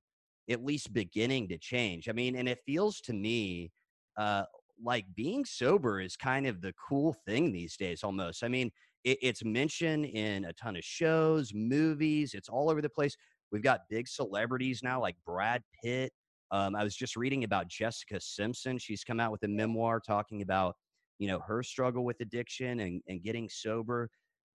at 0.51 0.65
least 0.65 0.93
beginning 0.93 1.49
to 1.49 1.59
change. 1.59 2.09
I 2.09 2.13
mean, 2.13 2.37
and 2.37 2.49
it 2.49 2.59
feels 2.67 3.01
to 3.03 3.13
me 3.13 3.71
uh, 4.17 4.45
like 4.83 5.07
being 5.15 5.45
sober 5.45 6.01
is 6.01 6.17
kind 6.17 6.47
of 6.47 6.61
the 6.61 6.75
cool 6.89 7.15
thing 7.27 7.53
these 7.53 7.77
days, 7.77 8.03
almost. 8.03 8.43
I 8.43 8.49
mean, 8.49 8.71
it, 9.05 9.19
it's 9.23 9.45
mentioned 9.45 10.07
in 10.07 10.45
a 10.45 10.53
ton 10.53 10.77
of 10.77 10.85
shows, 10.85 11.53
movies. 11.55 12.35
It's 12.35 12.49
all 12.49 12.71
over 12.71 12.83
the 12.83 12.89
place. 12.89 13.17
We've 13.53 13.63
got 13.63 13.89
big 13.89 14.09
celebrities 14.09 14.83
now, 14.83 15.01
like 15.01 15.17
Brad 15.25 15.63
Pitt. 15.83 16.13
Um, 16.51 16.75
I 16.77 16.85
was 16.85 16.97
just 16.97 17.17
reading 17.17 17.45
about 17.45 17.69
Jessica 17.69 18.21
Simpson. 18.21 18.79
She's 18.79 19.05
come 19.05 19.21
out 19.21 19.33
with 19.33 19.43
a 19.45 19.49
memoir 19.49 20.01
talking 20.01 20.43
about, 20.43 20.77
you 21.19 21.29
know, 21.29 21.41
her 21.47 21.63
struggle 21.63 22.05
with 22.05 22.21
addiction 22.21 22.81
and, 22.81 23.03
and 23.09 23.23
getting 23.23 23.49
sober. 23.49 24.11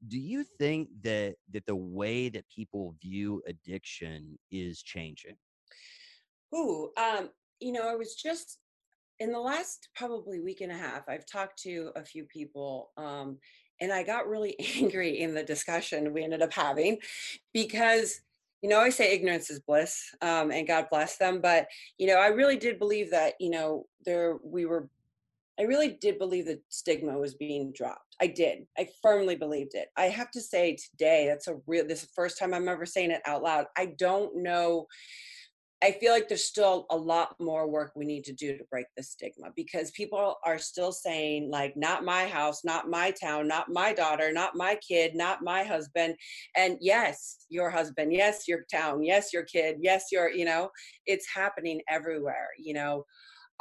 Do 0.07 0.17
you 0.17 0.45
think 0.59 0.89
that 1.03 1.35
that 1.51 1.65
the 1.65 1.75
way 1.75 2.29
that 2.29 2.45
people 2.53 2.95
view 3.01 3.41
addiction 3.47 4.37
is 4.51 4.81
changing? 4.81 5.35
Ooh, 6.55 6.91
um, 6.97 7.29
you 7.59 7.71
know, 7.71 7.87
I 7.87 7.95
was 7.95 8.15
just 8.15 8.59
in 9.19 9.31
the 9.31 9.39
last 9.39 9.89
probably 9.95 10.39
week 10.39 10.61
and 10.61 10.71
a 10.71 10.75
half, 10.75 11.07
I've 11.09 11.25
talked 11.25 11.61
to 11.63 11.91
a 11.95 12.03
few 12.03 12.23
people, 12.23 12.91
um, 12.97 13.37
and 13.81 13.91
I 13.91 14.03
got 14.03 14.27
really 14.27 14.55
angry 14.77 15.19
in 15.19 15.33
the 15.33 15.43
discussion 15.43 16.13
we 16.13 16.23
ended 16.23 16.41
up 16.41 16.53
having 16.53 16.99
because, 17.53 18.21
you 18.61 18.69
know, 18.69 18.79
I 18.79 18.89
say 18.89 19.13
ignorance 19.13 19.49
is 19.49 19.59
bliss, 19.59 20.01
um, 20.21 20.51
and 20.51 20.67
God 20.67 20.87
bless 20.89 21.17
them, 21.17 21.41
but 21.41 21.67
you 21.97 22.07
know, 22.07 22.15
I 22.15 22.27
really 22.27 22.57
did 22.57 22.79
believe 22.79 23.11
that, 23.11 23.33
you 23.39 23.49
know, 23.49 23.85
there 24.05 24.37
we 24.43 24.65
were 24.65 24.89
I 25.59 25.63
really 25.63 25.97
did 25.99 26.17
believe 26.17 26.45
that 26.45 26.61
stigma 26.69 27.17
was 27.17 27.33
being 27.33 27.73
dropped. 27.73 28.15
I 28.21 28.27
did. 28.27 28.59
I 28.77 28.87
firmly 29.01 29.35
believed 29.35 29.75
it. 29.75 29.89
I 29.97 30.05
have 30.05 30.31
to 30.31 30.41
say 30.41 30.77
today, 30.77 31.27
that's 31.27 31.47
a 31.47 31.57
real, 31.67 31.85
this 31.85 32.01
is 32.01 32.07
the 32.07 32.13
first 32.15 32.39
time 32.39 32.53
I'm 32.53 32.69
ever 32.69 32.85
saying 32.85 33.11
it 33.11 33.21
out 33.25 33.43
loud. 33.43 33.65
I 33.77 33.87
don't 33.97 34.41
know. 34.41 34.87
I 35.81 35.91
feel 35.91 36.11
like 36.11 36.27
there's 36.27 36.43
still 36.43 36.85
a 36.91 36.95
lot 36.95 37.35
more 37.39 37.69
work 37.69 37.93
we 37.95 38.05
need 38.05 38.25
to 38.25 38.33
do 38.33 38.57
to 38.57 38.63
break 38.69 38.87
the 38.97 39.03
stigma 39.03 39.47
because 39.55 39.91
people 39.91 40.35
are 40.45 40.57
still 40.57 40.91
saying, 40.91 41.49
like, 41.49 41.75
not 41.77 42.03
my 42.03 42.25
house, 42.27 42.65
not 42.65 42.89
my 42.89 43.11
town, 43.11 43.47
not 43.47 43.69
my 43.69 43.93
daughter, 43.93 44.31
not 44.33 44.55
my 44.55 44.77
kid, 44.85 45.15
not 45.15 45.41
my 45.41 45.63
husband. 45.63 46.15
And 46.57 46.77
yes, 46.81 47.45
your 47.49 47.69
husband, 47.69 48.11
yes, 48.13 48.45
your 48.45 48.65
town, 48.69 49.03
yes, 49.03 49.31
your 49.31 49.43
kid, 49.43 49.77
yes, 49.81 50.05
your, 50.11 50.29
you 50.29 50.43
know, 50.43 50.69
it's 51.05 51.27
happening 51.33 51.81
everywhere, 51.89 52.49
you 52.57 52.73
know. 52.73 53.05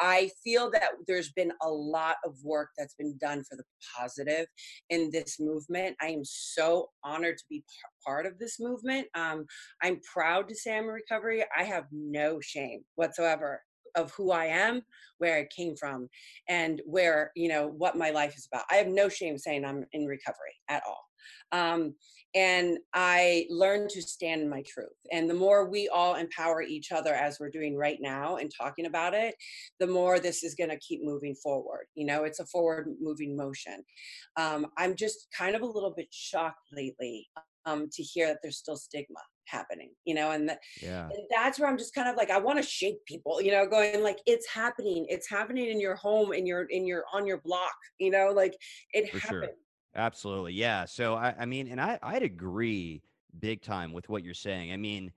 I 0.01 0.31
feel 0.45 0.71
that 0.71 0.91
there's 1.07 1.31
been 1.33 1.53
a 1.63 1.69
lot 1.69 2.17
of 2.25 2.35
work 2.45 2.71
that's 2.77 2.95
been 2.95 3.17
done 3.21 3.45
for 3.49 3.57
the 3.57 3.65
positive 3.97 4.47
in 4.91 5.11
this 5.13 5.39
movement. 5.41 5.97
I 6.01 6.09
am 6.09 6.25
so 6.25 6.91
honored 7.05 7.39
to 7.39 7.45
be 7.49 7.65
part 8.07 8.27
of 8.27 8.39
this 8.39 8.61
movement. 8.61 9.07
Um, 9.15 9.47
I'm 9.83 10.01
proud 10.01 10.49
to 10.49 10.55
say 10.55 10.77
I'm 10.77 10.85
in 10.85 10.91
recovery. 10.91 11.45
I 11.57 11.65
have 11.65 11.85
no 11.93 12.41
shame 12.41 12.83
whatsoever 12.95 13.61
of 13.95 14.13
who 14.13 14.31
I 14.31 14.47
am, 14.47 14.83
where 15.19 15.39
I 15.39 15.49
came 15.55 15.75
from, 15.75 16.09
and 16.49 16.81
where, 16.85 17.33
you 17.35 17.49
know, 17.49 17.69
what 17.77 17.97
my 17.97 18.11
life 18.11 18.37
is 18.37 18.49
about. 18.53 18.67
I 18.71 18.77
have 18.77 18.87
no 18.87 19.09
shame 19.09 19.39
saying 19.39 19.65
I'm 19.65 19.85
in 19.93 20.07
recovery 20.07 20.55
at 20.69 20.83
all. 20.87 21.08
Um, 21.53 21.95
and 22.35 22.79
I 22.95 23.47
learned 23.49 23.89
to 23.91 24.03
stand 24.03 24.43
in 24.43 24.51
my 24.51 24.63
truth. 24.63 24.89
And 25.13 25.31
the 25.31 25.35
more 25.35 25.69
we 25.69 25.89
all 25.89 26.17
empower 26.17 26.63
each 26.63 26.93
other 26.93 27.15
as 27.15 27.39
we're 27.41 27.51
doing 27.51 27.75
right 27.75 27.99
now 28.01 28.37
and 28.37 28.53
talking 28.55 28.87
about 28.87 29.15
it, 29.15 29.35
the 29.81 29.87
more 29.87 30.19
this 30.19 30.45
is 30.45 30.55
going 30.55 30.71
to 30.71 30.79
keep 30.79 31.03
moving 31.03 31.35
forward. 31.35 31.87
You 31.95 32.07
know, 32.07 32.25
it's 32.25 32.41
a 32.41 32.47
forward 32.47 32.89
moving 33.01 33.35
motion. 33.35 33.83
Um, 34.37 34.67
I'm 34.77 34.95
just 34.95 35.29
kind 35.37 35.57
of 35.57 35.63
a 35.63 35.67
little 35.67 35.95
bit 35.97 36.09
shocked 36.11 36.69
lately 36.71 37.27
um, 37.65 37.89
to 37.93 38.03
hear 38.03 38.27
that 38.27 38.39
there's 38.43 38.59
still 38.59 38.77
stigma 38.77 39.21
happening, 39.47 39.91
you 40.05 40.15
know, 40.15 40.33
and, 40.33 40.51
the, 40.51 40.59
yeah. 40.83 41.05
and 41.05 41.23
that's 41.31 41.59
where 41.59 41.71
I'm 41.71 41.79
just 41.79 41.95
kind 41.95 42.09
of 42.09 42.17
like, 42.17 42.31
I 42.31 42.39
want 42.39 42.59
to 42.59 42.63
shake 42.63 43.05
people, 43.07 43.41
you 43.41 43.51
know, 43.51 43.67
going 43.67 44.03
like, 44.03 44.19
it's 44.27 44.47
happening. 44.47 45.07
It's 45.09 45.31
happening 45.31 45.71
in 45.71 45.81
your 45.81 45.97
home, 45.97 46.35
in 46.35 46.47
your, 46.47 46.65
in 46.65 46.87
your, 46.87 47.05
on 47.15 47.27
your 47.27 47.39
block, 47.39 47.75
you 47.99 48.11
know, 48.11 48.33
like 48.37 48.55
it 48.93 49.11
For 49.11 49.19
happened. 49.19 49.45
Sure 49.45 49.53
Absolutely. 49.95 50.53
Yeah. 50.55 50.85
So 50.85 51.15
I, 51.15 51.35
I 51.39 51.47
mean, 51.47 51.69
and 51.69 51.81
I, 51.81 51.99
I'd 52.03 52.23
agree 52.23 53.03
big 53.41 53.63
time 53.63 53.93
with 53.93 54.09
what 54.09 54.23
you're 54.23 54.35
saying. 54.35 54.73
I 54.73 54.77
mean, 54.77 55.13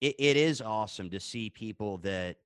it, 0.00 0.16
it 0.18 0.36
is 0.36 0.60
awesome 0.62 1.10
to 1.10 1.20
see 1.20 1.50
people 1.50 1.98
that, 1.98 2.36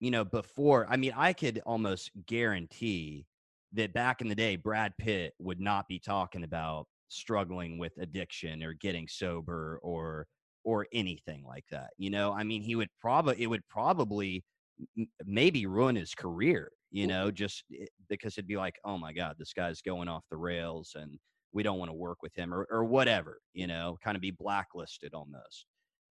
you 0.00 0.10
know, 0.10 0.24
before, 0.24 0.86
I 0.90 0.96
mean, 0.96 1.12
I 1.16 1.32
could 1.34 1.62
almost 1.66 2.10
guarantee 2.26 3.26
that 3.74 3.92
back 3.94 4.20
in 4.22 4.28
the 4.28 4.34
day, 4.36 4.56
Brad 4.56 4.96
Pitt 4.98 5.34
would 5.38 5.60
not 5.60 5.88
be 5.88 5.98
talking 5.98 6.44
about 6.44 6.88
struggling 7.08 7.78
with 7.78 7.96
addiction 7.98 8.62
or 8.62 8.74
getting 8.74 9.08
sober 9.08 9.80
or, 9.82 10.26
or 10.64 10.86
anything 10.92 11.44
like 11.44 11.66
that. 11.70 11.90
You 11.98 12.10
know, 12.10 12.32
I 12.32 12.44
mean, 12.44 12.62
he 12.62 12.76
would 12.76 12.90
probably, 13.00 13.42
it 13.42 13.46
would 13.48 13.66
probably 13.68 14.44
maybe 15.24 15.66
ruin 15.66 15.96
his 15.96 16.14
career 16.14 16.70
you 16.90 17.06
know, 17.06 17.30
just 17.30 17.64
eh, 17.72 17.86
because 18.08 18.34
it'd 18.34 18.48
be 18.48 18.56
like, 18.56 18.76
oh 18.84 18.98
my 18.98 19.12
God, 19.12 19.36
this 19.38 19.52
guy's 19.52 19.82
going 19.82 20.08
off 20.08 20.24
the 20.30 20.36
rails 20.36 20.92
and 20.94 21.18
we 21.52 21.62
don't 21.62 21.78
want 21.78 21.90
to 21.90 21.96
work 21.96 22.18
with 22.22 22.34
him 22.34 22.52
or, 22.52 22.66
or 22.70 22.84
whatever, 22.84 23.40
you 23.54 23.66
know, 23.66 23.98
kind 24.02 24.16
of 24.16 24.20
be 24.20 24.30
blacklisted 24.30 25.14
almost. 25.14 25.66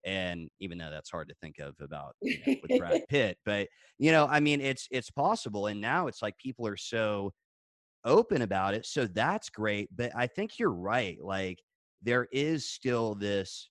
And 0.06 0.50
even 0.60 0.78
though 0.78 0.90
that's 0.90 1.10
hard 1.10 1.28
to 1.30 1.36
think 1.42 1.60
of 1.60 1.76
about 1.82 2.16
you 2.22 2.38
know, 2.46 2.56
with 2.62 2.72
Brad 2.80 3.02
Pitt, 3.10 3.38
but 3.46 3.68
you 3.98 4.12
know, 4.12 4.28
I 4.28 4.40
mean, 4.40 4.62
it's 4.62 4.88
it's 4.92 5.10
possible. 5.10 5.68
And 5.68 5.82
now 5.82 6.08
it's 6.08 6.22
like 6.22 6.38
people 6.38 6.66
are 6.68 6.78
so 6.78 7.34
open 8.06 8.42
about 8.42 8.74
it, 8.74 8.86
so 8.86 9.06
that's 9.06 9.50
great. 9.50 9.90
But 9.96 10.12
I 10.16 10.28
think 10.28 10.60
you're 10.60 10.72
right. 10.72 11.18
Like 11.22 11.60
there 12.02 12.28
is 12.32 12.70
still 12.70 13.16
this 13.16 13.70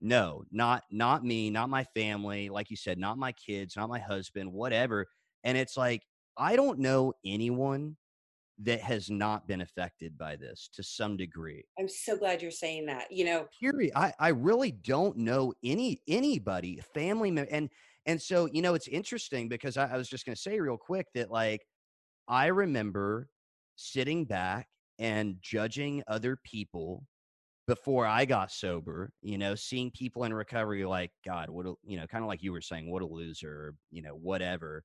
no 0.00 0.44
not 0.52 0.82
not 0.90 1.24
me 1.24 1.48
not 1.48 1.70
my 1.70 1.82
family 1.94 2.50
like 2.50 2.68
you 2.68 2.76
said 2.76 2.98
not 2.98 3.16
my 3.16 3.32
kids 3.32 3.74
not 3.74 3.88
my 3.88 3.98
husband 3.98 4.52
whatever 4.52 5.06
and 5.44 5.56
it's 5.56 5.76
like, 5.76 6.02
I 6.36 6.56
don't 6.56 6.78
know 6.78 7.12
anyone 7.24 7.96
that 8.62 8.80
has 8.80 9.10
not 9.10 9.48
been 9.48 9.60
affected 9.60 10.16
by 10.16 10.36
this 10.36 10.68
to 10.74 10.82
some 10.82 11.16
degree. 11.16 11.64
I'm 11.78 11.88
so 11.88 12.16
glad 12.16 12.40
you're 12.40 12.50
saying 12.50 12.86
that. 12.86 13.10
You 13.10 13.24
know, 13.24 13.46
period. 13.60 13.92
I, 13.94 14.12
I 14.18 14.28
really 14.28 14.72
don't 14.72 15.16
know 15.16 15.52
any 15.62 16.00
anybody, 16.08 16.80
family 16.94 17.30
member, 17.30 17.50
and 17.50 17.68
and 18.06 18.20
so 18.20 18.48
you 18.52 18.62
know 18.62 18.74
it's 18.74 18.88
interesting 18.88 19.48
because 19.48 19.76
I, 19.76 19.86
I 19.86 19.96
was 19.96 20.08
just 20.08 20.24
going 20.24 20.36
to 20.36 20.40
say 20.40 20.58
real 20.60 20.76
quick 20.76 21.06
that 21.14 21.30
like 21.30 21.62
I 22.28 22.46
remember 22.46 23.28
sitting 23.76 24.24
back 24.24 24.68
and 24.98 25.36
judging 25.40 26.02
other 26.06 26.38
people 26.44 27.04
before 27.66 28.06
I 28.06 28.24
got 28.24 28.52
sober, 28.52 29.10
you 29.22 29.38
know, 29.38 29.54
seeing 29.54 29.90
people 29.90 30.24
in 30.24 30.34
recovery 30.34 30.84
like, 30.84 31.10
God, 31.24 31.48
what 31.48 31.66
a, 31.66 31.74
you 31.82 31.98
know, 31.98 32.06
kind 32.06 32.22
of 32.22 32.28
like 32.28 32.42
you 32.42 32.52
were 32.52 32.60
saying, 32.60 32.90
what 32.90 33.02
a 33.02 33.06
loser, 33.06 33.74
you 33.90 34.02
know, 34.02 34.14
whatever. 34.14 34.84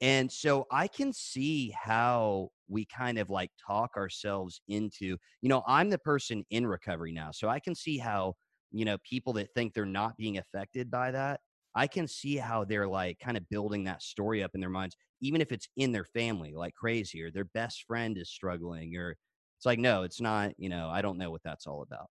And 0.00 0.30
so 0.30 0.66
I 0.70 0.86
can 0.88 1.12
see 1.12 1.70
how 1.70 2.50
we 2.68 2.84
kind 2.84 3.18
of 3.18 3.30
like 3.30 3.50
talk 3.66 3.96
ourselves 3.96 4.60
into, 4.68 5.16
you 5.40 5.48
know, 5.48 5.62
I'm 5.66 5.90
the 5.90 5.98
person 5.98 6.44
in 6.50 6.66
recovery 6.66 7.12
now. 7.12 7.30
So 7.32 7.48
I 7.48 7.58
can 7.60 7.74
see 7.74 7.98
how, 7.98 8.34
you 8.70 8.84
know, 8.84 8.98
people 8.98 9.32
that 9.34 9.52
think 9.54 9.74
they're 9.74 9.86
not 9.86 10.16
being 10.16 10.38
affected 10.38 10.90
by 10.90 11.10
that, 11.12 11.40
I 11.74 11.86
can 11.86 12.06
see 12.06 12.36
how 12.36 12.64
they're 12.64 12.88
like 12.88 13.18
kind 13.18 13.36
of 13.36 13.48
building 13.48 13.84
that 13.84 14.02
story 14.02 14.42
up 14.42 14.52
in 14.54 14.60
their 14.60 14.70
minds, 14.70 14.96
even 15.20 15.40
if 15.40 15.52
it's 15.52 15.68
in 15.76 15.92
their 15.92 16.04
family, 16.04 16.54
like 16.54 16.74
crazy, 16.74 17.22
or 17.22 17.30
their 17.30 17.44
best 17.44 17.84
friend 17.84 18.16
is 18.18 18.30
struggling, 18.30 18.96
or 18.96 19.16
it's 19.56 19.66
like, 19.66 19.78
no, 19.78 20.02
it's 20.02 20.20
not, 20.20 20.52
you 20.58 20.68
know, 20.68 20.88
I 20.88 21.02
don't 21.02 21.18
know 21.18 21.30
what 21.30 21.42
that's 21.42 21.66
all 21.66 21.82
about. 21.82 22.08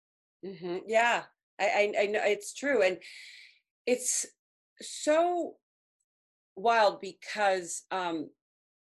Mm-hmm. 0.45 0.79
Yeah, 0.87 1.23
I, 1.59 1.93
I, 1.97 2.01
I 2.03 2.05
know 2.07 2.21
it's 2.23 2.53
true. 2.53 2.81
And 2.83 2.99
it's 3.85 4.25
so 4.81 5.57
wild 6.55 7.01
because 7.01 7.83
um 7.91 8.29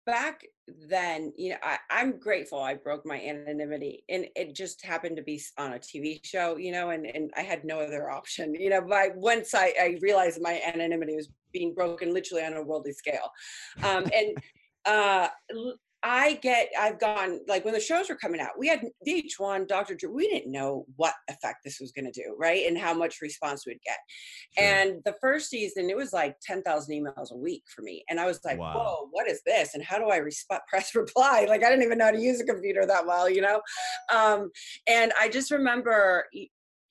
back 0.04 0.42
then 0.88 1.32
you 1.36 1.50
know 1.50 1.56
I, 1.62 1.78
i'm 1.90 2.18
grateful 2.18 2.60
i 2.60 2.74
broke 2.74 3.04
my 3.04 3.20
anonymity 3.20 4.04
and 4.08 4.26
it 4.36 4.54
just 4.54 4.84
happened 4.84 5.16
to 5.16 5.22
be 5.22 5.40
on 5.58 5.72
a 5.72 5.78
tv 5.78 6.20
show 6.24 6.56
you 6.56 6.70
know 6.70 6.90
and, 6.90 7.06
and 7.06 7.30
i 7.36 7.40
had 7.40 7.64
no 7.64 7.80
other 7.80 8.10
option 8.10 8.54
you 8.54 8.70
know 8.70 8.80
by 8.80 9.10
once 9.16 9.54
i, 9.54 9.74
I 9.80 9.98
realized 10.00 10.40
my 10.40 10.60
anonymity 10.64 11.16
was 11.16 11.28
being 11.56 11.74
broken 11.74 12.12
literally 12.12 12.44
on 12.44 12.52
a 12.52 12.62
worldly 12.62 12.92
scale. 12.92 13.30
Um, 13.82 14.04
and 14.14 14.36
uh, 14.84 15.28
I 16.08 16.34
get, 16.34 16.68
I've 16.78 17.00
gone, 17.00 17.40
like 17.48 17.64
when 17.64 17.74
the 17.74 17.80
shows 17.80 18.08
were 18.08 18.14
coming 18.14 18.40
out, 18.40 18.50
we 18.56 18.68
had 18.68 18.80
VH1, 19.06 19.66
Dr. 19.66 19.96
Drew, 19.96 20.14
we 20.14 20.28
didn't 20.28 20.52
know 20.52 20.86
what 20.94 21.14
effect 21.28 21.64
this 21.64 21.80
was 21.80 21.90
going 21.90 22.04
to 22.04 22.12
do, 22.12 22.36
right? 22.38 22.64
And 22.64 22.78
how 22.78 22.94
much 22.94 23.20
response 23.20 23.66
we'd 23.66 23.80
get. 23.84 23.98
Sure. 24.56 24.64
And 24.64 25.02
the 25.04 25.16
first 25.20 25.50
season, 25.50 25.90
it 25.90 25.96
was 25.96 26.12
like 26.12 26.36
10,000 26.42 26.94
emails 26.94 27.32
a 27.32 27.36
week 27.36 27.64
for 27.74 27.82
me. 27.82 28.04
And 28.08 28.20
I 28.20 28.26
was 28.26 28.38
like, 28.44 28.56
wow. 28.56 28.74
whoa, 28.76 29.08
what 29.10 29.28
is 29.28 29.42
this? 29.44 29.74
And 29.74 29.82
how 29.82 29.98
do 29.98 30.08
I 30.08 30.20
resp- 30.20 30.60
press 30.68 30.94
reply? 30.94 31.46
Like, 31.48 31.64
I 31.64 31.70
didn't 31.70 31.82
even 31.82 31.98
know 31.98 32.04
how 32.04 32.12
to 32.12 32.20
use 32.20 32.40
a 32.40 32.44
computer 32.44 32.86
that 32.86 33.04
well, 33.04 33.28
you 33.28 33.40
know? 33.40 33.60
Um, 34.14 34.52
and 34.86 35.12
I 35.18 35.28
just 35.28 35.50
remember 35.50 36.26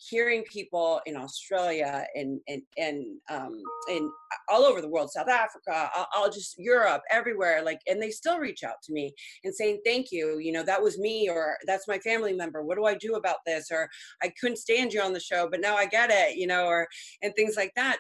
hearing 0.10 0.44
people 0.44 1.02
in 1.06 1.16
Australia 1.16 2.06
and 2.16 2.40
and 2.48 2.62
and 2.78 3.06
um, 3.30 3.62
and 3.90 4.10
all 4.50 4.64
over 4.64 4.82
the 4.82 4.90
world, 4.90 5.12
South 5.12 5.30
Africa, 5.30 5.90
all, 6.16 6.30
just 6.30 6.56
Europe, 6.58 7.02
everywhere, 7.10 7.64
like, 7.64 7.80
and 7.88 8.02
they 8.02 8.12
still 8.12 8.40
reach 8.40 8.64
out 8.64 8.82
to 8.84 8.94
me 8.94 9.14
and 9.44 9.54
saying 9.54 9.80
thank 9.86 10.12
you. 10.12 10.40
You 10.40 10.52
know, 10.52 10.64
that 10.64 10.82
was 10.82 10.98
me, 10.98 11.30
or 11.30 11.58
that's 11.66 11.88
my 11.88 12.00
family 12.00 12.34
member. 12.34 12.64
What 12.64 12.78
do 12.78 12.86
I 12.86 12.96
do 12.96 13.16
about 13.16 13.38
this? 13.46 13.70
Or 13.72 13.90
I 14.22 14.32
couldn't 14.40 14.58
stand 14.58 14.94
you 14.94 15.02
on 15.02 15.14
the 15.14 15.20
show, 15.20 15.48
but 15.50 15.62
now 15.62 15.76
I 15.76 15.86
get 15.86 16.12
it. 16.12 16.38
You 16.38 16.48
know, 16.48 16.66
or 16.66 16.88
and 17.22 17.34
things 17.36 17.56
like 17.56 17.72
that. 17.76 17.98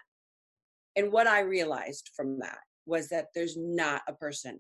And 0.95 1.11
what 1.11 1.27
I 1.27 1.41
realized 1.41 2.11
from 2.15 2.39
that 2.39 2.59
was 2.85 3.09
that 3.09 3.27
there's 3.33 3.57
not 3.57 4.01
a 4.07 4.13
person 4.13 4.59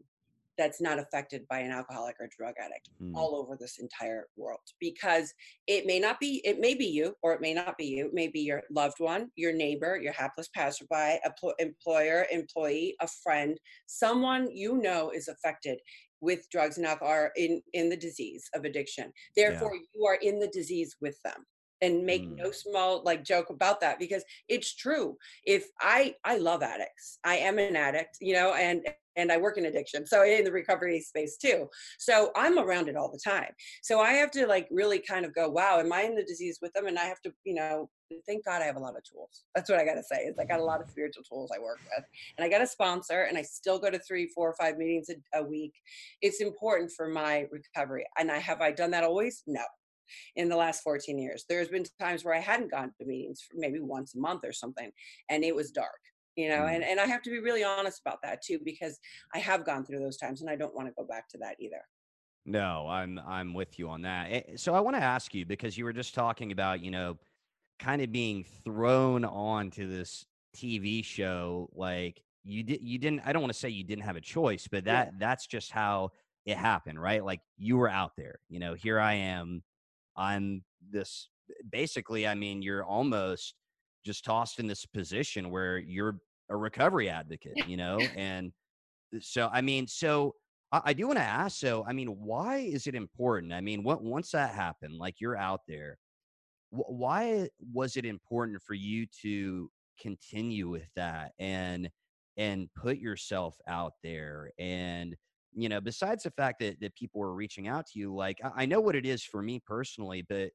that's 0.57 0.81
not 0.81 0.99
affected 0.99 1.45
by 1.49 1.59
an 1.59 1.71
alcoholic 1.71 2.15
or 2.19 2.29
drug 2.37 2.53
addict 2.63 2.89
mm. 3.01 3.13
all 3.15 3.35
over 3.35 3.57
this 3.59 3.77
entire 3.79 4.27
world 4.37 4.59
because 4.79 5.33
it 5.67 5.85
may 5.85 5.99
not 5.99 6.19
be 6.19 6.41
it 6.43 6.59
may 6.59 6.73
be 6.73 6.85
you 6.85 7.13
or 7.21 7.33
it 7.33 7.41
may 7.41 7.53
not 7.53 7.77
be 7.77 7.85
you 7.85 8.05
it 8.07 8.13
may 8.13 8.27
be 8.27 8.41
your 8.41 8.61
loved 8.71 8.99
one 8.99 9.29
your 9.35 9.53
neighbor 9.53 9.97
your 9.97 10.13
hapless 10.13 10.49
passerby 10.55 11.19
employer 11.59 12.25
employee 12.31 12.95
a 13.01 13.07
friend 13.23 13.57
someone 13.87 14.49
you 14.51 14.77
know 14.77 15.11
is 15.11 15.27
affected 15.27 15.79
with 16.21 16.49
drugs 16.49 16.77
and 16.77 16.87
alcohol 16.87 17.27
in 17.35 17.61
in 17.73 17.89
the 17.89 17.97
disease 17.97 18.49
of 18.53 18.63
addiction 18.65 19.11
therefore 19.35 19.75
yeah. 19.75 19.81
you 19.93 20.05
are 20.05 20.17
in 20.21 20.39
the 20.39 20.47
disease 20.47 20.95
with 21.01 21.17
them 21.23 21.45
and 21.81 22.05
make 22.05 22.23
mm. 22.23 22.37
no 22.37 22.51
small 22.51 23.03
like 23.03 23.23
joke 23.23 23.49
about 23.49 23.81
that 23.81 23.99
because 23.99 24.23
it's 24.47 24.75
true 24.75 25.17
if 25.45 25.67
i 25.81 26.15
i 26.23 26.37
love 26.37 26.63
addicts 26.63 27.19
i 27.23 27.35
am 27.35 27.59
an 27.59 27.75
addict 27.75 28.17
you 28.21 28.33
know 28.33 28.53
and 28.53 28.81
and 29.15 29.31
I 29.31 29.37
work 29.37 29.57
in 29.57 29.65
addiction, 29.65 30.05
so 30.05 30.23
in 30.23 30.43
the 30.43 30.51
recovery 30.51 30.99
space 30.99 31.37
too. 31.37 31.69
So 31.97 32.31
I'm 32.35 32.59
around 32.59 32.89
it 32.89 32.95
all 32.95 33.11
the 33.11 33.19
time. 33.19 33.51
So 33.83 33.99
I 34.01 34.13
have 34.13 34.31
to 34.31 34.47
like 34.47 34.67
really 34.71 34.99
kind 34.99 35.25
of 35.25 35.33
go, 35.33 35.49
wow, 35.49 35.79
am 35.79 35.93
I 35.93 36.03
in 36.03 36.15
the 36.15 36.23
disease 36.23 36.59
with 36.61 36.73
them? 36.73 36.87
And 36.87 36.97
I 36.97 37.05
have 37.05 37.21
to, 37.21 37.33
you 37.43 37.55
know, 37.55 37.89
thank 38.27 38.45
God 38.45 38.61
I 38.61 38.65
have 38.65 38.75
a 38.75 38.79
lot 38.79 38.95
of 38.95 39.03
tools. 39.03 39.43
That's 39.55 39.69
what 39.69 39.79
I 39.79 39.85
got 39.85 39.95
to 39.95 40.03
say. 40.03 40.17
Is 40.23 40.37
I 40.39 40.45
got 40.45 40.59
a 40.59 40.63
lot 40.63 40.81
of 40.81 40.89
spiritual 40.89 41.23
tools 41.23 41.51
I 41.55 41.59
work 41.59 41.79
with, 41.83 42.05
and 42.37 42.45
I 42.45 42.49
got 42.49 42.61
a 42.61 42.67
sponsor, 42.67 43.23
and 43.23 43.37
I 43.37 43.41
still 43.41 43.79
go 43.79 43.89
to 43.89 43.99
three, 43.99 44.27
four, 44.27 44.49
or 44.49 44.55
five 44.59 44.77
meetings 44.77 45.09
a, 45.09 45.39
a 45.39 45.43
week. 45.43 45.73
It's 46.21 46.41
important 46.41 46.91
for 46.91 47.07
my 47.07 47.47
recovery, 47.51 48.05
and 48.17 48.31
I 48.31 48.39
have 48.39 48.61
I 48.61 48.71
done 48.71 48.91
that 48.91 49.03
always? 49.03 49.43
No, 49.47 49.63
in 50.35 50.49
the 50.49 50.55
last 50.55 50.81
14 50.83 51.17
years. 51.17 51.45
There's 51.49 51.69
been 51.69 51.85
times 51.99 52.23
where 52.23 52.35
I 52.35 52.39
hadn't 52.39 52.71
gone 52.71 52.91
to 52.99 53.05
meetings 53.05 53.41
for 53.41 53.57
maybe 53.57 53.79
once 53.79 54.15
a 54.15 54.19
month 54.19 54.41
or 54.43 54.53
something, 54.53 54.91
and 55.29 55.43
it 55.43 55.55
was 55.55 55.71
dark, 55.71 55.99
you 56.35 56.49
know, 56.49 56.65
and, 56.65 56.83
and 56.83 56.99
I 56.99 57.05
have 57.05 57.21
to 57.23 57.29
be 57.29 57.39
really 57.39 57.63
honest 57.63 58.01
about 58.05 58.21
that 58.23 58.41
too, 58.41 58.59
because 58.63 58.99
I 59.33 59.39
have 59.39 59.65
gone 59.65 59.85
through 59.85 59.99
those 59.99 60.17
times 60.17 60.41
and 60.41 60.49
I 60.49 60.55
don't 60.55 60.75
want 60.75 60.87
to 60.87 60.93
go 60.93 61.05
back 61.05 61.29
to 61.29 61.37
that 61.39 61.55
either. 61.59 61.81
No, 62.45 62.87
I'm 62.87 63.19
I'm 63.25 63.53
with 63.53 63.79
you 63.79 63.89
on 63.89 64.03
that. 64.03 64.27
Eh, 64.29 64.41
so 64.55 64.75
I 64.75 64.79
want 64.79 64.95
to 64.95 65.01
ask 65.01 65.33
you 65.33 65.45
because 65.45 65.77
you 65.77 65.83
were 65.83 65.93
just 65.93 66.13
talking 66.13 66.51
about, 66.51 66.83
you 66.83 66.91
know, 66.91 67.17
kind 67.79 68.01
of 68.01 68.11
being 68.11 68.45
thrown 68.63 69.25
onto 69.25 69.89
this 69.89 70.25
TV 70.55 71.03
show 71.03 71.69
like 71.73 72.21
you 72.43 72.63
did 72.63 72.81
you 72.81 72.97
didn't 72.99 73.21
I 73.25 73.33
don't 73.33 73.41
want 73.41 73.51
to 73.51 73.59
say 73.59 73.69
you 73.69 73.83
didn't 73.83 74.03
have 74.03 74.15
a 74.15 74.21
choice, 74.21 74.67
but 74.69 74.85
that 74.85 75.07
yeah. 75.07 75.17
that's 75.19 75.47
just 75.47 75.71
how 75.71 76.11
it 76.45 76.57
happened, 76.57 77.01
right? 77.01 77.25
Like 77.25 77.41
you 77.57 77.77
were 77.77 77.89
out 77.89 78.11
there. 78.15 78.39
You 78.49 78.59
know, 78.59 78.75
here 78.75 78.99
I 78.99 79.13
am 79.13 79.63
I'm 80.15 80.63
this 80.91 81.27
basically, 81.71 82.27
I 82.27 82.35
mean, 82.35 82.61
you're 82.61 82.83
almost 82.83 83.55
just 84.05 84.23
tossed 84.23 84.59
in 84.59 84.67
this 84.67 84.85
position 84.85 85.49
where 85.49 85.77
you're 85.77 86.19
a 86.49 86.57
recovery 86.57 87.09
advocate, 87.09 87.59
you 87.63 87.77
know? 87.77 88.09
and 88.15 88.53
uh, 89.15 89.19
so, 89.21 89.49
I 89.51 89.61
mean, 89.61 89.87
so 89.87 90.35
I, 90.71 90.81
I 90.87 90.93
do 90.93 91.07
want 91.07 91.19
to 91.19 91.23
ask, 91.25 91.57
so, 91.59 91.85
I 91.85 91.93
mean, 91.93 92.09
why 92.09 92.57
is 92.57 92.87
it 92.87 92.95
important? 92.95 93.53
I 93.53 93.61
mean, 93.61 93.83
what, 93.83 94.03
once 94.03 94.31
that 94.31 94.53
happened, 94.55 94.97
like 94.97 95.21
you're 95.21 95.37
out 95.37 95.61
there, 95.67 95.99
wh- 96.69 96.89
why 96.89 97.49
was 97.59 97.97
it 97.97 98.05
important 98.05 98.61
for 98.61 98.73
you 98.73 99.05
to 99.21 99.71
continue 99.99 100.69
with 100.69 100.89
that 100.95 101.33
and, 101.39 101.89
and 102.37 102.73
put 102.73 102.97
yourself 102.97 103.57
out 103.67 103.93
there 104.03 104.51
and 104.59 105.15
you 105.57 105.69
know, 105.69 105.79
besides 105.79 106.23
the 106.23 106.31
fact 106.31 106.59
that 106.59 106.81
that 106.81 106.95
people 106.95 107.21
were 107.21 107.33
reaching 107.33 107.65
out 107.69 107.85
to 107.87 107.97
you, 107.97 108.13
like 108.13 108.41
I, 108.43 108.63
I 108.63 108.65
know 108.65 108.81
what 108.81 108.93
it 108.95 109.05
is 109.05 109.23
for 109.23 109.41
me 109.41 109.61
personally, 109.61 110.21
but 110.21 110.51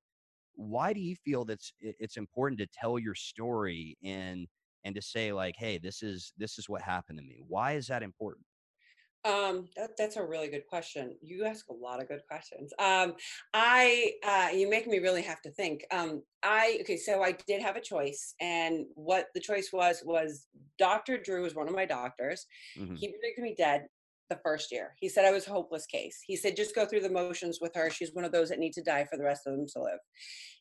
why 0.55 0.93
do 0.93 1.01
you 1.01 1.17
feel 1.17 1.45
that's 1.45 1.73
it's 1.81 2.17
important 2.17 2.59
to 2.61 2.67
tell 2.67 2.99
your 2.99 3.15
story 3.15 3.97
and 4.05 4.49
and 4.85 4.95
to 4.95 5.03
say 5.03 5.33
like, 5.33 5.55
hey, 5.59 5.79
this 5.79 6.03
is 6.03 6.33
this 6.37 6.59
is 6.59 6.69
what 6.69 6.83
happened 6.83 7.19
to 7.19 7.25
me? 7.25 7.41
Why 7.47 7.73
is 7.73 7.87
that 7.89 8.03
important? 8.03 8.45
Um, 9.25 9.69
that, 9.77 9.91
that's 9.99 10.17
a 10.17 10.25
really 10.25 10.49
good 10.49 10.67
question. 10.67 11.15
You 11.21 11.45
ask 11.45 11.69
a 11.69 11.75
lot 11.75 12.01
of 12.01 12.09
good 12.09 12.23
questions. 12.27 12.73
Um, 12.79 13.15
I, 13.53 14.13
uh, 14.27 14.49
you 14.55 14.69
make 14.71 14.87
me 14.87 14.99
really 14.99 15.21
have 15.23 15.43
to 15.43 15.51
think. 15.51 15.85
Um, 15.91 16.23
I, 16.43 16.79
okay, 16.81 16.97
so 16.97 17.23
I 17.23 17.33
did 17.47 17.61
have 17.61 17.77
a 17.77 17.83
choice, 17.83 18.35
and 18.41 18.87
what 18.95 19.27
the 19.35 19.41
choice 19.41 19.71
was 19.73 20.03
was 20.05 20.47
Dr. 20.79 21.19
Drew 21.19 21.43
was 21.43 21.55
one 21.55 21.69
of 21.69 21.75
my 21.75 21.85
doctors. 21.85 22.47
Mm-hmm. 22.79 22.95
He 22.95 23.09
predicted 23.09 23.45
me 23.45 23.55
dead 23.57 23.89
the 24.31 24.41
first 24.43 24.73
year. 24.73 24.95
He 24.99 25.09
said 25.09 25.27
I 25.27 25.33
was 25.33 25.47
a 25.47 25.51
hopeless 25.51 25.85
case. 25.85 26.21
He 26.27 26.37
said, 26.37 26.57
just 26.57 26.75
go 26.75 26.87
through 26.87 27.01
the 27.01 27.11
motions 27.11 27.59
with 27.61 27.75
her. 27.75 27.91
She's 27.91 28.15
one 28.15 28.25
of 28.25 28.33
those 28.33 28.49
that 28.49 28.59
need 28.59 28.73
to 28.75 28.83
die 28.83 29.05
for 29.11 29.19
the 29.19 29.25
rest 29.25 29.43
of 29.47 29.55
them 29.55 29.67
to 29.75 29.83
live. 29.83 29.99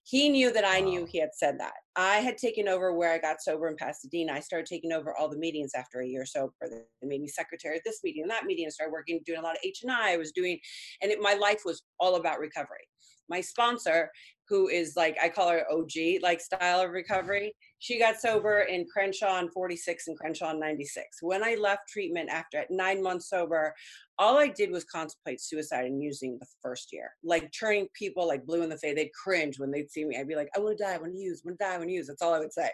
He 0.03 0.27
knew 0.29 0.51
that 0.51 0.65
I 0.65 0.81
wow. 0.81 0.87
knew 0.87 1.05
he 1.05 1.19
had 1.19 1.29
said 1.33 1.59
that. 1.59 1.73
I 1.95 2.15
had 2.17 2.37
taken 2.37 2.67
over 2.67 2.93
where 2.93 3.13
I 3.13 3.19
got 3.19 3.41
sober 3.41 3.67
in 3.67 3.75
Pasadena. 3.75 4.33
I 4.33 4.39
started 4.39 4.65
taking 4.65 4.91
over 4.91 5.15
all 5.15 5.29
the 5.29 5.37
meetings 5.37 5.71
after 5.75 6.01
a 6.01 6.07
year 6.07 6.25
sober. 6.25 6.53
They 6.61 7.07
made 7.07 7.21
me 7.21 7.27
secretary 7.27 7.77
at 7.77 7.83
this 7.85 7.99
meeting 8.03 8.23
and 8.23 8.31
that 8.31 8.45
meeting 8.45 8.65
and 8.65 8.73
started 8.73 8.91
working, 8.91 9.21
doing 9.25 9.39
a 9.39 9.43
lot 9.43 9.55
of 9.55 9.61
H 9.63 9.79
and 9.83 9.91
I. 9.91 10.13
I 10.13 10.17
was 10.17 10.31
doing, 10.31 10.59
and 11.01 11.11
it, 11.11 11.19
my 11.21 11.35
life 11.35 11.61
was 11.63 11.83
all 11.99 12.15
about 12.15 12.39
recovery. 12.39 12.87
My 13.29 13.41
sponsor, 13.41 14.09
who 14.49 14.67
is 14.67 14.95
like, 14.95 15.17
I 15.21 15.29
call 15.29 15.49
her 15.49 15.65
OG, 15.71 16.21
like 16.21 16.41
style 16.41 16.81
of 16.81 16.91
recovery 16.91 17.53
she 17.79 17.97
got 17.97 18.19
sober 18.19 18.59
in 18.59 18.85
Crenshaw 18.85 19.31
on 19.31 19.49
46 19.49 20.07
and 20.09 20.19
Crenshaw 20.19 20.47
on 20.47 20.59
96. 20.59 21.19
When 21.21 21.43
I 21.43 21.55
left 21.55 21.87
treatment 21.87 22.29
after 22.29 22.65
nine 22.69 23.01
months 23.01 23.29
sober, 23.29 23.73
all 24.17 24.37
I 24.37 24.49
did 24.49 24.69
was 24.69 24.83
contemplate 24.83 25.39
suicide 25.39 25.85
and 25.85 26.03
using 26.03 26.37
the 26.37 26.45
first 26.61 26.91
year, 26.91 27.11
like 27.23 27.49
turning 27.57 27.87
people 27.93 28.27
like 28.27 28.45
blue 28.45 28.63
in 28.63 28.69
the 28.69 28.77
face. 28.77 28.95
They'd 28.95 29.13
cringe 29.13 29.59
when 29.59 29.71
they'd 29.71 29.89
see 29.89 30.03
me. 30.03 30.17
I'd 30.17 30.27
be 30.27 30.35
like, 30.35 30.49
I 30.53 30.59
want 30.59 30.77
to 30.77 30.83
die, 30.83 30.93
I 30.93 30.97
want 30.97 31.13
to 31.13 31.19
use, 31.19 31.41
I 31.41 31.47
want 31.47 31.59
to 31.59 31.65
die, 31.65 31.73
I 31.73 31.77
want 31.77 31.89
to 31.89 31.93
use. 31.93 32.07
That's 32.07 32.21
all 32.21 32.33
I 32.33 32.39
would 32.39 32.51
say. 32.51 32.69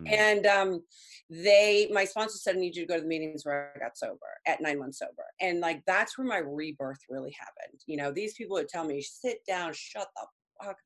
Mm-hmm. 0.00 0.06
And 0.12 0.46
um, 0.46 0.82
they, 1.30 1.88
my 1.92 2.04
sponsor 2.04 2.38
said, 2.38 2.56
I 2.56 2.58
need 2.58 2.74
you 2.74 2.82
to 2.82 2.88
go 2.88 2.96
to 2.96 3.02
the 3.02 3.06
meetings 3.06 3.44
where 3.44 3.72
I 3.76 3.78
got 3.78 3.96
sober 3.96 4.18
at 4.48 4.60
nine 4.60 4.80
months 4.80 4.98
sober. 4.98 5.26
And 5.40 5.60
like, 5.60 5.80
that's 5.86 6.18
where 6.18 6.26
my 6.26 6.38
rebirth 6.38 6.98
really 7.08 7.36
happened. 7.38 7.80
You 7.86 7.96
know, 7.98 8.10
these 8.10 8.34
people 8.34 8.54
would 8.54 8.68
tell 8.68 8.84
me, 8.84 9.00
sit 9.00 9.46
down, 9.46 9.72
shut 9.74 10.08
the 10.16 10.26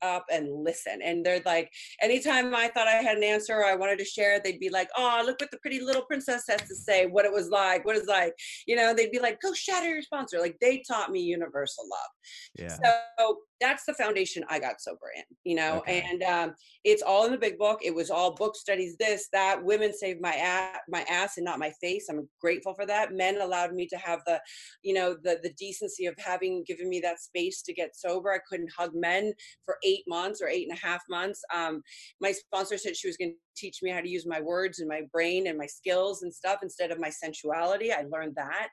up 0.02 0.24
and 0.30 0.64
listen. 0.64 1.00
And 1.02 1.24
they're 1.24 1.42
like, 1.44 1.70
anytime 2.00 2.54
I 2.54 2.68
thought 2.68 2.88
I 2.88 3.02
had 3.02 3.16
an 3.16 3.24
answer 3.24 3.54
or 3.54 3.64
I 3.64 3.74
wanted 3.74 3.98
to 3.98 4.04
share, 4.04 4.40
they'd 4.40 4.60
be 4.60 4.70
like, 4.70 4.88
oh, 4.96 5.22
look 5.24 5.40
what 5.40 5.50
the 5.50 5.58
pretty 5.58 5.80
little 5.80 6.02
princess 6.02 6.44
has 6.48 6.62
to 6.62 6.74
say, 6.74 7.06
what 7.06 7.24
it 7.24 7.32
was 7.32 7.48
like, 7.48 7.84
what 7.84 7.96
it's 7.96 8.08
like. 8.08 8.34
You 8.66 8.76
know, 8.76 8.94
they'd 8.94 9.10
be 9.10 9.20
like, 9.20 9.40
go 9.40 9.52
shatter 9.52 9.88
your 9.88 10.02
sponsor. 10.02 10.40
Like 10.40 10.56
they 10.60 10.82
taught 10.86 11.10
me 11.10 11.20
universal 11.20 11.84
love. 11.90 12.10
Yeah. 12.58 12.76
So 13.18 13.38
that's 13.64 13.84
the 13.86 13.94
foundation 13.94 14.44
I 14.50 14.58
got 14.58 14.80
sober 14.80 15.06
in, 15.16 15.24
you 15.44 15.56
know, 15.56 15.78
okay. 15.78 16.04
and 16.06 16.22
um, 16.22 16.54
it's 16.84 17.02
all 17.02 17.24
in 17.24 17.32
the 17.32 17.38
big 17.38 17.56
book. 17.56 17.80
It 17.82 17.94
was 17.94 18.10
all 18.10 18.34
book 18.34 18.56
studies, 18.56 18.96
this, 18.98 19.28
that. 19.32 19.64
Women 19.64 19.92
saved 19.94 20.20
my 20.20 20.34
ass, 20.34 20.76
my 20.86 21.02
ass 21.08 21.38
and 21.38 21.44
not 21.44 21.58
my 21.58 21.72
face. 21.80 22.08
I'm 22.10 22.28
grateful 22.40 22.74
for 22.74 22.84
that. 22.84 23.14
Men 23.14 23.40
allowed 23.40 23.72
me 23.72 23.86
to 23.86 23.96
have 23.96 24.20
the, 24.26 24.38
you 24.82 24.92
know, 24.92 25.16
the 25.22 25.38
the 25.42 25.54
decency 25.58 26.04
of 26.04 26.14
having 26.18 26.62
given 26.66 26.90
me 26.90 27.00
that 27.00 27.20
space 27.20 27.62
to 27.62 27.72
get 27.72 27.96
sober. 27.96 28.32
I 28.32 28.38
couldn't 28.46 28.70
hug 28.76 28.90
men 28.94 29.32
for 29.64 29.78
eight 29.82 30.04
months 30.06 30.42
or 30.42 30.48
eight 30.48 30.68
and 30.68 30.76
a 30.76 30.86
half 30.86 31.00
months. 31.08 31.40
Um, 31.54 31.82
my 32.20 32.32
sponsor 32.32 32.76
said 32.76 32.96
she 32.96 33.08
was 33.08 33.16
going 33.16 33.30
to 33.30 33.36
teach 33.56 33.82
me 33.82 33.90
how 33.90 34.00
to 34.00 34.08
use 34.08 34.26
my 34.26 34.40
words 34.40 34.80
and 34.80 34.88
my 34.88 35.02
brain 35.12 35.46
and 35.46 35.56
my 35.56 35.66
skills 35.66 36.22
and 36.22 36.34
stuff 36.34 36.58
instead 36.62 36.90
of 36.90 36.98
my 36.98 37.10
sensuality. 37.10 37.92
I 37.92 38.04
learned 38.10 38.34
that. 38.36 38.68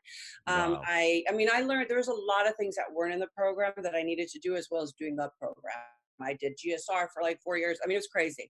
Um, 0.48 0.74
wow. 0.74 0.82
I, 0.86 1.24
I 1.30 1.34
mean, 1.34 1.50
I 1.54 1.62
learned 1.62 1.88
there 1.90 1.98
was 1.98 2.08
a 2.08 2.14
lot 2.14 2.48
of 2.48 2.56
things 2.56 2.76
that 2.76 2.92
weren't 2.94 3.14
in 3.14 3.20
the 3.20 3.28
program 3.36 3.74
that 3.78 3.96
I 3.96 4.04
needed 4.04 4.28
to 4.30 4.40
do 4.40 4.56
as 4.56 4.68
well 4.72 4.81
as 4.82 4.94
doing 4.98 5.16
the 5.16 5.30
program. 5.40 5.74
I 6.22 6.38
did 6.40 6.54
GSR 6.54 7.08
for 7.14 7.24
like 7.24 7.40
four 7.44 7.58
years. 7.58 7.80
I 7.84 7.88
mean, 7.88 7.96
it 7.96 8.00
was 8.00 8.08
crazy. 8.08 8.48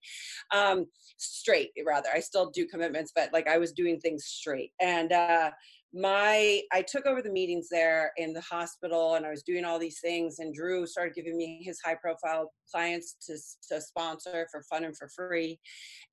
Um, 0.54 0.86
straight, 1.16 1.70
rather. 1.86 2.10
I 2.14 2.20
still 2.20 2.50
do 2.50 2.66
commitments, 2.66 3.12
but 3.14 3.32
like 3.32 3.48
I 3.48 3.56
was 3.56 3.72
doing 3.72 3.98
things 3.98 4.26
straight. 4.26 4.72
And 4.80 5.12
uh, 5.12 5.52
my 5.94 6.62
i 6.72 6.80
took 6.80 7.04
over 7.04 7.20
the 7.20 7.30
meetings 7.30 7.68
there 7.70 8.12
in 8.16 8.32
the 8.32 8.40
hospital 8.40 9.14
and 9.16 9.26
i 9.26 9.30
was 9.30 9.42
doing 9.42 9.62
all 9.62 9.78
these 9.78 10.00
things 10.00 10.38
and 10.38 10.54
drew 10.54 10.86
started 10.86 11.14
giving 11.14 11.36
me 11.36 11.62
his 11.62 11.78
high 11.84 11.96
profile 12.00 12.50
clients 12.70 13.16
to, 13.20 13.36
to 13.68 13.78
sponsor 13.78 14.48
for 14.50 14.62
fun 14.70 14.84
and 14.84 14.96
for 14.96 15.08
free 15.08 15.58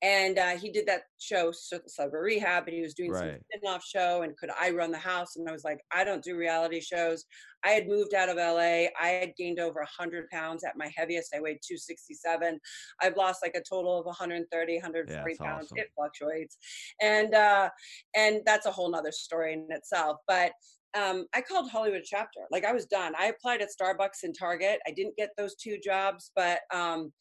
and 0.01 0.37
uh, 0.37 0.57
he 0.57 0.69
did 0.69 0.85
that 0.85 1.03
show 1.17 1.51
sober 1.87 2.19
rehab 2.19 2.67
and 2.67 2.75
he 2.75 2.81
was 2.81 2.93
doing 2.93 3.11
right. 3.11 3.21
some 3.21 3.39
spin-off 3.53 3.83
show 3.85 4.23
and 4.23 4.35
could 4.37 4.49
i 4.59 4.69
run 4.69 4.91
the 4.91 4.97
house 4.97 5.37
and 5.37 5.47
i 5.47 5.51
was 5.51 5.63
like 5.63 5.79
i 5.93 6.03
don't 6.03 6.23
do 6.23 6.35
reality 6.35 6.81
shows 6.81 7.23
I 7.63 7.71
had 7.71 7.87
moved 7.87 8.13
out 8.13 8.29
of 8.29 8.37
LA. 8.37 8.87
I 8.99 9.09
had 9.19 9.35
gained 9.37 9.59
over 9.59 9.79
100 9.79 10.29
pounds 10.29 10.63
at 10.63 10.77
my 10.77 10.91
heaviest. 10.95 11.33
I 11.35 11.41
weighed 11.41 11.59
267. 11.65 12.59
I've 13.01 13.17
lost 13.17 13.41
like 13.41 13.55
a 13.55 13.63
total 13.67 13.99
of 13.99 14.05
130, 14.05 14.75
140 14.75 15.11
yeah, 15.11 15.45
pounds. 15.45 15.65
Awesome. 15.65 15.77
It 15.77 15.87
fluctuates. 15.95 16.57
And, 17.01 17.33
uh, 17.33 17.69
and 18.15 18.41
that's 18.45 18.65
a 18.65 18.71
whole 18.71 18.89
nother 18.89 19.11
story 19.11 19.53
in 19.53 19.67
itself. 19.69 20.17
But 20.27 20.51
um, 20.97 21.27
I 21.35 21.41
called 21.41 21.69
Hollywood 21.69 22.03
chapter. 22.03 22.41
Like 22.51 22.65
I 22.65 22.73
was 22.73 22.85
done. 22.85 23.13
I 23.17 23.27
applied 23.27 23.61
at 23.61 23.69
Starbucks 23.69 24.23
and 24.23 24.35
Target. 24.37 24.79
I 24.87 24.91
didn't 24.91 25.15
get 25.17 25.29
those 25.37 25.55
two 25.55 25.77
jobs, 25.83 26.31
but 26.35 26.61
um, 26.73 27.11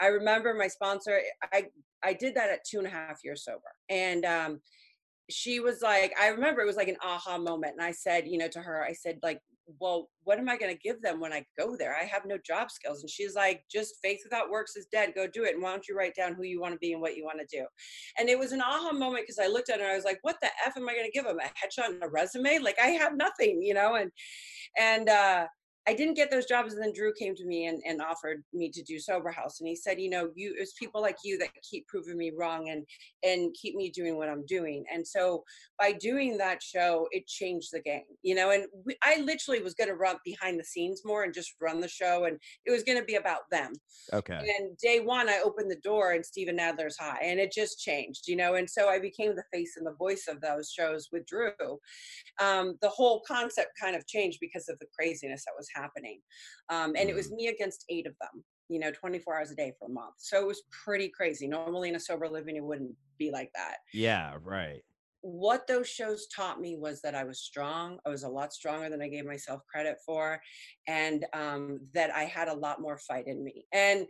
I 0.00 0.08
remember 0.08 0.54
my 0.54 0.68
sponsor. 0.68 1.20
I 1.52 1.64
I 2.04 2.12
did 2.12 2.34
that 2.36 2.50
at 2.50 2.60
two 2.68 2.78
and 2.78 2.86
a 2.86 2.90
half 2.90 3.18
years 3.24 3.44
sober, 3.44 3.60
and 3.88 4.24
um, 4.24 4.60
she 5.30 5.58
was 5.60 5.82
like, 5.82 6.14
I 6.20 6.28
remember 6.28 6.60
it 6.60 6.66
was 6.66 6.76
like 6.76 6.88
an 6.88 6.98
aha 7.02 7.38
moment, 7.38 7.74
and 7.78 7.84
I 7.84 7.92
said, 7.92 8.28
you 8.28 8.38
know, 8.38 8.48
to 8.48 8.62
her, 8.62 8.84
I 8.84 8.92
said 8.92 9.18
like, 9.22 9.40
well, 9.80 10.08
what 10.24 10.38
am 10.38 10.48
I 10.48 10.56
going 10.56 10.72
to 10.72 10.80
give 10.80 11.02
them 11.02 11.20
when 11.20 11.32
I 11.32 11.44
go 11.58 11.76
there? 11.76 11.96
I 12.00 12.04
have 12.04 12.22
no 12.26 12.38
job 12.44 12.70
skills. 12.70 13.00
And 13.00 13.10
she's 13.10 13.34
like, 13.34 13.62
just 13.70 13.94
faith 14.02 14.20
without 14.24 14.50
works 14.50 14.76
is 14.76 14.86
dead. 14.92 15.12
Go 15.14 15.26
do 15.26 15.44
it. 15.44 15.54
And 15.54 15.62
why 15.62 15.70
don't 15.70 15.86
you 15.88 15.96
write 15.96 16.14
down 16.14 16.34
who 16.34 16.44
you 16.44 16.60
want 16.60 16.74
to 16.74 16.78
be 16.78 16.92
and 16.92 17.02
what 17.02 17.16
you 17.16 17.24
want 17.24 17.38
to 17.40 17.56
do? 17.56 17.64
And 18.18 18.28
it 18.28 18.38
was 18.38 18.52
an 18.52 18.62
aha 18.62 18.92
moment 18.92 19.24
because 19.24 19.38
I 19.38 19.48
looked 19.48 19.70
at 19.70 19.80
her 19.80 19.84
and 19.84 19.92
I 19.92 19.96
was 19.96 20.04
like, 20.04 20.18
what 20.22 20.36
the 20.40 20.48
F 20.64 20.76
am 20.76 20.88
I 20.88 20.94
going 20.94 21.06
to 21.06 21.12
give 21.12 21.24
them? 21.24 21.38
A 21.38 21.44
headshot 21.44 21.88
and 21.88 22.02
a 22.02 22.08
resume? 22.08 22.58
Like 22.58 22.78
I 22.80 22.88
have 22.88 23.16
nothing, 23.16 23.60
you 23.62 23.74
know? 23.74 23.96
And, 23.96 24.10
and, 24.78 25.08
uh, 25.08 25.46
I 25.88 25.94
didn't 25.94 26.14
get 26.14 26.30
those 26.30 26.46
jobs. 26.46 26.74
And 26.74 26.82
then 26.82 26.92
Drew 26.92 27.12
came 27.18 27.34
to 27.36 27.44
me 27.44 27.66
and, 27.66 27.80
and 27.86 28.02
offered 28.02 28.42
me 28.52 28.70
to 28.70 28.82
do 28.82 28.98
Sober 28.98 29.30
House. 29.30 29.60
And 29.60 29.68
he 29.68 29.76
said, 29.76 30.00
you 30.00 30.10
know, 30.10 30.30
you 30.34 30.54
it's 30.58 30.74
people 30.74 31.00
like 31.00 31.18
you 31.24 31.38
that 31.38 31.50
keep 31.68 31.86
proving 31.86 32.18
me 32.18 32.32
wrong 32.36 32.70
and 32.70 32.84
and 33.22 33.54
keep 33.60 33.74
me 33.74 33.90
doing 33.90 34.16
what 34.16 34.28
I'm 34.28 34.44
doing. 34.46 34.84
And 34.92 35.06
so 35.06 35.44
by 35.78 35.92
doing 35.92 36.36
that 36.38 36.62
show, 36.62 37.06
it 37.12 37.26
changed 37.26 37.68
the 37.72 37.80
game, 37.80 38.02
you 38.22 38.34
know. 38.34 38.50
And 38.50 38.64
we, 38.84 38.96
I 39.02 39.20
literally 39.20 39.62
was 39.62 39.74
going 39.74 39.88
to 39.88 39.94
run 39.94 40.16
behind 40.24 40.58
the 40.58 40.64
scenes 40.64 41.02
more 41.04 41.24
and 41.24 41.34
just 41.34 41.54
run 41.60 41.80
the 41.80 41.88
show, 41.88 42.24
and 42.24 42.38
it 42.64 42.70
was 42.70 42.82
going 42.82 42.98
to 42.98 43.04
be 43.04 43.16
about 43.16 43.48
them. 43.50 43.72
Okay. 44.12 44.38
And 44.58 44.76
day 44.78 45.00
one, 45.00 45.28
I 45.28 45.40
opened 45.44 45.70
the 45.70 45.80
door 45.82 46.12
and 46.12 46.24
Steven 46.24 46.58
Adler's 46.58 46.96
high, 46.98 47.20
and 47.22 47.38
it 47.38 47.52
just 47.52 47.78
changed, 47.78 48.26
you 48.26 48.36
know. 48.36 48.54
And 48.54 48.68
so 48.68 48.88
I 48.88 48.98
became 48.98 49.36
the 49.36 49.44
face 49.52 49.74
and 49.76 49.86
the 49.86 49.94
voice 49.94 50.26
of 50.28 50.40
those 50.40 50.70
shows 50.70 51.08
with 51.12 51.26
Drew. 51.26 51.52
Um, 52.40 52.76
the 52.82 52.88
whole 52.88 53.22
concept 53.26 53.70
kind 53.80 53.94
of 53.94 54.06
changed 54.06 54.38
because 54.40 54.68
of 54.68 54.78
the 54.78 54.86
craziness 54.98 55.44
that 55.44 55.54
was 55.56 55.68
happening. 55.76 56.20
Um, 56.68 56.94
and 56.96 57.08
it 57.08 57.14
was 57.14 57.30
mm. 57.30 57.36
me 57.36 57.48
against 57.48 57.84
eight 57.88 58.06
of 58.06 58.14
them, 58.20 58.44
you 58.68 58.78
know, 58.78 58.90
24 58.90 59.36
hours 59.36 59.50
a 59.50 59.54
day 59.54 59.72
for 59.78 59.88
a 59.88 59.92
month. 59.92 60.14
So 60.18 60.40
it 60.40 60.46
was 60.46 60.62
pretty 60.84 61.08
crazy. 61.08 61.46
Normally 61.46 61.88
in 61.88 61.96
a 61.96 62.00
sober 62.00 62.28
living, 62.28 62.56
it 62.56 62.64
wouldn't 62.64 62.94
be 63.18 63.30
like 63.30 63.50
that. 63.54 63.76
Yeah, 63.92 64.34
right. 64.42 64.82
What 65.22 65.66
those 65.66 65.88
shows 65.88 66.28
taught 66.34 66.60
me 66.60 66.76
was 66.76 67.00
that 67.02 67.14
I 67.14 67.24
was 67.24 67.40
strong. 67.40 67.98
I 68.06 68.10
was 68.10 68.22
a 68.22 68.28
lot 68.28 68.52
stronger 68.52 68.88
than 68.88 69.02
I 69.02 69.08
gave 69.08 69.26
myself 69.26 69.60
credit 69.72 69.96
for, 70.04 70.40
and 70.86 71.26
um, 71.32 71.80
that 71.94 72.14
I 72.14 72.24
had 72.24 72.46
a 72.46 72.54
lot 72.54 72.80
more 72.80 72.98
fight 72.98 73.26
in 73.26 73.42
me. 73.42 73.64
And 73.72 74.06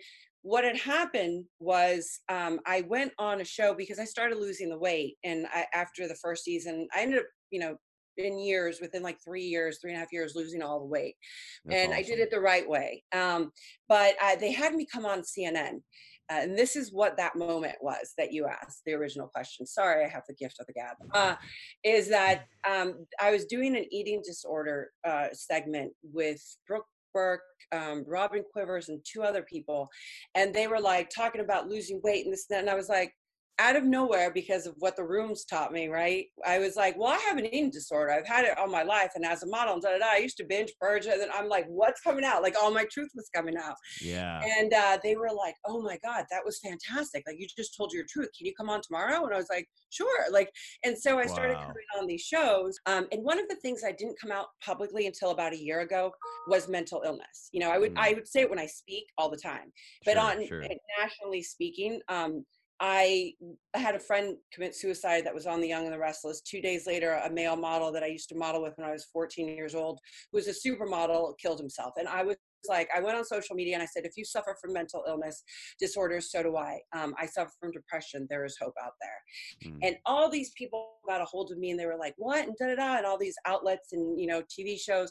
what 0.47 0.65
had 0.65 0.77
happened 0.77 1.45
was 1.59 2.21
um, 2.29 2.61
I 2.67 2.83
went 2.83 3.13
on 3.19 3.41
a 3.41 3.45
show 3.45 3.75
because 3.75 3.99
I 3.99 4.05
started 4.05 4.39
losing 4.39 4.69
the 4.69 4.79
weight, 4.79 5.17
and 5.25 5.47
I, 5.53 5.67
after 5.75 6.07
the 6.07 6.15
first 6.23 6.45
season, 6.45 6.87
I 6.95 7.03
ended 7.03 7.21
up, 7.21 7.27
you 7.51 7.61
know, 7.61 7.77
in 8.19 8.39
years 8.39 8.81
within 8.81 9.03
like 9.03 9.19
three 9.25 9.45
years 9.45 9.79
three 9.81 9.91
and 9.91 9.97
a 9.97 10.01
half 10.01 10.13
years 10.13 10.35
losing 10.35 10.63
all 10.63 10.81
the 10.81 10.87
weight 10.87 11.17
That's 11.65 11.77
and 11.77 11.93
awesome. 11.93 12.05
i 12.05 12.07
did 12.07 12.19
it 12.19 12.31
the 12.31 12.41
right 12.41 12.69
way 12.69 13.03
um, 13.13 13.53
but 13.89 14.15
uh, 14.23 14.37
they 14.37 14.53
had 14.53 14.75
me 14.75 14.87
come 14.91 15.07
on 15.07 15.21
cnn 15.21 15.81
uh, 16.29 16.41
and 16.41 16.59
this 16.59 16.75
is 16.75 16.93
what 16.93 17.17
that 17.17 17.37
moment 17.37 17.77
was 17.81 18.13
that 18.19 18.33
you 18.33 18.47
asked 18.47 18.83
the 18.85 18.95
original 18.95 19.29
question 19.29 19.67
sorry 19.67 20.05
i 20.05 20.09
have 20.09 20.25
the 20.29 20.35
gift 20.35 20.57
of 20.61 20.67
the 20.67 20.73
gab 20.73 20.97
uh, 21.13 21.37
is 21.85 22.09
that 22.09 22.47
um, 22.69 23.07
i 23.21 23.31
was 23.31 23.45
doing 23.47 23.77
an 23.77 23.85
eating 23.91 24.23
disorder 24.25 24.91
uh, 25.05 25.29
segment 25.33 25.93
with 26.03 26.43
brooke 26.67 26.87
burke 27.13 27.41
um, 27.73 28.05
robin 28.07 28.45
quivers 28.53 28.89
and 28.89 29.01
two 29.05 29.23
other 29.23 29.43
people 29.43 29.89
and 30.35 30.55
they 30.55 30.67
were 30.67 30.81
like 30.81 31.09
talking 31.09 31.41
about 31.41 31.69
losing 31.69 32.01
weight 32.03 32.25
and 32.25 32.33
this 32.33 32.47
and, 32.51 32.57
that, 32.57 32.61
and 32.61 32.71
i 32.71 32.75
was 32.75 32.89
like 32.89 33.13
out 33.59 33.77
of 33.77 33.85
nowhere 33.85 34.31
because 34.31 34.67
of 34.67 34.75
what 34.79 34.97
the 34.97 35.05
rooms 35.05 35.45
taught 35.45 35.73
me, 35.73 35.89
right? 35.89 36.27
I 36.47 36.59
was 36.59 36.77
like, 36.77 36.97
well, 36.99 37.13
I 37.13 37.19
have 37.29 37.39
an 37.39 37.47
eating 37.47 37.71
disorder. 37.71 38.13
I've 38.13 38.27
had 38.27 38.45
it 38.45 38.57
all 38.59 38.69
my 38.69 38.83
life. 38.83 39.13
And 39.15 39.25
as 39.25 39.43
a 39.43 39.47
model, 39.47 39.81
da, 39.81 39.93
da, 39.93 39.99
da, 39.99 40.07
I 40.13 40.19
used 40.19 40.37
to 40.39 40.45
binge 40.45 40.73
purge. 40.79 41.07
And 41.07 41.21
then 41.21 41.31
I'm 41.35 41.49
like, 41.49 41.67
what's 41.69 42.01
coming 42.03 42.25
out? 42.25 42.43
Like 42.43 42.55
all 42.61 42.71
my 42.71 42.85
truth 42.93 43.11
was 43.15 43.31
coming 43.35 43.57
out. 43.57 43.77
Yeah. 44.03 44.43
And 44.59 44.75
uh, 44.75 44.99
they 45.03 45.17
were 45.17 45.31
like, 45.35 45.55
oh 45.65 45.81
my 45.81 45.99
God, 46.05 46.27
that 46.31 46.45
was 46.45 46.61
fantastic. 46.61 47.25
Like 47.27 47.37
you 47.39 47.47
just 47.57 47.77
told 47.77 47.93
your 47.93 48.05
truth. 48.11 48.29
Can 48.37 48.47
you 48.47 48.53
come 48.55 48.69
on 48.69 48.83
tomorrow? 48.83 49.25
And 49.25 49.35
I 49.35 49.39
was 49.39 49.49
like, 49.51 49.67
sure. 49.89 50.31
Like, 50.31 50.51
and 50.85 50.97
so 50.97 51.19
I 51.19 51.27
started 51.27 51.55
wow. 51.55 51.63
coming 51.63 51.85
on 51.99 52.07
these 52.07 52.23
shows. 52.23 52.79
Um, 52.85 53.07
and 53.11 53.25
one 53.25 53.39
of 53.39 53.49
the 53.49 53.57
things 53.57 53.83
I 53.87 53.93
didn't 53.93 54.21
come 54.21 54.33
out 54.33 54.47
publicly 54.63 55.07
until 55.07 55.31
about 55.31 55.55
a 55.55 55.63
year 55.63 55.81
ago 55.81 56.13
was 56.47 56.69
mental 56.69 57.03
illness. 57.07 57.49
You 57.53 57.61
know, 57.61 57.71
I 57.71 57.79
would, 57.79 57.95
mm. 57.95 57.99
I 57.99 58.13
would 58.13 58.29
say 58.29 58.43
it 58.43 58.51
when 58.51 58.59
I 58.59 58.67
speak 58.67 59.05
all 59.17 59.31
the 59.31 59.39
time, 59.39 59.73
but 60.05 60.15
sure, 60.15 60.21
on 60.21 60.47
sure. 60.47 60.65
nationally 60.99 61.43
speaking, 61.43 62.01
um, 62.09 62.45
I 62.81 63.33
had 63.75 63.95
a 63.95 63.99
friend 63.99 64.37
commit 64.53 64.75
suicide 64.75 65.25
that 65.25 65.35
was 65.35 65.47
on 65.47 65.61
The 65.61 65.69
Young 65.69 65.85
and 65.85 65.93
the 65.93 65.99
Restless. 65.99 66.41
Two 66.41 66.61
days 66.61 66.87
later, 66.87 67.21
a 67.25 67.31
male 67.31 67.57
model 67.57 67.91
that 67.93 68.03
I 68.03 68.07
used 68.07 68.29
to 68.31 68.35
model 68.35 68.63
with 68.63 68.77
when 68.77 68.89
I 68.89 68.93
was 68.93 69.07
14 69.13 69.49
years 69.49 69.75
old, 69.75 69.99
who 70.31 70.39
was 70.39 70.49
a 70.49 70.51
supermodel, 70.51 71.39
killed 71.39 71.59
himself. 71.59 71.95
And 71.97 72.09
I 72.09 72.23
was 72.23 72.37
like 72.69 72.89
I 72.95 73.01
went 73.01 73.17
on 73.17 73.25
social 73.25 73.57
media 73.57 73.75
and 73.75 73.83
I 73.83 73.87
said, 73.87 74.05
if 74.05 74.17
you 74.17 74.25
suffer 74.25 74.57
from 74.61 74.73
mental 74.73 75.05
illness 75.07 75.43
disorders, 75.79 76.31
so 76.31 76.43
do 76.43 76.57
I. 76.57 76.81
Um, 76.95 77.15
I 77.19 77.27
suffer 77.27 77.53
from 77.61 77.73
depression. 77.73 78.27
There 78.29 78.45
is 78.45 78.57
hope 78.61 78.75
out 78.83 78.93
there. 79.01 79.71
Mm. 79.73 79.79
And 79.83 79.97
all 80.07 80.31
these 80.31 80.53
people 80.57 80.95
got 81.07 81.21
a 81.21 81.25
hold 81.25 81.53
of 81.53 81.59
me 81.59 81.71
and 81.71 81.81
they 81.81 81.87
were 81.87 81.99
like, 81.99 82.15
what? 82.17 82.47
And 82.47 82.57
da 82.59 82.67
da 82.69 82.77
da. 82.77 82.97
And 82.99 83.07
all 83.07 83.19
these 83.19 83.37
outlets 83.47 83.93
and, 83.93 84.19
you 84.21 84.27
know, 84.27 84.43
TV 84.43 84.79
shows. 84.79 85.11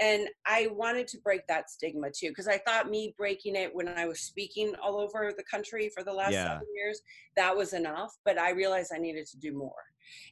And 0.00 0.28
I 0.46 0.68
wanted 0.72 1.06
to 1.08 1.18
break 1.18 1.46
that 1.48 1.70
stigma 1.70 2.08
too, 2.08 2.28
because 2.28 2.48
I 2.48 2.58
thought 2.58 2.90
me 2.90 3.14
breaking 3.16 3.56
it 3.56 3.74
when 3.74 3.88
I 3.88 4.06
was 4.06 4.20
speaking 4.20 4.74
all 4.82 4.98
over 4.98 5.32
the 5.36 5.44
country 5.44 5.90
for 5.94 6.02
the 6.02 6.12
last 6.12 6.32
yeah. 6.32 6.44
seven 6.44 6.66
years, 6.74 7.00
that 7.36 7.56
was 7.56 7.72
enough. 7.72 8.12
But 8.24 8.38
I 8.38 8.50
realized 8.50 8.92
I 8.94 8.98
needed 8.98 9.26
to 9.26 9.38
do 9.38 9.52
more 9.52 9.72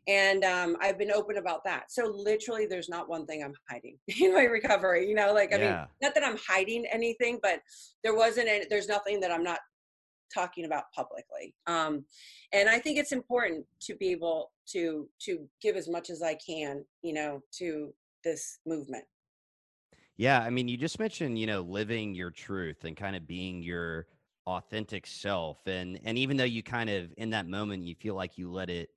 and 0.06 0.44
um, 0.44 0.76
i've 0.80 0.98
been 0.98 1.12
open 1.12 1.38
about 1.38 1.64
that. 1.64 1.90
So 1.90 2.06
literally 2.06 2.66
there's 2.66 2.88
not 2.88 3.08
one 3.08 3.26
thing 3.26 3.42
i'm 3.42 3.54
hiding 3.68 3.98
in 4.20 4.34
my 4.34 4.44
recovery 4.44 5.08
you 5.08 5.14
know 5.14 5.32
like 5.32 5.52
i 5.52 5.56
yeah. 5.56 5.76
mean 5.76 5.86
not 6.02 6.14
that 6.14 6.24
i'm 6.24 6.38
hiding 6.46 6.86
anything 6.86 7.38
but 7.42 7.60
there 8.02 8.14
wasn't 8.14 8.48
any, 8.48 8.64
there's 8.68 8.88
nothing 8.88 9.20
that 9.20 9.30
i'm 9.30 9.42
not 9.42 9.58
talking 10.32 10.64
about 10.64 10.84
publicly. 10.94 11.54
Um, 11.66 12.04
and 12.52 12.68
i 12.68 12.78
think 12.78 12.98
it's 12.98 13.12
important 13.12 13.66
to 13.80 13.94
be 13.96 14.10
able 14.10 14.52
to 14.68 15.08
to 15.20 15.48
give 15.60 15.76
as 15.76 15.88
much 15.88 16.10
as 16.10 16.22
i 16.22 16.34
can 16.34 16.84
you 17.02 17.12
know 17.12 17.42
to 17.58 17.92
this 18.24 18.58
movement. 18.66 19.04
Yeah 20.16 20.40
i 20.40 20.50
mean 20.50 20.68
you 20.68 20.76
just 20.76 20.98
mentioned 20.98 21.38
you 21.38 21.46
know 21.46 21.62
living 21.62 22.14
your 22.14 22.30
truth 22.30 22.84
and 22.84 22.96
kind 22.96 23.16
of 23.16 23.26
being 23.26 23.62
your 23.62 24.06
authentic 24.46 25.06
self 25.06 25.58
and 25.66 26.00
and 26.04 26.18
even 26.18 26.36
though 26.36 26.44
you 26.44 26.62
kind 26.62 26.90
of 26.90 27.12
in 27.16 27.30
that 27.30 27.46
moment 27.46 27.84
you 27.84 27.94
feel 27.94 28.14
like 28.14 28.36
you 28.36 28.50
let 28.50 28.70
it 28.70 28.90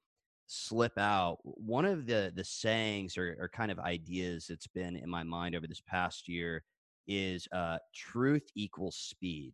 slip 0.47 0.97
out. 0.97 1.39
One 1.43 1.85
of 1.85 2.05
the 2.05 2.31
the 2.35 2.43
sayings 2.43 3.17
or, 3.17 3.37
or 3.39 3.49
kind 3.49 3.71
of 3.71 3.79
ideas 3.79 4.47
that's 4.47 4.67
been 4.67 4.95
in 4.95 5.09
my 5.09 5.23
mind 5.23 5.55
over 5.55 5.67
this 5.67 5.81
past 5.81 6.27
year 6.27 6.63
is 7.07 7.47
uh 7.51 7.77
truth 7.93 8.47
equals 8.55 8.95
speed. 8.97 9.53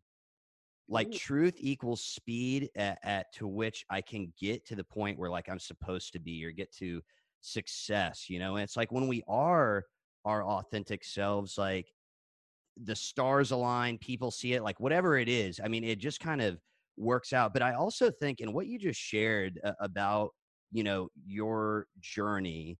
Like 0.90 1.12
Ooh. 1.14 1.18
truth 1.18 1.56
equals 1.58 2.04
speed 2.04 2.70
at, 2.76 3.00
at, 3.04 3.34
to 3.34 3.48
which 3.48 3.86
i 3.90 4.02
can 4.02 4.34
get 4.40 4.66
to 4.66 4.76
the 4.76 4.84
point 4.84 5.18
where 5.18 5.30
like 5.30 5.50
i'm 5.50 5.60
supposed 5.60 6.12
to 6.14 6.20
be 6.20 6.44
or 6.46 6.52
get 6.52 6.72
to 6.78 7.02
success 7.42 8.30
you 8.30 8.40
know? 8.40 8.56
And 8.56 8.64
it's 8.64 8.78
like 8.78 8.92
when 8.92 9.08
we 9.08 9.24
are 9.28 9.86
our 10.26 10.44
authentic 10.46 11.04
selves 11.04 11.58
like 11.58 11.94
the 12.84 12.96
stars 12.96 13.52
align 13.52 13.98
people 13.98 14.32
see 14.32 14.54
it 14.54 14.64
like 14.64 14.80
whatever 14.80 15.18
it 15.18 15.30
is 15.30 15.60
i 15.64 15.68
mean 15.68 15.84
it 15.84 16.00
just 16.00 16.20
kind 16.20 16.42
of 16.42 16.60
works 16.98 17.34
out. 17.34 17.54
But 17.54 17.62
i 17.64 17.74
also 17.74 18.12
think 18.12 18.42
and 18.42 18.54
what 18.54 18.68
you 18.68 18.78
just 18.78 19.00
shared 19.00 19.60
uh, 19.64 19.74
about 19.80 20.32
you 20.72 20.84
know 20.84 21.10
your 21.26 21.88
journey 22.00 22.78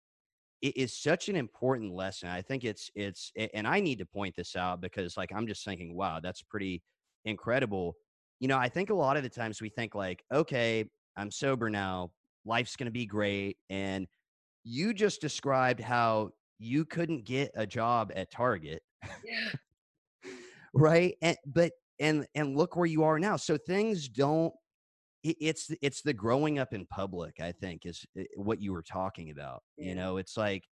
it 0.62 0.78
is 0.78 0.96
such 0.96 1.30
an 1.30 1.36
important 1.36 1.94
lesson 1.94 2.30
i 2.30 2.42
think 2.42 2.64
it's 2.64 2.90
it's 2.96 3.32
and 3.54 3.68
i 3.68 3.80
need 3.80 4.00
to 4.00 4.06
point 4.06 4.36
this 4.36 4.56
out 4.56 4.82
because 4.82 5.18
like 5.18 5.32
i'm 5.36 5.48
just 5.48 5.66
thinking 5.66 5.96
wow 5.96 6.20
that's 6.22 6.42
pretty 6.42 6.82
incredible 7.26 7.96
you 8.40 8.48
know 8.48 8.58
i 8.58 8.70
think 8.70 8.90
a 8.90 8.94
lot 8.94 9.18
of 9.18 9.24
the 9.24 9.30
times 9.30 9.62
we 9.62 9.70
think 9.70 9.96
like 9.96 10.24
okay 10.34 10.86
i'm 11.18 11.32
sober 11.32 11.70
now 11.70 12.12
life's 12.46 12.76
going 12.76 12.86
to 12.86 12.92
be 12.92 13.06
great 13.06 13.58
and 13.70 14.08
you 14.64 14.94
just 14.94 15.22
described 15.22 15.80
how 15.80 16.30
you 16.60 16.86
couldn't 16.86 17.26
get 17.26 17.52
a 17.56 17.66
job 17.66 18.12
at 18.16 18.32
target 18.32 18.82
yeah. 19.26 20.30
right 20.74 21.16
and 21.22 21.38
but 21.46 21.72
and 22.00 22.26
and 22.36 22.56
look 22.58 22.76
where 22.76 22.86
you 22.86 23.04
are 23.04 23.20
now 23.20 23.36
so 23.36 23.58
things 23.58 24.08
don't 24.08 24.54
it's 25.24 25.70
it's 25.82 26.02
the 26.02 26.14
growing 26.14 26.58
up 26.58 26.74
in 26.74 26.86
public 26.88 27.40
i 27.40 27.52
think 27.52 27.86
is 27.86 28.06
eh, 28.18 28.24
what 28.36 28.60
you 28.60 28.74
were 28.74 28.82
talking 28.82 29.30
about 29.30 29.62
yeah. 29.78 29.90
you 29.90 29.96
know? 29.96 30.18
It's 30.18 30.36
like 30.36 30.64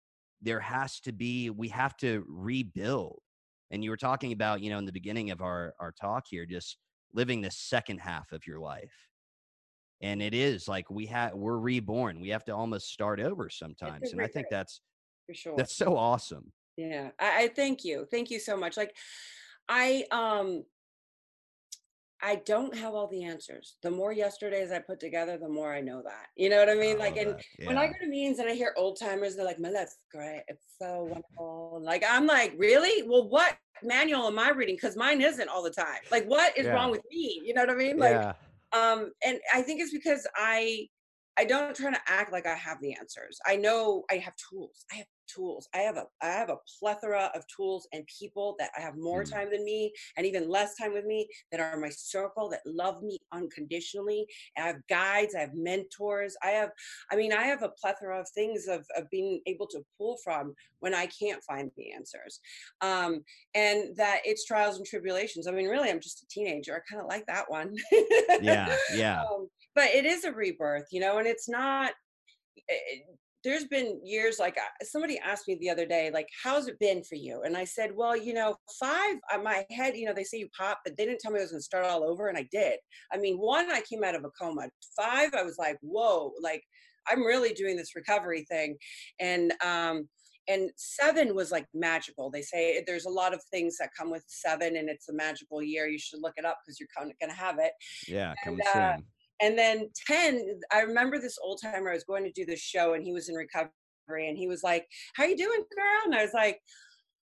there 0.41 0.60
has 0.60 1.00
to 1.02 1.12
be 1.12 1.50
we 1.50 1.68
have 1.70 1.95
to 1.97 2.24
rebuild 2.28 3.20
and 3.72 3.84
you 3.84 3.89
were 3.89 3.97
talking 3.97 4.32
about 4.32 4.62
you 4.62 4.70
know 4.70 4.78
in 4.78 4.86
the 4.86 4.91
beginning 4.91 5.32
of 5.32 5.41
our 5.41 5.74
our 5.80 5.91
talk 5.91 6.26
here 6.30 6.45
just 6.45 6.78
living 7.14 7.41
the 7.41 7.52
second 7.52 8.00
half 8.00 8.32
of 8.32 8.45
your 8.45 8.60
life. 8.60 8.93
And 10.02 10.22
it 10.22 10.34
is 10.34 10.68
like 10.68 10.89
we 10.89 11.08
have 11.08 11.34
we're 11.34 11.58
reborn 11.58 12.22
we 12.22 12.30
have 12.30 12.45
to 12.45 12.56
almost 12.56 12.91
start 12.91 13.20
over 13.20 13.50
sometimes 13.50 14.14
and 14.14 14.22
i 14.22 14.28
think 14.28 14.47
that's 14.50 14.80
for 15.26 15.34
sure. 15.34 15.54
that's 15.58 15.76
so 15.76 15.97
awesome. 15.97 16.54
Yeah 16.78 17.10
I, 17.20 17.43
I 17.43 17.47
thank 17.50 17.84
you 17.84 18.08
thank 18.10 18.32
you 18.32 18.39
so 18.39 18.56
much 18.56 18.78
like 18.78 18.95
i 19.68 20.06
um 20.12 20.64
I 22.22 22.36
don't 22.45 22.76
have 22.76 22.93
all 22.93 23.07
the 23.07 23.24
answers. 23.24 23.76
The 23.82 23.91
more 23.91 24.11
yesterdays 24.11 24.72
I 24.72 24.80
put 24.80 24.99
together, 24.99 25.38
the 25.38 25.47
more 25.47 25.74
I 25.74 25.82
know 25.82 26.01
that. 26.03 26.28
You 26.36 26.49
know 26.49 26.57
what 26.57 26.70
I 26.70 26.76
mean? 26.76 26.97
like, 26.97 27.17
and 27.17 27.36
yeah. 27.57 27.67
when 27.67 27.78
I 27.78 27.88
go 27.88 27.93
to 28.01 28.07
meetings 28.07 28.39
and 28.39 28.49
I 28.49 28.53
hear 28.53 28.74
old 28.78 28.99
timers, 28.99 29.36
they're 29.36 29.45
like, 29.45 29.59
"Man, 29.59 29.74
that's 29.74 29.97
great. 30.11 30.43
It's 30.47 30.65
so 30.82 31.03
wonderful." 31.03 31.82
Like, 31.84 32.03
I'm 32.07 32.28
like, 32.28 32.55
"Really? 32.57 33.07
Well, 33.07 33.30
what 33.30 33.57
manual 33.84 34.28
am 34.28 34.39
I 34.39 34.49
reading? 34.49 34.76
Because 34.76 34.97
mine 34.97 35.22
isn't 35.22 35.47
all 35.47 35.63
the 35.63 35.70
time. 35.70 36.01
Like, 36.11 36.26
what 36.26 36.57
is 36.57 36.65
yeah. 36.65 36.74
wrong 36.74 36.91
with 36.91 37.03
me? 37.09 37.41
You 37.43 37.53
know 37.53 37.61
what 37.61 37.70
I 37.70 37.76
mean? 37.76 37.97
Like, 37.97 38.11
yeah. 38.11 38.34
um, 38.74 39.11
and 39.26 39.39
I 39.53 39.61
think 39.61 39.82
it's 39.82 39.93
because 39.93 40.28
I 40.36 40.88
I 41.38 41.45
don't 41.45 41.74
try 41.74 41.91
to 41.91 42.01
act 42.05 42.34
like 42.34 42.45
I 42.45 42.55
have 42.55 42.82
the 42.82 42.93
answers. 42.95 43.39
I 43.45 43.55
know 43.55 44.03
I 44.11 44.17
have 44.17 44.34
tools. 44.49 44.86
I 44.91 44.97
have 44.97 45.07
tools. 45.34 45.67
I 45.73 45.80
have 45.80 45.97
a 45.97 46.05
I 46.21 46.27
have 46.27 46.49
a 46.49 46.57
plethora 46.80 47.32
of 47.36 47.43
tools 47.55 47.88
and 47.93 48.03
people 48.19 48.55
that 48.59 48.71
I 48.77 48.82
have 48.82 48.97
more 48.97 49.23
mm. 49.23 49.32
time 49.32 49.49
than 49.51 49.63
me 49.63 49.91
and 50.17 50.25
even 50.25 50.49
less 50.49 50.75
time 50.75 50.93
with 50.93 51.05
me 51.05 51.27
that 51.51 51.59
are 51.59 51.80
my 51.80 51.89
circle 51.89 52.49
that 52.49 52.61
love 52.65 53.01
me 53.03 53.19
unconditionally. 53.32 54.25
I 54.57 54.61
have 54.61 54.88
guides, 54.89 55.36
I 55.36 55.41
have 55.41 55.53
mentors. 55.53 56.36
I 56.43 56.49
have 56.49 56.69
I 57.11 57.15
mean 57.15 57.34
I 57.34 57.43
have 57.43 57.63
a 57.63 57.69
plethora 57.69 58.19
of 58.19 58.27
things 58.30 58.67
of 58.67 58.86
of 58.95 59.09
being 59.09 59.41
able 59.45 59.67
to 59.67 59.82
pull 59.97 60.17
from 60.23 60.53
when 60.80 60.93
I 60.93 61.07
can't 61.07 61.43
find 61.43 61.71
the 61.77 61.91
answers. 61.93 62.39
Um, 62.82 63.21
and 63.55 63.95
that 63.97 64.21
it's 64.25 64.45
trials 64.45 64.77
and 64.77 64.86
tribulations. 64.86 65.47
I 65.47 65.51
mean 65.51 65.67
really 65.67 65.89
I'm 65.89 65.99
just 65.99 66.23
a 66.23 66.27
teenager. 66.30 66.75
I 66.75 66.80
kind 66.89 67.01
of 67.01 67.07
like 67.07 67.25
that 67.27 67.49
one. 67.49 67.75
yeah, 68.41 68.75
yeah. 68.93 69.21
Um, 69.21 69.47
but 69.75 69.89
it 69.89 70.05
is 70.05 70.23
a 70.23 70.32
rebirth, 70.32 70.88
you 70.91 70.99
know, 70.99 71.19
and 71.19 71.27
it's 71.27 71.47
not 71.47 71.93
it, 72.67 73.05
there's 73.44 73.66
been 73.66 74.00
years 74.04 74.40
like 74.40 74.58
uh, 74.58 74.86
somebody 74.86 75.18
asked 75.20 75.48
me 75.48 75.58
the 75.60 75.70
other 75.70 75.86
day 75.86 76.12
like 76.14 76.28
how's 76.44 76.68
it 76.68 76.80
been 76.80 77.04
for 77.04 77.16
you? 77.16 77.42
And 77.46 77.56
i 77.56 77.64
said 77.64 77.92
well 77.96 78.16
you 78.16 78.34
know 78.34 78.56
five 78.80 79.16
uh, 79.34 79.38
my 79.40 79.66
head 79.72 79.96
you 79.96 80.06
know 80.06 80.14
they 80.14 80.24
say 80.24 80.38
you 80.38 80.50
pop 80.58 80.80
but 80.84 80.98
they 80.98 81.06
didn't 81.06 81.20
tell 81.20 81.32
me 81.32 81.40
i 81.40 81.44
was 81.44 81.52
going 81.52 81.60
to 81.60 81.64
start 81.64 81.86
all 81.86 82.04
over 82.04 82.28
and 82.28 82.38
i 82.38 82.48
did. 82.52 82.80
I 83.12 83.18
mean 83.18 83.38
one 83.38 83.72
i 83.72 83.82
came 83.82 84.04
out 84.04 84.16
of 84.16 84.24
a 84.24 84.30
coma. 84.32 84.70
Five 84.96 85.34
i 85.34 85.44
was 85.44 85.58
like 85.58 85.78
whoa 85.82 86.34
like 86.42 86.64
i'm 87.08 87.24
really 87.24 87.54
doing 87.54 87.78
this 87.78 87.96
recovery 87.96 88.46
thing. 88.50 88.78
And 89.20 89.54
um 89.64 90.08
and 90.48 90.72
seven 90.78 91.36
was 91.36 91.52
like 91.52 91.68
magical. 91.76 92.32
They 92.32 92.42
say 92.42 92.84
there's 92.88 93.06
a 93.06 93.10
lot 93.10 93.36
of 93.36 93.42
things 93.52 93.78
that 93.78 93.92
come 93.96 94.10
with 94.10 94.24
seven 94.28 94.78
and 94.78 94.90
it's 94.90 95.08
a 95.08 95.14
magical 95.14 95.62
year. 95.62 95.88
You 95.88 96.00
should 96.00 96.24
look 96.24 96.34
it 96.38 96.46
up 96.46 96.58
because 96.66 96.80
you're 96.80 96.90
going 96.98 97.14
to 97.22 97.38
have 97.38 97.60
it. 97.60 97.72
Yeah 98.08 98.34
coming 98.44 98.60
uh, 98.74 98.96
soon 98.96 99.06
and 99.42 99.58
then 99.58 99.90
10 100.08 100.60
i 100.72 100.82
remember 100.82 101.20
this 101.20 101.38
old 101.44 101.60
timer 101.62 101.92
i 101.92 101.94
was 101.94 102.04
going 102.04 102.24
to 102.24 102.32
do 102.32 102.46
this 102.46 102.60
show 102.60 102.94
and 102.94 103.04
he 103.04 103.14
was 103.14 103.30
in 103.30 103.36
recovery 103.36 103.72
and 104.28 104.38
he 104.38 104.48
was 104.48 104.64
like 104.64 104.86
how 105.16 105.24
you 105.24 105.38
doing 105.38 105.64
girl 105.76 106.02
and 106.06 106.16
i 106.16 106.24
was 106.24 106.34
like 106.34 106.60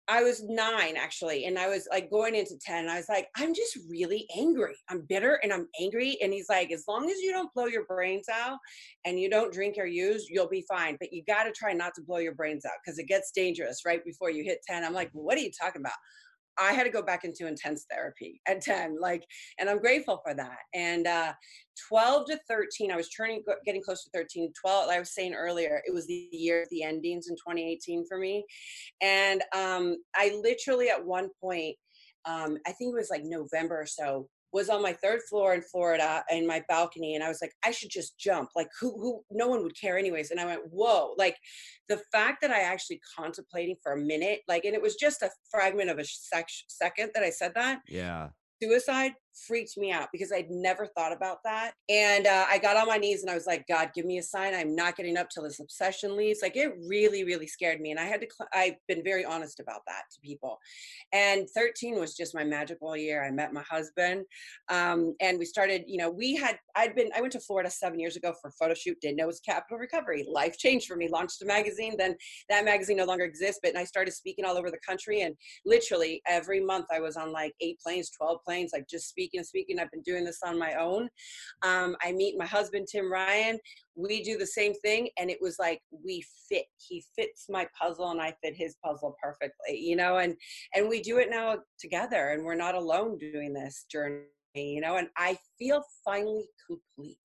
I 0.09 0.23
was 0.23 0.45
nine 0.45 0.97
actually, 0.97 1.47
and 1.47 1.59
I 1.59 1.69
was 1.69 1.89
like 1.91 2.11
going 2.11 2.37
into 2.37 2.57
10. 2.65 2.79
and 2.79 2.91
I 2.91 2.97
was 2.97 3.09
like, 3.09 3.27
I'm 3.37 3.53
just 3.53 3.77
really 3.91 4.27
angry. 4.37 4.77
I'm 4.89 5.01
bitter 5.09 5.41
and 5.43 5.53
I'm 5.53 5.67
angry. 5.81 6.17
And 6.23 6.33
he's 6.33 6.49
like, 6.49 6.71
as 6.71 6.85
long 6.87 7.11
as 7.11 7.19
you 7.19 7.33
don't 7.33 7.53
blow 7.55 7.67
your 7.67 7.85
brains 7.87 8.27
out 8.33 8.59
and 9.05 9.19
you 9.19 9.29
don't 9.29 9.53
drink 9.53 9.77
or 9.79 9.87
use, 9.87 10.29
you'll 10.31 10.49
be 10.49 10.65
fine. 10.69 10.97
But 11.01 11.13
you 11.13 11.25
got 11.27 11.45
to 11.45 11.53
try 11.53 11.73
not 11.73 11.93
to 11.97 12.03
blow 12.03 12.19
your 12.19 12.35
brains 12.35 12.65
out 12.65 12.75
because 12.85 13.01
it 13.01 13.09
gets 13.09 13.33
dangerous 13.33 13.83
right 13.85 14.05
before 14.05 14.31
you 14.31 14.45
hit 14.45 14.61
10. 14.69 14.85
I'm 14.85 14.95
like, 14.95 15.11
what 15.13 15.37
are 15.39 15.41
you 15.41 15.51
talking 15.61 15.83
about? 15.83 15.99
I 16.59 16.73
had 16.73 16.85
to 16.85 16.91
go 16.91 17.03
back 17.03 17.25
into 17.25 17.47
intense 17.47 17.87
therapy 17.91 18.41
at 18.47 18.61
10, 18.61 18.99
like, 19.01 19.25
and 19.59 19.69
I'm 19.69 19.81
grateful 19.81 20.21
for 20.25 20.35
that. 20.35 20.59
And 20.75 21.07
uh, 21.07 21.33
12 21.89 22.27
to 22.29 22.41
13, 22.49 22.91
I 22.91 22.97
was 22.97 23.09
turning, 23.11 23.43
getting 23.65 23.83
close 23.83 24.05
to 24.05 24.11
13. 24.15 24.53
12, 24.61 24.87
like 24.87 24.97
I 24.97 25.01
was 25.01 25.15
saying 25.15 25.35
earlier, 25.35 25.83
it 25.87 25.93
was 25.93 26.07
the 26.07 26.29
year 26.33 26.63
of 26.63 26.69
the 26.71 26.83
endings 26.83 27.29
in 27.29 27.37
2018 27.37 28.07
for 28.09 28.19
me. 28.19 28.45
And 29.01 29.43
um, 29.55 29.97
I 30.15 30.39
literally, 30.43 30.89
at 30.89 31.05
one 31.05 31.29
point, 31.41 31.77
um, 32.25 32.59
I 32.67 32.73
think 32.73 32.93
it 32.93 32.99
was 32.99 33.11
like 33.11 33.23
November 33.25 33.81
or 33.81 33.87
so, 33.87 34.29
was 34.53 34.68
on 34.68 34.82
my 34.82 34.92
third 34.92 35.20
floor 35.28 35.55
in 35.55 35.62
Florida 35.62 36.24
in 36.30 36.47
my 36.47 36.62
balcony 36.68 37.14
and 37.14 37.24
I 37.24 37.28
was 37.28 37.38
like 37.42 37.53
I 37.64 37.70
should 37.70 37.90
just 37.90 38.18
jump. 38.18 38.51
Like 38.55 38.68
who 38.80 38.99
who 39.01 39.22
no 39.30 39.49
one 39.49 39.62
would 39.62 39.78
care 39.78 39.99
anyways 39.99 40.30
and 40.30 40.40
I 40.40 40.47
went 40.47 40.62
whoa. 40.70 41.14
Like 41.18 41.36
the 41.88 42.01
fact 42.12 42.40
that 42.42 42.51
I 42.51 42.61
actually 42.61 43.01
contemplating 43.18 43.76
for 43.82 43.92
a 43.92 43.99
minute 43.99 44.40
like 44.49 44.64
and 44.64 44.74
it 44.74 44.82
was 44.82 44.97
just 44.97 45.22
a 45.22 45.30
fragment 45.51 45.90
of 45.90 45.99
a 45.99 46.05
sec- 46.05 46.49
second 46.68 47.11
that 47.14 47.22
I 47.22 47.30
said 47.30 47.53
that. 47.55 47.80
Yeah. 47.88 48.28
Suicide 48.62 49.12
freaked 49.47 49.76
me 49.76 49.93
out 49.93 50.09
because 50.12 50.32
I'd 50.32 50.51
never 50.51 50.87
thought 50.87 51.12
about 51.12 51.39
that. 51.45 51.72
And 51.89 52.26
uh, 52.26 52.47
I 52.49 52.59
got 52.59 52.76
on 52.76 52.87
my 52.87 52.97
knees 52.97 53.22
and 53.22 53.30
I 53.30 53.34
was 53.34 53.47
like, 53.47 53.66
God, 53.68 53.91
give 53.95 54.05
me 54.05 54.18
a 54.18 54.22
sign. 54.22 54.55
I'm 54.55 54.74
not 54.74 54.97
getting 54.97 55.16
up 55.16 55.28
till 55.30 55.43
this 55.43 55.61
obsession 55.61 56.16
leaves. 56.16 56.41
Like 56.43 56.57
it 56.57 56.72
really, 56.89 57.24
really 57.24 57.47
scared 57.47 57.80
me. 57.80 57.91
And 57.91 58.01
I 58.01 58.05
had 58.05 58.20
to, 58.20 58.26
cl- 58.26 58.49
I've 58.53 58.76
been 58.89 59.05
very 59.05 59.24
honest 59.24 59.61
about 59.61 59.82
that 59.87 60.03
to 60.12 60.20
people. 60.20 60.59
And 61.12 61.49
13 61.51 61.99
was 61.99 62.14
just 62.14 62.34
my 62.34 62.45
magical 62.45 62.97
year. 62.97 63.24
I 63.24 63.30
met 63.30 63.53
my 63.53 63.62
husband 63.62 64.24
um, 64.68 65.14
and 65.20 65.39
we 65.39 65.45
started, 65.45 65.84
you 65.87 65.99
know, 65.99 66.11
we 66.11 66.34
had, 66.34 66.59
I'd 66.74 66.95
been, 66.95 67.11
I 67.16 67.20
went 67.20 67.32
to 67.32 67.41
Florida 67.41 67.70
seven 67.70 68.01
years 68.01 68.16
ago 68.16 68.34
for 68.41 68.49
a 68.49 68.53
photo 68.53 68.74
shoot, 68.74 68.99
didn't 69.01 69.16
know 69.16 69.24
it 69.24 69.28
was 69.28 69.41
Capital 69.41 69.78
Recovery. 69.78 70.26
Life 70.28 70.57
changed 70.59 70.87
for 70.87 70.97
me, 70.97 71.09
launched 71.09 71.43
a 71.43 71.47
magazine. 71.47 71.95
Then 71.99 72.16
that 72.49 72.64
magazine 72.64 72.97
no 72.97 73.05
longer 73.05 73.24
exists, 73.24 73.61
but 73.62 73.76
I 73.76 73.84
started 73.84 74.12
speaking 74.12 74.45
all 74.45 74.57
over 74.57 74.70
the 74.70 74.78
country. 74.87 75.22
And 75.22 75.34
literally 75.64 76.22
every 76.26 76.61
month 76.61 76.87
I 76.93 77.01
was 77.01 77.16
on 77.16 77.32
like 77.32 77.53
eight 77.61 77.78
planes, 77.80 78.11
12 78.11 78.39
planes, 78.45 78.70
like 78.72 78.89
just 78.89 79.09
speaking 79.09 79.26
speaking 79.27 79.39
and 79.39 79.47
speaking. 79.47 79.79
I've 79.79 79.91
been 79.91 80.03
doing 80.03 80.24
this 80.24 80.41
on 80.45 80.59
my 80.59 80.74
own. 80.74 81.09
Um, 81.62 81.97
I 82.03 82.12
meet 82.12 82.39
my 82.39 82.47
husband, 82.47 82.87
Tim 82.91 83.11
Ryan. 83.11 83.59
We 83.97 84.22
do 84.22 84.39
the 84.39 84.47
same 84.47 84.74
thing. 84.74 85.09
And 85.18 85.31
it 85.31 85.39
was 85.41 85.57
like, 85.59 85.81
we 86.05 86.24
fit. 86.49 86.66
He 86.77 87.05
fits 87.16 87.47
my 87.49 87.66
puzzle 87.81 88.11
and 88.11 88.20
I 88.20 88.35
fit 88.43 88.55
his 88.55 88.77
puzzle 88.85 89.16
perfectly, 89.22 89.79
you 89.79 89.97
know, 89.97 90.18
and, 90.18 90.37
and 90.74 90.89
we 90.89 91.01
do 91.01 91.18
it 91.18 91.31
now 91.31 91.59
together 91.79 92.31
and 92.31 92.45
we're 92.45 92.55
not 92.55 92.74
alone 92.74 93.18
doing 93.18 93.53
this 93.53 93.87
journey, 93.91 94.24
you 94.55 94.81
know, 94.81 94.97
and 94.97 95.09
I 95.16 95.37
feel 95.59 95.83
finally 96.05 96.49
complete, 96.66 97.18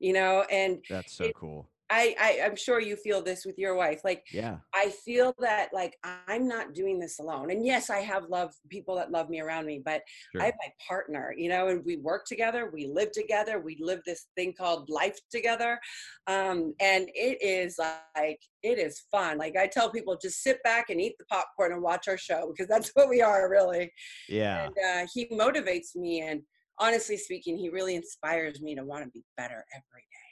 you 0.00 0.12
know, 0.12 0.44
and 0.50 0.78
that's 0.88 1.16
so 1.16 1.24
it, 1.24 1.34
cool 1.36 1.69
I, 1.90 2.14
I 2.18 2.40
i'm 2.46 2.56
sure 2.56 2.80
you 2.80 2.96
feel 2.96 3.20
this 3.20 3.44
with 3.44 3.58
your 3.58 3.74
wife 3.74 4.00
like 4.04 4.24
yeah. 4.32 4.58
I 4.72 4.90
feel 5.04 5.34
that 5.40 5.70
like 5.72 5.98
i'm 6.04 6.46
not 6.46 6.72
doing 6.72 6.98
this 6.98 7.18
alone 7.18 7.50
and 7.50 7.66
yes 7.66 7.90
i 7.90 7.98
have 7.98 8.28
love 8.28 8.54
people 8.68 8.94
that 8.96 9.10
love 9.10 9.28
me 9.28 9.40
around 9.40 9.66
me 9.66 9.82
but 9.84 10.02
sure. 10.32 10.42
i 10.42 10.46
have 10.46 10.54
my 10.60 10.72
partner 10.86 11.34
you 11.36 11.48
know 11.48 11.68
and 11.68 11.84
we 11.84 11.96
work 11.96 12.24
together 12.26 12.70
we 12.72 12.86
live 12.86 13.10
together 13.12 13.58
we 13.60 13.76
live 13.80 14.00
this 14.06 14.26
thing 14.36 14.54
called 14.56 14.88
life 14.88 15.18
together 15.30 15.78
um, 16.26 16.74
and 16.80 17.08
it 17.14 17.42
is 17.42 17.76
like 17.78 18.40
it 18.62 18.78
is 18.78 19.02
fun 19.10 19.36
like 19.36 19.56
i 19.56 19.66
tell 19.66 19.90
people 19.90 20.16
just 20.20 20.42
sit 20.42 20.62
back 20.62 20.90
and 20.90 21.00
eat 21.00 21.14
the 21.18 21.24
popcorn 21.26 21.72
and 21.72 21.82
watch 21.82 22.06
our 22.08 22.18
show 22.18 22.52
because 22.52 22.68
that's 22.68 22.90
what 22.94 23.08
we 23.08 23.20
are 23.20 23.50
really 23.50 23.92
yeah. 24.28 24.66
and 24.66 24.74
uh, 24.88 25.06
he 25.12 25.26
motivates 25.26 25.96
me 25.96 26.20
and 26.20 26.42
honestly 26.78 27.16
speaking 27.16 27.56
he 27.56 27.68
really 27.68 27.96
inspires 27.96 28.62
me 28.62 28.74
to 28.74 28.84
want 28.84 29.02
to 29.02 29.10
be 29.10 29.24
better 29.36 29.64
every 29.74 30.02
day 30.02 30.29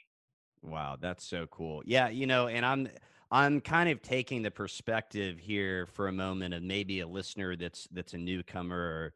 Wow, 0.62 0.96
that's 1.00 1.24
so 1.24 1.46
cool. 1.46 1.82
Yeah, 1.86 2.08
you 2.08 2.26
know, 2.26 2.48
and 2.48 2.66
I'm 2.66 2.88
I'm 3.30 3.60
kind 3.60 3.88
of 3.90 4.02
taking 4.02 4.42
the 4.42 4.50
perspective 4.50 5.38
here 5.38 5.86
for 5.86 6.08
a 6.08 6.12
moment 6.12 6.54
of 6.54 6.62
maybe 6.62 7.00
a 7.00 7.06
listener 7.06 7.56
that's 7.56 7.86
that's 7.90 8.14
a 8.14 8.18
newcomer 8.18 9.14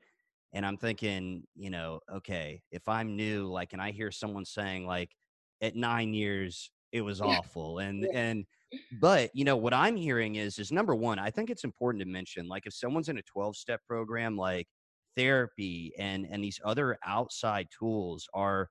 and 0.52 0.66
I'm 0.66 0.76
thinking, 0.76 1.46
you 1.54 1.70
know, 1.70 2.00
okay, 2.10 2.62
if 2.70 2.88
I'm 2.88 3.16
new 3.16 3.46
like 3.50 3.72
and 3.72 3.82
I 3.82 3.90
hear 3.92 4.10
someone 4.12 4.44
saying 4.44 4.86
like 4.86 5.16
at 5.62 5.74
9 5.76 6.14
years 6.14 6.70
it 6.92 7.00
was 7.02 7.20
awful 7.20 7.78
and 7.80 8.06
and 8.12 8.46
but 8.90 9.30
you 9.34 9.44
know 9.44 9.56
what 9.56 9.74
I'm 9.74 9.96
hearing 9.96 10.36
is 10.36 10.58
is 10.58 10.70
number 10.72 10.94
1, 10.94 11.18
I 11.18 11.30
think 11.30 11.50
it's 11.50 11.64
important 11.64 12.02
to 12.02 12.08
mention 12.08 12.46
like 12.48 12.66
if 12.66 12.74
someone's 12.74 13.08
in 13.08 13.18
a 13.18 13.22
12 13.22 13.56
step 13.56 13.80
program 13.86 14.36
like 14.36 14.68
therapy 15.16 15.92
and 15.98 16.26
and 16.26 16.42
these 16.44 16.60
other 16.64 16.98
outside 17.04 17.68
tools 17.76 18.28
are 18.34 18.68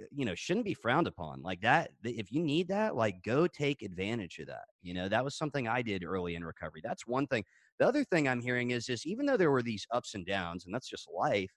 Uh, 0.00 0.04
you 0.10 0.24
know 0.24 0.34
shouldn't 0.34 0.64
be 0.64 0.74
frowned 0.74 1.06
upon 1.06 1.40
like 1.42 1.60
that 1.60 1.90
if 2.02 2.32
you 2.32 2.42
need 2.42 2.66
that 2.68 2.96
like 2.96 3.22
go 3.22 3.46
take 3.46 3.80
advantage 3.82 4.38
of 4.40 4.46
that 4.48 4.64
you 4.82 4.92
know 4.92 5.08
that 5.08 5.24
was 5.24 5.36
something 5.36 5.68
i 5.68 5.82
did 5.82 6.02
early 6.04 6.34
in 6.34 6.44
recovery 6.44 6.80
that's 6.82 7.06
one 7.06 7.26
thing. 7.28 7.44
The 7.78 7.86
other 7.86 8.04
thing 8.04 8.26
i'm 8.28 8.40
hearing 8.40 8.70
is 8.72 8.88
is 8.88 9.06
even 9.06 9.26
though 9.26 9.36
there 9.36 9.50
were 9.52 9.62
these 9.62 9.86
ups 9.92 10.14
and 10.14 10.26
downs 10.26 10.64
and 10.64 10.74
that's 10.74 10.88
just 10.88 11.08
life 11.12 11.52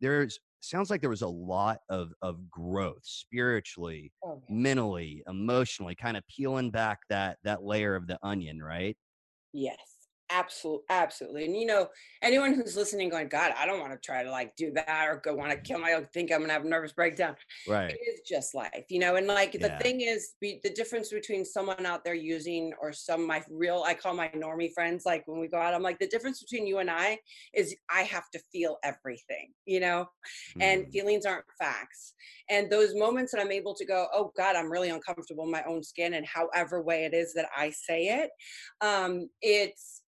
there's 0.00 0.38
sounds 0.60 0.90
like 0.90 1.00
there 1.00 1.10
was 1.10 1.22
a 1.22 1.28
lot 1.28 1.80
of 1.88 2.12
of 2.22 2.50
growth 2.50 3.04
spiritually 3.04 4.12
oh, 4.22 4.42
mentally 4.48 5.22
emotionally 5.26 5.94
kind 5.94 6.16
of 6.16 6.26
peeling 6.28 6.70
back 6.70 7.00
that 7.08 7.38
that 7.44 7.62
layer 7.62 7.94
of 7.94 8.06
the 8.06 8.18
onion 8.22 8.62
right? 8.62 8.96
Yes 9.52 9.99
Absolutely, 10.32 10.84
absolutely. 10.90 11.44
And 11.44 11.56
you 11.56 11.66
know, 11.66 11.88
anyone 12.22 12.54
who's 12.54 12.76
listening, 12.76 13.08
going, 13.08 13.28
God, 13.28 13.52
I 13.58 13.66
don't 13.66 13.80
want 13.80 13.92
to 13.92 13.98
try 13.98 14.22
to 14.22 14.30
like 14.30 14.54
do 14.54 14.70
that 14.72 15.08
or 15.08 15.20
go 15.24 15.34
want 15.34 15.50
to 15.50 15.56
kill 15.56 15.80
my 15.80 15.94
own, 15.94 16.06
think 16.12 16.30
I'm 16.30 16.40
gonna 16.40 16.52
have 16.52 16.64
a 16.64 16.68
nervous 16.68 16.92
breakdown. 16.92 17.34
Right. 17.66 17.90
It 17.90 17.98
is 17.98 18.20
just 18.26 18.54
life, 18.54 18.84
you 18.88 19.00
know. 19.00 19.16
And 19.16 19.26
like 19.26 19.54
yeah. 19.54 19.66
the 19.66 19.82
thing 19.82 20.02
is, 20.02 20.34
be, 20.40 20.60
the 20.62 20.70
difference 20.70 21.10
between 21.10 21.44
someone 21.44 21.84
out 21.84 22.04
there 22.04 22.14
using 22.14 22.72
or 22.80 22.92
some 22.92 23.26
my 23.26 23.42
real, 23.50 23.82
I 23.84 23.94
call 23.94 24.14
my 24.14 24.28
normie 24.28 24.72
friends. 24.72 25.04
Like 25.04 25.24
when 25.26 25.40
we 25.40 25.48
go 25.48 25.58
out, 25.58 25.74
I'm 25.74 25.82
like, 25.82 25.98
the 25.98 26.06
difference 26.06 26.40
between 26.40 26.66
you 26.66 26.78
and 26.78 26.90
I 26.90 27.18
is 27.52 27.74
I 27.92 28.02
have 28.02 28.30
to 28.30 28.40
feel 28.52 28.78
everything, 28.84 29.52
you 29.66 29.80
know, 29.80 30.06
mm. 30.56 30.62
and 30.62 30.90
feelings 30.92 31.26
aren't 31.26 31.44
facts. 31.58 32.14
And 32.48 32.70
those 32.70 32.94
moments 32.94 33.32
that 33.32 33.40
I'm 33.40 33.52
able 33.52 33.74
to 33.74 33.84
go, 33.84 34.06
oh 34.14 34.32
God, 34.36 34.54
I'm 34.54 34.70
really 34.70 34.90
uncomfortable 34.90 35.44
in 35.44 35.50
my 35.50 35.64
own 35.64 35.82
skin, 35.82 36.14
and 36.14 36.26
however 36.26 36.82
way 36.82 37.04
it 37.04 37.14
is 37.14 37.34
that 37.34 37.46
I 37.56 37.70
say 37.70 38.22
it, 38.22 38.30
um, 38.80 39.28
it's 39.42 39.99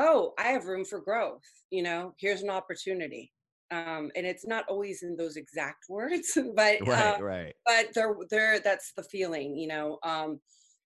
oh 0.00 0.32
i 0.38 0.48
have 0.48 0.66
room 0.66 0.84
for 0.84 1.00
growth 1.00 1.42
you 1.70 1.82
know 1.82 2.12
here's 2.18 2.42
an 2.42 2.50
opportunity. 2.50 3.32
Um, 3.72 4.10
and 4.16 4.26
it's 4.26 4.44
not 4.44 4.64
always 4.68 5.04
in 5.04 5.16
those 5.16 5.36
exact 5.36 5.84
words 5.88 6.36
but 6.56 6.78
right 6.84 7.18
uh, 7.20 7.22
right. 7.22 7.54
but 7.64 7.86
they're 7.94 8.16
there 8.28 8.58
that's 8.58 8.92
the 8.96 9.04
feeling 9.04 9.56
you 9.56 9.68
know 9.68 9.98
um, 10.02 10.40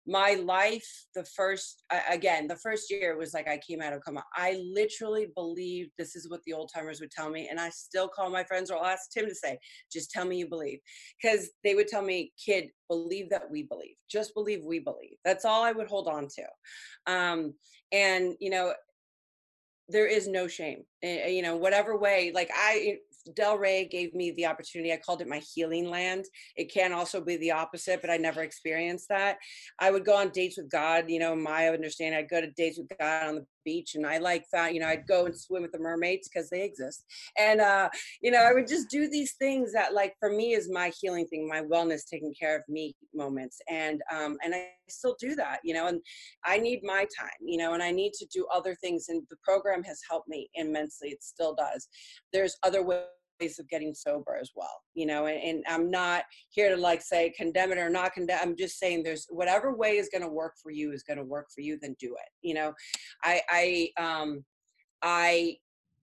my 0.06 0.34
life 0.34 1.06
the 1.14 1.24
first 1.24 1.84
again 2.10 2.48
the 2.48 2.56
first 2.56 2.90
year 2.90 3.16
was 3.16 3.32
like 3.32 3.46
i 3.48 3.56
came 3.58 3.80
out 3.80 3.92
of 3.92 4.02
coma. 4.04 4.24
I 4.34 4.60
literally 4.74 5.28
believed 5.36 5.92
this 5.96 6.16
is 6.16 6.28
what 6.28 6.40
the 6.44 6.52
old 6.52 6.70
timers 6.74 7.00
would 7.00 7.12
tell 7.12 7.30
me 7.30 7.48
and 7.48 7.60
i 7.60 7.68
still 7.68 8.08
call 8.08 8.28
my 8.28 8.42
friends 8.42 8.70
or 8.70 8.78
i'll 8.78 8.86
ask 8.86 9.12
tim 9.12 9.26
to 9.26 9.34
say 9.34 9.56
just 9.92 10.10
tell 10.10 10.24
me 10.24 10.38
you 10.38 10.48
believe. 10.48 10.80
Because 11.22 11.50
they 11.62 11.76
would 11.76 11.86
tell 11.86 12.02
me 12.02 12.32
kid 12.44 12.70
believe 12.88 13.30
that 13.30 13.48
we 13.48 13.62
believe. 13.62 13.94
Just 14.10 14.34
believe 14.34 14.64
we 14.64 14.80
believe. 14.80 15.16
That's 15.24 15.44
all 15.44 15.62
i 15.62 15.70
would 15.70 15.88
hold 15.88 16.08
on 16.08 16.26
to. 16.26 17.12
Um, 17.12 17.54
and 17.92 18.34
you 18.40 18.50
know 18.50 18.72
there 19.92 20.06
is 20.06 20.26
no 20.26 20.48
shame 20.48 20.82
uh, 21.04 21.28
you 21.28 21.42
know 21.42 21.56
whatever 21.56 21.96
way 21.96 22.32
like 22.34 22.50
i 22.54 22.96
Delray 23.30 23.88
gave 23.90 24.14
me 24.14 24.32
the 24.32 24.46
opportunity. 24.46 24.92
I 24.92 24.96
called 24.96 25.20
it 25.20 25.28
my 25.28 25.38
healing 25.54 25.88
land. 25.88 26.24
It 26.56 26.72
can 26.72 26.92
also 26.92 27.20
be 27.20 27.36
the 27.36 27.52
opposite, 27.52 28.00
but 28.00 28.10
I 28.10 28.16
never 28.16 28.42
experienced 28.42 29.08
that. 29.08 29.38
I 29.78 29.90
would 29.90 30.04
go 30.04 30.16
on 30.16 30.30
dates 30.30 30.56
with 30.56 30.70
God. 30.70 31.08
You 31.08 31.20
know, 31.20 31.36
my 31.36 31.68
understanding, 31.68 32.18
I'd 32.18 32.28
go 32.28 32.40
to 32.40 32.50
dates 32.50 32.78
with 32.78 32.90
God 32.98 33.28
on 33.28 33.34
the 33.36 33.42
beach, 33.64 33.94
and 33.94 34.06
I 34.06 34.18
like 34.18 34.44
found, 34.52 34.74
you 34.74 34.80
know, 34.80 34.88
I'd 34.88 35.06
go 35.06 35.26
and 35.26 35.36
swim 35.36 35.62
with 35.62 35.72
the 35.72 35.78
mermaids 35.78 36.28
because 36.28 36.50
they 36.50 36.62
exist. 36.62 37.04
And 37.38 37.60
uh, 37.60 37.88
you 38.20 38.30
know, 38.30 38.42
I 38.42 38.52
would 38.52 38.68
just 38.68 38.88
do 38.90 39.08
these 39.08 39.34
things 39.34 39.72
that, 39.72 39.94
like, 39.94 40.14
for 40.18 40.30
me, 40.30 40.52
is 40.52 40.70
my 40.70 40.92
healing 41.00 41.26
thing, 41.26 41.48
my 41.48 41.62
wellness, 41.62 42.02
taking 42.08 42.34
care 42.38 42.56
of 42.56 42.62
me 42.68 42.94
moments. 43.14 43.60
And 43.68 44.02
um, 44.12 44.36
and 44.44 44.54
I 44.54 44.68
still 44.88 45.16
do 45.20 45.34
that. 45.36 45.60
You 45.64 45.74
know, 45.74 45.86
and 45.88 46.00
I 46.44 46.58
need 46.58 46.80
my 46.82 47.06
time. 47.18 47.30
You 47.40 47.58
know, 47.58 47.74
and 47.74 47.82
I 47.82 47.90
need 47.90 48.12
to 48.14 48.26
do 48.26 48.46
other 48.52 48.74
things. 48.76 49.06
And 49.08 49.22
the 49.30 49.36
program 49.42 49.82
has 49.84 50.00
helped 50.08 50.28
me 50.28 50.48
immensely. 50.54 51.08
It 51.10 51.22
still 51.22 51.54
does. 51.54 51.88
There's 52.32 52.56
other 52.62 52.82
ways 52.82 53.04
of 53.58 53.68
getting 53.68 53.94
sober 53.94 54.36
as 54.40 54.50
well 54.54 54.82
you 54.94 55.06
know 55.06 55.26
and, 55.26 55.42
and, 55.42 55.64
i'm 55.68 55.90
not 55.90 56.24
here 56.50 56.74
to 56.74 56.80
like 56.80 57.02
say 57.02 57.32
condemn 57.36 57.72
it 57.72 57.78
or 57.78 57.90
not 57.90 58.12
condemn 58.12 58.38
i'm 58.42 58.56
just 58.56 58.78
saying 58.78 59.02
there's 59.02 59.26
whatever 59.30 59.74
way 59.74 59.96
is 59.96 60.08
going 60.08 60.22
to 60.22 60.28
work 60.28 60.54
for 60.62 60.70
you 60.70 60.92
is 60.92 61.02
going 61.02 61.18
to 61.18 61.24
work 61.24 61.46
for 61.54 61.60
you 61.60 61.78
then 61.80 61.94
do 61.98 62.14
it 62.14 62.46
you 62.46 62.54
know 62.54 62.72
i 63.24 63.40
i 63.50 64.02
um 64.02 64.44
i 65.02 65.56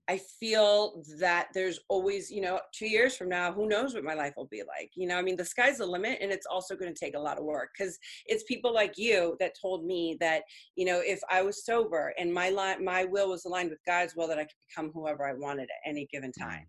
I 0.09 0.19
feel 0.39 1.03
that 1.19 1.49
there's 1.53 1.79
always, 1.87 2.31
you 2.31 2.41
know, 2.41 2.59
two 2.73 2.87
years 2.87 3.15
from 3.15 3.29
now, 3.29 3.53
who 3.53 3.69
knows 3.69 3.93
what 3.93 4.03
my 4.03 4.15
life 4.15 4.33
will 4.35 4.47
be 4.47 4.63
like? 4.67 4.89
You 4.95 5.07
know, 5.07 5.15
I 5.17 5.21
mean, 5.21 5.35
the 5.35 5.45
sky's 5.45 5.77
the 5.77 5.85
limit, 5.85 6.17
and 6.19 6.31
it's 6.31 6.47
also 6.47 6.75
going 6.75 6.91
to 6.91 6.99
take 6.99 7.15
a 7.15 7.19
lot 7.19 7.37
of 7.37 7.43
work 7.43 7.69
because 7.77 7.95
it's 8.25 8.43
people 8.45 8.73
like 8.73 8.97
you 8.97 9.37
that 9.39 9.53
told 9.61 9.85
me 9.85 10.17
that, 10.19 10.41
you 10.75 10.85
know, 10.85 10.99
if 11.05 11.19
I 11.29 11.43
was 11.43 11.63
sober 11.63 12.11
and 12.17 12.33
my 12.33 12.49
li- 12.49 12.83
my 12.83 13.05
will 13.05 13.29
was 13.29 13.45
aligned 13.45 13.69
with 13.69 13.85
God's 13.85 14.15
will, 14.15 14.27
that 14.29 14.39
I 14.39 14.45
could 14.45 14.55
become 14.67 14.89
whoever 14.95 15.29
I 15.29 15.33
wanted 15.33 15.69
at 15.69 15.87
any 15.87 16.07
given 16.11 16.31
time. 16.31 16.65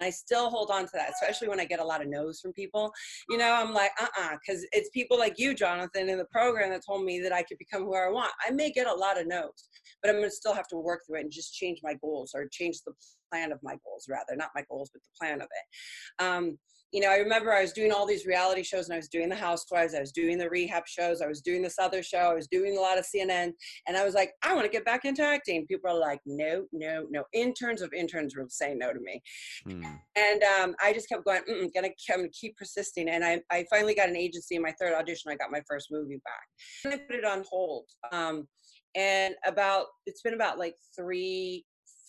I 0.00 0.10
still 0.10 0.50
hold 0.50 0.70
on 0.70 0.84
to 0.84 0.90
that, 0.94 1.10
especially 1.10 1.48
when 1.48 1.60
I 1.60 1.64
get 1.64 1.80
a 1.80 1.84
lot 1.84 2.02
of 2.02 2.08
no's 2.08 2.40
from 2.40 2.52
people. 2.52 2.92
You 3.28 3.38
know, 3.38 3.52
I'm 3.52 3.72
like, 3.72 3.92
uh 4.00 4.04
uh-uh, 4.04 4.26
uh, 4.26 4.36
because 4.44 4.66
it's 4.72 4.90
people 4.90 5.18
like 5.18 5.38
you, 5.38 5.54
Jonathan, 5.54 6.08
in 6.08 6.18
the 6.18 6.26
program 6.26 6.70
that 6.70 6.82
told 6.86 7.04
me 7.04 7.20
that 7.20 7.32
I 7.32 7.42
could 7.42 7.58
become 7.58 7.82
who 7.82 7.94
I 7.94 8.10
want. 8.10 8.32
I 8.46 8.50
may 8.50 8.70
get 8.70 8.86
a 8.86 8.94
lot 8.94 9.20
of 9.20 9.26
no's, 9.26 9.68
but 10.02 10.10
I'm 10.10 10.16
going 10.16 10.28
to 10.28 10.34
still 10.34 10.54
have 10.54 10.68
to 10.68 10.76
work 10.76 11.02
through 11.06 11.18
it 11.18 11.22
and 11.22 11.32
just 11.32 11.54
change 11.54 11.80
my 11.82 11.94
goals 11.94 12.32
or 12.34 12.46
change 12.50 12.78
the 12.86 12.92
plan 13.32 13.52
of 13.52 13.58
my 13.62 13.76
goals, 13.84 14.06
rather, 14.08 14.36
not 14.36 14.50
my 14.54 14.64
goals, 14.68 14.90
but 14.92 15.02
the 15.02 15.18
plan 15.18 15.40
of 15.40 15.48
it. 15.50 16.24
Um, 16.24 16.58
you 16.92 17.00
know, 17.00 17.10
I 17.10 17.16
remember 17.16 17.52
I 17.52 17.62
was 17.62 17.72
doing 17.72 17.92
all 17.92 18.06
these 18.06 18.26
reality 18.26 18.62
shows 18.62 18.86
and 18.86 18.94
I 18.94 18.96
was 18.96 19.08
doing 19.08 19.28
the 19.28 19.34
housewives, 19.34 19.94
I 19.94 20.00
was 20.00 20.12
doing 20.12 20.38
the 20.38 20.48
rehab 20.48 20.84
shows, 20.86 21.20
I 21.20 21.26
was 21.26 21.40
doing 21.40 21.60
this 21.60 21.78
other 21.78 22.02
show, 22.02 22.18
I 22.18 22.34
was 22.34 22.46
doing 22.46 22.78
a 22.78 22.80
lot 22.80 22.98
of 22.98 23.04
CNN, 23.04 23.52
and 23.88 23.96
I 23.96 24.04
was 24.04 24.14
like, 24.14 24.30
I 24.42 24.54
want 24.54 24.66
to 24.66 24.70
get 24.70 24.84
back 24.84 25.04
into 25.04 25.22
acting. 25.22 25.66
People 25.66 25.90
are 25.90 25.98
like, 25.98 26.20
no, 26.26 26.64
no, 26.72 27.06
no. 27.10 27.24
Interns 27.32 27.82
of 27.82 27.92
interns 27.92 28.36
were 28.36 28.46
saying 28.48 28.78
no 28.78 28.92
to 28.92 29.00
me. 29.00 29.20
Hmm. 29.64 29.84
And 30.16 30.42
um, 30.42 30.74
I 30.82 30.92
just 30.92 31.08
kept 31.08 31.24
going, 31.24 31.42
Mm-mm, 31.50 31.74
gonna, 31.74 31.88
I'm 32.10 32.18
gonna 32.18 32.28
keep 32.28 32.56
persisting. 32.56 33.08
And 33.08 33.24
I, 33.24 33.40
I 33.50 33.64
finally 33.68 33.94
got 33.94 34.08
an 34.08 34.16
agency 34.16 34.54
in 34.54 34.62
my 34.62 34.74
third 34.80 34.94
audition, 34.94 35.32
I 35.32 35.36
got 35.36 35.50
my 35.50 35.62
first 35.68 35.88
movie 35.90 36.20
back. 36.24 36.84
And 36.84 36.94
I 36.94 36.98
put 36.98 37.16
it 37.16 37.24
on 37.24 37.44
hold. 37.50 37.84
Um, 38.12 38.46
and 38.94 39.34
about, 39.44 39.86
it's 40.06 40.22
been 40.22 40.34
about 40.34 40.58
like 40.58 40.74
three, 40.96 41.64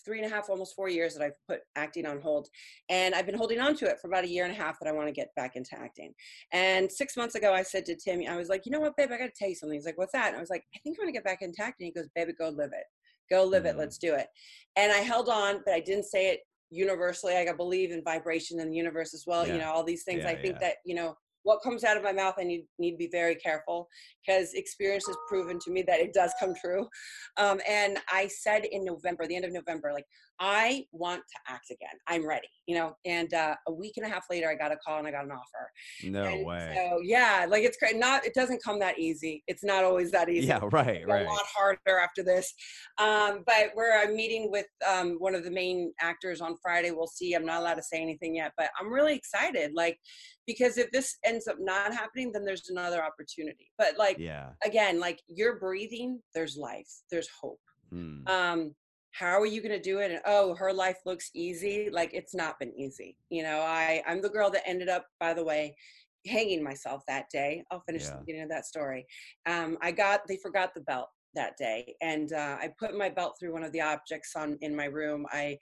three 0.08 0.22
and 0.22 0.26
a 0.26 0.34
half, 0.34 0.48
almost 0.48 0.74
four 0.74 0.88
years 0.88 1.14
that 1.14 1.22
I've 1.22 1.36
put 1.46 1.60
acting 1.76 2.06
on 2.06 2.18
hold. 2.18 2.48
And 2.88 3.14
I've 3.14 3.26
been 3.26 3.36
holding 3.36 3.60
on 3.60 3.74
to 3.76 3.84
it 3.84 3.98
for 4.00 4.08
about 4.08 4.24
a 4.24 4.28
year 4.28 4.44
and 4.44 4.52
a 4.54 4.56
half 4.56 4.78
that 4.80 4.88
I 4.88 4.92
want 4.92 5.06
to 5.06 5.12
get 5.12 5.28
back 5.36 5.54
into 5.54 5.78
acting. 5.78 6.14
And 6.52 6.90
six 6.90 7.14
months 7.14 7.34
ago, 7.34 7.52
I 7.52 7.62
said 7.62 7.84
to 7.84 7.94
Tim, 7.94 8.22
I 8.26 8.36
was 8.36 8.48
like, 8.48 8.64
you 8.64 8.72
know 8.72 8.80
what, 8.80 8.96
babe, 8.96 9.10
I 9.12 9.18
got 9.18 9.26
to 9.26 9.32
tell 9.38 9.50
you 9.50 9.54
something. 9.54 9.76
He's 9.76 9.84
like, 9.84 9.98
what's 9.98 10.12
that? 10.12 10.28
And 10.28 10.36
I 10.36 10.40
was 10.40 10.48
like, 10.48 10.64
I 10.74 10.78
think 10.78 10.96
I 10.98 11.04
want 11.04 11.08
to 11.08 11.18
get 11.18 11.24
back 11.24 11.42
into 11.42 11.62
acting. 11.62 11.88
He 11.88 11.92
goes, 11.92 12.08
baby, 12.14 12.32
go 12.32 12.48
live 12.48 12.70
it. 12.72 12.84
Go 13.30 13.44
live 13.44 13.64
mm-hmm. 13.64 13.76
it. 13.76 13.78
Let's 13.78 13.98
do 13.98 14.14
it. 14.14 14.28
And 14.76 14.90
I 14.90 14.98
held 14.98 15.28
on, 15.28 15.60
but 15.66 15.74
I 15.74 15.80
didn't 15.80 16.06
say 16.06 16.28
it 16.28 16.40
universally. 16.70 17.36
I 17.36 17.52
believe 17.52 17.92
in 17.92 18.02
vibration 18.02 18.60
in 18.60 18.70
the 18.70 18.76
universe 18.76 19.12
as 19.12 19.24
well. 19.26 19.46
Yeah. 19.46 19.52
You 19.52 19.58
know, 19.60 19.70
all 19.70 19.84
these 19.84 20.04
things. 20.04 20.22
Yeah, 20.24 20.30
I 20.30 20.36
think 20.36 20.54
yeah. 20.54 20.68
that, 20.68 20.76
you 20.86 20.94
know, 20.94 21.16
what 21.42 21.62
comes 21.62 21.84
out 21.84 21.96
of 21.96 22.02
my 22.02 22.12
mouth, 22.12 22.34
I 22.38 22.44
need 22.44 22.64
need 22.78 22.92
to 22.92 22.96
be 22.96 23.08
very 23.10 23.34
careful 23.34 23.88
because 24.26 24.54
experience 24.54 25.06
has 25.06 25.16
proven 25.28 25.58
to 25.60 25.70
me 25.70 25.82
that 25.82 26.00
it 26.00 26.12
does 26.12 26.32
come 26.38 26.54
true. 26.54 26.86
Um, 27.36 27.60
and 27.68 27.98
I 28.12 28.26
said 28.26 28.64
in 28.64 28.84
November, 28.84 29.26
the 29.26 29.36
end 29.36 29.44
of 29.44 29.52
November, 29.52 29.92
like 29.92 30.06
I 30.40 30.84
want 30.92 31.20
to 31.20 31.52
act 31.52 31.70
again. 31.70 31.94
I'm 32.06 32.26
ready, 32.26 32.48
you 32.66 32.76
know. 32.76 32.96
And 33.04 33.32
uh, 33.34 33.56
a 33.66 33.72
week 33.72 33.94
and 33.96 34.06
a 34.06 34.08
half 34.08 34.24
later, 34.30 34.48
I 34.48 34.54
got 34.54 34.72
a 34.72 34.76
call 34.76 34.98
and 34.98 35.06
I 35.06 35.10
got 35.10 35.24
an 35.24 35.32
offer. 35.32 35.70
No 36.04 36.24
and 36.24 36.46
way. 36.46 36.72
So 36.76 37.00
yeah, 37.02 37.46
like 37.48 37.64
it's 37.64 37.76
great. 37.76 37.96
Not 37.96 38.24
it 38.24 38.34
doesn't 38.34 38.62
come 38.62 38.78
that 38.80 38.98
easy. 38.98 39.42
It's 39.46 39.64
not 39.64 39.84
always 39.84 40.10
that 40.12 40.28
easy. 40.28 40.46
Yeah, 40.46 40.60
right, 40.70 41.06
right. 41.06 41.26
A 41.26 41.28
lot 41.28 41.42
harder 41.44 41.98
after 41.98 42.22
this. 42.22 42.52
Um, 42.98 43.42
but 43.46 43.70
we're 43.74 43.96
I'm 43.96 44.14
meeting 44.14 44.50
with 44.50 44.66
um, 44.88 45.16
one 45.18 45.34
of 45.34 45.44
the 45.44 45.50
main 45.50 45.92
actors 46.00 46.40
on 46.40 46.56
Friday. 46.62 46.90
We'll 46.90 47.06
see. 47.06 47.34
I'm 47.34 47.46
not 47.46 47.60
allowed 47.60 47.74
to 47.74 47.82
say 47.82 48.00
anything 48.00 48.36
yet, 48.36 48.52
but 48.56 48.70
I'm 48.80 48.92
really 48.92 49.14
excited. 49.14 49.72
Like 49.74 49.98
because 50.46 50.78
if 50.78 50.90
this 50.92 51.16
ends 51.24 51.46
up 51.46 51.56
not 51.60 51.92
happening, 51.92 52.32
then 52.32 52.44
there's 52.44 52.70
another 52.70 53.04
opportunity. 53.04 53.70
But 53.76 53.98
like 53.98 54.18
yeah, 54.18 54.50
again, 54.64 55.00
like 55.00 55.20
you're 55.26 55.58
breathing. 55.58 56.20
There's 56.34 56.56
life. 56.56 56.88
There's 57.10 57.28
hope. 57.40 57.60
Hmm. 57.90 58.26
Um, 58.26 58.74
how 59.18 59.40
are 59.40 59.46
you 59.46 59.60
going 59.60 59.72
to 59.72 59.80
do 59.80 59.98
it? 59.98 60.10
And 60.10 60.20
oh 60.26 60.54
her 60.54 60.72
life 60.72 60.98
looks 61.04 61.30
easy. 61.34 61.90
Like 61.90 62.14
it's 62.14 62.34
not 62.34 62.58
been 62.58 62.72
easy 62.76 63.16
you 63.30 63.42
know 63.42 63.60
i 63.60 64.02
i'm 64.06 64.20
the 64.20 64.28
girl 64.28 64.50
that 64.50 64.66
ended 64.66 64.88
up 64.88 65.06
by 65.20 65.34
the 65.34 65.44
way 65.44 65.74
hanging 66.26 66.62
myself 66.62 67.02
that 67.06 67.26
day. 67.30 67.62
I'll 67.70 67.80
finish 67.80 68.02
yeah. 68.04 68.10
the 68.10 68.18
beginning 68.18 68.42
of 68.42 68.50
that 68.50 68.66
story. 68.66 69.06
Um, 69.46 69.78
i 69.82 69.90
got 69.90 70.20
they 70.28 70.36
forgot 70.36 70.74
the 70.74 70.82
belt 70.82 71.08
that 71.34 71.56
day 71.56 71.94
and 72.00 72.32
uh, 72.32 72.56
i 72.60 72.70
put 72.78 72.96
my 72.96 73.08
belt 73.08 73.36
through 73.38 73.52
one 73.52 73.62
of 73.62 73.72
the 73.72 73.80
objects 73.80 74.32
on 74.36 74.58
in 74.60 74.74
my 74.74 74.86
room. 74.86 75.26
I 75.30 75.58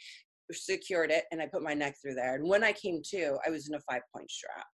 secured 0.52 1.10
it 1.10 1.24
and 1.32 1.42
i 1.42 1.46
put 1.46 1.62
my 1.62 1.74
neck 1.74 1.96
through 2.00 2.14
there. 2.14 2.36
And 2.36 2.48
when 2.48 2.64
i 2.64 2.72
came 2.72 3.02
to 3.10 3.38
i 3.46 3.50
was 3.50 3.68
in 3.68 3.74
a 3.74 3.80
five 3.80 4.02
point 4.12 4.30
strap 4.30 4.66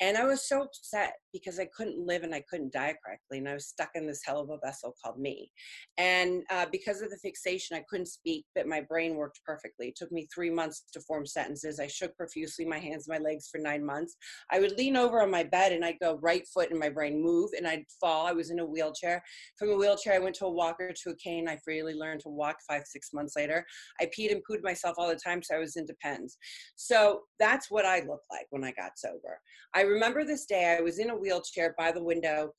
and 0.00 0.16
I 0.16 0.24
was 0.24 0.48
so 0.48 0.62
upset 0.62 1.14
because 1.32 1.60
I 1.60 1.68
couldn't 1.76 2.04
live 2.04 2.22
and 2.22 2.34
I 2.34 2.42
couldn't 2.48 2.72
die 2.72 2.94
correctly. 3.04 3.38
And 3.38 3.48
I 3.48 3.54
was 3.54 3.66
stuck 3.66 3.90
in 3.94 4.06
this 4.06 4.22
hell 4.24 4.40
of 4.40 4.48
a 4.48 4.58
vessel 4.64 4.94
called 5.02 5.18
me. 5.18 5.50
And 5.98 6.42
uh, 6.50 6.66
because 6.72 7.02
of 7.02 7.10
the 7.10 7.18
fixation, 7.18 7.76
I 7.76 7.84
couldn't 7.88 8.06
speak, 8.06 8.46
but 8.54 8.66
my 8.66 8.80
brain 8.80 9.16
worked 9.16 9.40
perfectly. 9.44 9.88
It 9.88 9.96
took 9.96 10.10
me 10.10 10.26
three 10.34 10.50
months 10.50 10.84
to 10.94 11.00
form 11.02 11.26
sentences. 11.26 11.78
I 11.78 11.86
shook 11.86 12.16
profusely 12.16 12.64
my 12.64 12.78
hands 12.78 13.06
and 13.06 13.18
my 13.18 13.22
legs 13.22 13.48
for 13.52 13.58
nine 13.58 13.84
months. 13.84 14.16
I 14.50 14.58
would 14.58 14.76
lean 14.78 14.96
over 14.96 15.22
on 15.22 15.30
my 15.30 15.44
bed 15.44 15.72
and 15.72 15.84
I'd 15.84 16.00
go 16.00 16.18
right 16.22 16.46
foot 16.48 16.70
and 16.70 16.80
my 16.80 16.88
brain 16.88 17.22
move 17.22 17.50
and 17.56 17.66
I'd 17.66 17.84
fall. 18.00 18.26
I 18.26 18.32
was 18.32 18.50
in 18.50 18.60
a 18.60 18.66
wheelchair. 18.66 19.22
From 19.58 19.70
a 19.70 19.76
wheelchair, 19.76 20.14
I 20.14 20.18
went 20.18 20.34
to 20.36 20.46
a 20.46 20.50
walker 20.50 20.92
to 20.92 21.10
a 21.10 21.16
cane. 21.16 21.46
I 21.46 21.58
freely 21.62 21.94
learned 21.94 22.20
to 22.20 22.30
walk 22.30 22.56
five, 22.66 22.84
six 22.86 23.10
months 23.12 23.34
later. 23.36 23.66
I 24.00 24.06
peed 24.06 24.32
and 24.32 24.42
pooed 24.50 24.62
myself 24.62 24.96
all 24.96 25.08
the 25.08 25.16
time, 25.16 25.42
so 25.42 25.56
I 25.56 25.58
was 25.58 25.76
in 25.76 25.84
depends. 25.84 26.38
So 26.76 27.20
that's 27.38 27.70
what 27.70 27.84
I 27.84 27.98
looked 28.00 28.26
like 28.30 28.46
when 28.48 28.64
I 28.64 28.72
got 28.72 28.98
sober. 28.98 29.38
I 29.74 29.82
remember 29.90 30.24
this 30.24 30.46
day, 30.46 30.76
I 30.78 30.82
was 30.82 30.98
in 30.98 31.10
a 31.10 31.16
wheelchair 31.16 31.74
by 31.78 31.92
the 31.92 32.02
window. 32.02 32.52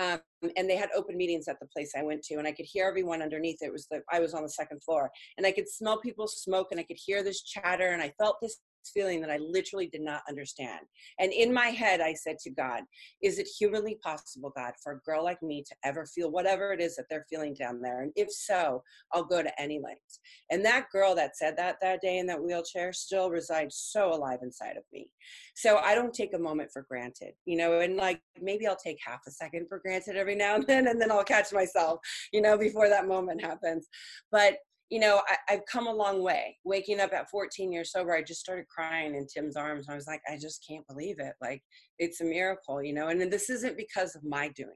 Um, 0.00 0.20
and 0.56 0.70
they 0.70 0.76
had 0.76 0.90
open 0.94 1.16
meetings 1.16 1.48
at 1.48 1.58
the 1.58 1.66
place 1.66 1.92
I 1.98 2.04
went 2.04 2.22
to, 2.26 2.36
and 2.36 2.46
I 2.46 2.52
could 2.52 2.66
hear 2.66 2.86
everyone 2.86 3.20
underneath. 3.20 3.58
It 3.62 3.72
was 3.72 3.88
the 3.90 4.00
I 4.12 4.20
was 4.20 4.32
on 4.32 4.44
the 4.44 4.48
second 4.48 4.80
floor, 4.84 5.10
and 5.36 5.44
I 5.44 5.50
could 5.50 5.68
smell 5.68 5.98
people 6.00 6.28
smoke, 6.28 6.68
and 6.70 6.78
I 6.78 6.84
could 6.84 6.98
hear 7.04 7.24
this 7.24 7.42
chatter, 7.42 7.88
and 7.88 8.00
I 8.00 8.12
felt 8.16 8.36
this 8.40 8.58
feeling 8.94 9.20
that 9.20 9.30
I 9.30 9.38
literally 9.38 9.86
did 9.86 10.02
not 10.02 10.22
understand. 10.28 10.80
And 11.18 11.32
in 11.32 11.52
my 11.52 11.68
head, 11.68 12.00
I 12.00 12.14
said 12.14 12.38
to 12.40 12.50
God, 12.50 12.82
Is 13.22 13.38
it 13.38 13.48
humanly 13.58 13.98
possible, 14.02 14.52
God, 14.54 14.72
for 14.82 14.92
a 14.92 15.00
girl 15.00 15.24
like 15.24 15.42
me 15.42 15.62
to 15.68 15.74
ever 15.84 16.06
feel 16.06 16.30
whatever 16.30 16.72
it 16.72 16.80
is 16.80 16.96
that 16.96 17.06
they're 17.10 17.26
feeling 17.28 17.54
down 17.54 17.80
there? 17.80 18.02
And 18.02 18.12
if 18.16 18.30
so, 18.30 18.82
I'll 19.12 19.24
go 19.24 19.42
to 19.42 19.60
any 19.60 19.80
lengths. 19.82 20.20
And 20.50 20.64
that 20.64 20.90
girl 20.90 21.14
that 21.14 21.36
said 21.36 21.56
that 21.56 21.76
that 21.80 22.00
day 22.00 22.18
in 22.18 22.26
that 22.26 22.42
wheelchair 22.42 22.92
still 22.92 23.30
resides 23.30 23.76
so 23.76 24.12
alive 24.12 24.40
inside 24.42 24.76
of 24.76 24.84
me. 24.92 25.10
So 25.54 25.78
I 25.78 25.94
don't 25.94 26.14
take 26.14 26.34
a 26.34 26.38
moment 26.38 26.70
for 26.72 26.86
granted, 26.88 27.34
you 27.44 27.56
know, 27.56 27.80
and 27.80 27.96
like 27.96 28.20
maybe 28.40 28.66
I'll 28.66 28.76
take 28.76 28.98
half 29.04 29.20
a 29.26 29.30
second 29.30 29.66
for 29.68 29.78
granted 29.78 30.16
every 30.16 30.34
now 30.34 30.54
and 30.54 30.66
then, 30.66 30.88
and 30.88 31.00
then 31.00 31.10
I'll 31.10 31.24
catch 31.24 31.52
myself, 31.52 32.00
you 32.32 32.40
know, 32.40 32.56
before 32.56 32.88
that 32.88 33.08
moment 33.08 33.44
happens. 33.44 33.88
But 34.30 34.58
you 34.90 35.00
know, 35.00 35.20
I, 35.28 35.52
have 35.52 35.66
come 35.70 35.86
a 35.86 35.92
long 35.92 36.22
way. 36.22 36.56
Waking 36.64 37.00
up 37.00 37.12
at 37.12 37.28
14 37.30 37.70
years 37.70 37.92
sober, 37.92 38.14
I 38.14 38.22
just 38.22 38.40
started 38.40 38.66
crying 38.68 39.14
in 39.14 39.26
Tim's 39.26 39.56
arms. 39.56 39.86
I 39.88 39.94
was 39.94 40.06
like, 40.06 40.22
I 40.30 40.38
just 40.38 40.64
can't 40.66 40.86
believe 40.86 41.16
it. 41.18 41.34
Like, 41.40 41.62
it's 41.98 42.20
a 42.20 42.24
miracle, 42.24 42.82
you 42.82 42.94
know, 42.94 43.08
and 43.08 43.20
this 43.20 43.50
isn't 43.50 43.76
because 43.76 44.14
of 44.16 44.24
my 44.24 44.48
doing. 44.48 44.70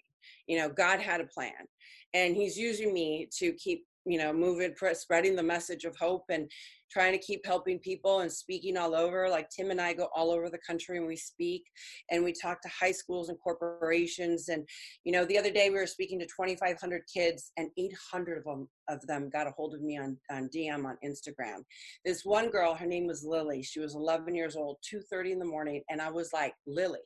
You 0.46 0.58
know, 0.58 0.68
God 0.68 1.00
had 1.00 1.20
a 1.20 1.26
plan, 1.26 1.52
and 2.14 2.36
He's 2.36 2.56
using 2.56 2.92
me 2.92 3.28
to 3.38 3.52
keep 3.54 3.84
you 4.04 4.18
know 4.18 4.32
moving 4.32 4.74
spreading 4.94 5.36
the 5.36 5.42
message 5.42 5.84
of 5.84 5.96
hope 5.96 6.24
and 6.28 6.50
trying 6.90 7.12
to 7.12 7.18
keep 7.18 7.44
helping 7.46 7.78
people 7.78 8.20
and 8.20 8.30
speaking 8.30 8.76
all 8.76 8.94
over. 8.94 9.28
Like 9.28 9.48
tim 9.48 9.70
and 9.70 9.80
i 9.80 9.92
go 9.92 10.08
all 10.14 10.30
over 10.30 10.50
the 10.50 10.58
country 10.58 10.98
and 10.98 11.06
we 11.06 11.16
speak 11.16 11.64
and 12.10 12.22
we 12.22 12.32
talk 12.32 12.60
to 12.62 12.68
high 12.68 12.92
schools 12.92 13.28
and 13.28 13.38
corporations. 13.42 14.48
And 14.48 14.66
you 15.04 15.12
know 15.12 15.24
the 15.24 15.38
other 15.38 15.50
day 15.50 15.70
we 15.70 15.76
were 15.76 15.86
speaking 15.86 16.18
to 16.20 16.26
2500 16.26 17.02
kids 17.12 17.52
and 17.56 17.70
800 17.78 18.38
of 18.38 18.44
them 18.44 18.68
of 18.88 19.06
them 19.06 19.30
got 19.30 19.46
a 19.46 19.52
hold 19.56 19.74
of 19.74 19.80
me 19.80 19.98
on, 19.98 20.18
on 20.30 20.48
dm 20.54 20.84
on 20.84 20.96
instagram. 21.04 21.62
This 22.04 22.24
one 22.24 22.50
girl 22.50 22.74
her 22.74 22.86
name 22.86 23.06
was 23.06 23.24
lily. 23.24 23.62
She 23.62 23.80
was 23.80 23.94
11 23.94 24.34
years 24.34 24.56
old 24.56 24.78
2.30 24.92 25.32
in 25.32 25.38
the 25.38 25.44
morning 25.44 25.82
and 25.88 26.00
i 26.00 26.10
was 26.10 26.30
like 26.32 26.54
lily 26.66 26.98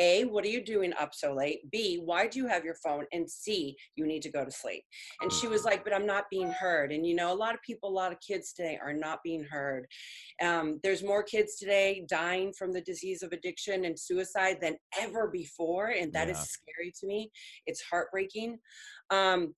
a, 0.00 0.24
what 0.24 0.44
are 0.44 0.48
you 0.48 0.64
doing 0.64 0.92
up 0.98 1.14
so 1.14 1.34
late? 1.34 1.60
B, 1.70 2.00
why 2.02 2.26
do 2.26 2.38
you 2.38 2.46
have 2.48 2.64
your 2.64 2.76
phone? 2.82 3.04
And 3.12 3.30
C, 3.30 3.76
you 3.94 4.06
need 4.06 4.22
to 4.22 4.30
go 4.30 4.44
to 4.44 4.50
sleep. 4.50 4.82
And 5.20 5.30
she 5.30 5.46
was 5.46 5.64
like, 5.64 5.84
but 5.84 5.94
I'm 5.94 6.06
not 6.06 6.24
being 6.30 6.50
heard. 6.50 6.90
And 6.90 7.06
you 7.06 7.14
know, 7.14 7.32
a 7.32 7.34
lot 7.34 7.54
of 7.54 7.60
people, 7.62 7.90
a 7.90 7.92
lot 7.92 8.10
of 8.10 8.18
kids 8.26 8.52
today 8.52 8.78
are 8.82 8.94
not 8.94 9.20
being 9.22 9.44
heard. 9.44 9.86
Um, 10.42 10.80
there's 10.82 11.04
more 11.04 11.22
kids 11.22 11.56
today 11.56 12.04
dying 12.08 12.52
from 12.58 12.72
the 12.72 12.80
disease 12.80 13.22
of 13.22 13.32
addiction 13.32 13.84
and 13.84 13.98
suicide 13.98 14.56
than 14.60 14.76
ever 14.98 15.28
before. 15.28 15.88
And 15.88 16.12
that 16.14 16.28
yeah. 16.28 16.34
is 16.34 16.38
scary 16.38 16.92
to 17.00 17.06
me. 17.06 17.30
It's 17.66 17.82
heartbreaking. 17.82 18.58
Um, 19.10 19.54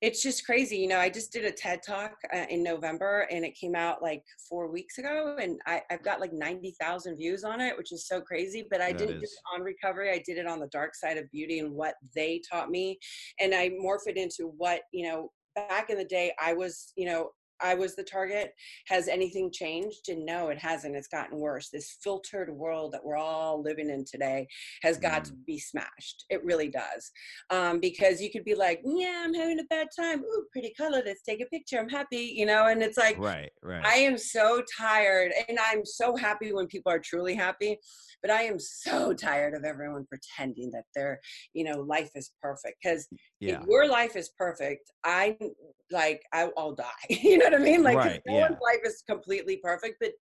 it's 0.00 0.22
just 0.22 0.46
crazy. 0.46 0.76
You 0.76 0.88
know, 0.88 0.98
I 0.98 1.10
just 1.10 1.32
did 1.32 1.44
a 1.44 1.52
TED 1.52 1.82
talk 1.86 2.12
uh, 2.34 2.46
in 2.48 2.62
November 2.62 3.26
and 3.30 3.44
it 3.44 3.54
came 3.54 3.74
out 3.74 4.02
like 4.02 4.24
four 4.48 4.70
weeks 4.70 4.96
ago 4.96 5.36
and 5.40 5.60
I, 5.66 5.82
have 5.90 6.02
got 6.02 6.20
like 6.20 6.32
90,000 6.32 7.16
views 7.16 7.44
on 7.44 7.60
it, 7.60 7.76
which 7.76 7.92
is 7.92 8.08
so 8.08 8.20
crazy. 8.20 8.66
But 8.70 8.80
I 8.80 8.92
that 8.92 8.98
didn't 8.98 9.22
is. 9.22 9.30
do 9.30 9.36
it 9.36 9.54
on 9.54 9.62
recovery. 9.62 10.10
I 10.10 10.22
did 10.24 10.38
it 10.38 10.46
on 10.46 10.58
the 10.58 10.68
dark 10.68 10.94
side 10.94 11.18
of 11.18 11.30
beauty 11.30 11.58
and 11.58 11.72
what 11.72 11.94
they 12.14 12.40
taught 12.50 12.70
me. 12.70 12.98
And 13.40 13.54
I 13.54 13.70
morphed 13.70 14.06
it 14.06 14.16
into 14.16 14.52
what, 14.56 14.80
you 14.92 15.06
know, 15.06 15.30
back 15.54 15.90
in 15.90 15.98
the 15.98 16.04
day 16.04 16.32
I 16.42 16.54
was, 16.54 16.92
you 16.96 17.06
know, 17.06 17.30
I 17.62 17.74
was 17.74 17.94
the 17.94 18.02
target. 18.02 18.52
Has 18.88 19.08
anything 19.08 19.50
changed? 19.52 20.08
And 20.08 20.24
no, 20.24 20.48
it 20.48 20.58
hasn't. 20.58 20.96
It's 20.96 21.08
gotten 21.08 21.38
worse. 21.38 21.68
This 21.68 21.96
filtered 22.02 22.50
world 22.50 22.92
that 22.92 23.04
we're 23.04 23.16
all 23.16 23.62
living 23.62 23.90
in 23.90 24.04
today 24.04 24.46
has 24.82 24.98
got 24.98 25.22
mm. 25.22 25.24
to 25.26 25.32
be 25.46 25.58
smashed. 25.58 26.24
It 26.30 26.44
really 26.44 26.68
does. 26.68 27.10
Um, 27.50 27.80
because 27.80 28.20
you 28.20 28.30
could 28.30 28.44
be 28.44 28.54
like, 28.54 28.80
yeah, 28.84 29.22
I'm 29.24 29.34
having 29.34 29.60
a 29.60 29.64
bad 29.64 29.88
time. 29.98 30.20
Ooh, 30.20 30.44
pretty 30.52 30.72
color. 30.74 31.02
Let's 31.04 31.22
take 31.22 31.40
a 31.40 31.46
picture. 31.46 31.78
I'm 31.78 31.88
happy, 31.88 32.32
you 32.36 32.46
know? 32.46 32.66
And 32.66 32.82
it's 32.82 32.98
like, 32.98 33.18
right, 33.18 33.50
right. 33.62 33.84
I 33.84 33.96
am 33.96 34.18
so 34.18 34.62
tired. 34.78 35.32
And 35.48 35.58
I'm 35.58 35.84
so 35.84 36.16
happy 36.16 36.52
when 36.52 36.66
people 36.66 36.92
are 36.92 36.98
truly 36.98 37.34
happy. 37.34 37.78
But 38.22 38.30
I 38.30 38.42
am 38.42 38.58
so 38.58 39.12
tired 39.14 39.54
of 39.54 39.64
everyone 39.64 40.06
pretending 40.06 40.70
that 40.72 40.84
their, 40.94 41.20
you 41.54 41.64
know, 41.64 41.80
life 41.80 42.10
is 42.14 42.30
perfect. 42.42 42.76
Because 42.82 43.08
yeah. 43.40 43.60
if 43.60 43.66
your 43.66 43.88
life 43.88 44.16
is 44.16 44.30
perfect, 44.38 44.90
I 45.04 45.36
like 45.90 46.22
I, 46.32 46.50
will 46.56 46.74
die. 46.74 46.84
you 47.08 47.38
know 47.38 47.49
what 47.50 47.60
I 47.60 47.64
mean? 47.64 47.82
Like 47.82 47.96
right, 47.96 48.22
no 48.26 48.34
yeah. 48.34 48.48
one's 48.48 48.60
life 48.62 48.80
is 48.84 49.02
completely 49.06 49.56
perfect, 49.56 49.96
but 50.00 50.12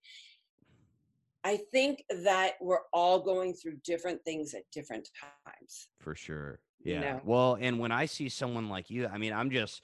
I 1.43 1.57
think 1.71 2.03
that 2.23 2.53
we're 2.61 2.83
all 2.91 3.19
going 3.19 3.53
through 3.53 3.77
different 3.83 4.23
things 4.25 4.53
at 4.53 4.63
different 4.71 5.09
times. 5.45 5.87
For 5.99 6.15
sure. 6.15 6.59
Yeah. 6.83 6.93
You 6.93 6.99
know? 6.99 7.21
Well, 7.23 7.57
and 7.59 7.79
when 7.79 7.91
I 7.91 8.05
see 8.05 8.29
someone 8.29 8.69
like 8.69 8.89
you, 8.89 9.07
I 9.07 9.17
mean, 9.17 9.33
I'm 9.33 9.49
just 9.49 9.81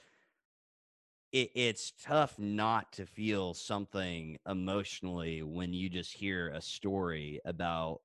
it, 1.31 1.51
it's 1.53 1.91
tough 2.01 2.39
not 2.39 2.91
to 2.93 3.05
feel 3.05 3.53
something 3.53 4.37
emotionally 4.47 5.43
when 5.43 5.73
you 5.73 5.89
just 5.89 6.13
hear 6.13 6.49
a 6.49 6.61
story 6.61 7.41
about 7.45 7.99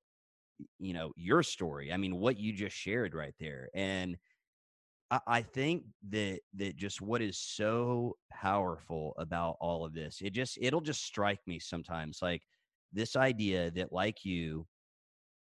you 0.78 0.92
know 0.92 1.10
your 1.16 1.42
story 1.42 1.90
i 1.90 1.96
mean 1.96 2.16
what 2.16 2.38
you 2.38 2.52
just 2.52 2.76
shared 2.76 3.14
right 3.14 3.32
there 3.40 3.70
and 3.72 4.18
I, 5.10 5.42
think 5.42 5.84
that 6.10 6.38
that 6.54 6.76
just 6.76 7.00
what 7.00 7.20
is 7.20 7.36
so 7.36 8.16
powerful 8.30 9.14
about 9.18 9.56
all 9.60 9.84
of 9.84 9.92
this, 9.92 10.20
it 10.22 10.32
just 10.32 10.56
it'll 10.60 10.80
just 10.80 11.04
strike 11.04 11.40
me 11.46 11.58
sometimes 11.58 12.20
like 12.22 12.42
this 12.92 13.16
idea 13.16 13.72
that 13.72 13.92
like 13.92 14.24
you, 14.24 14.66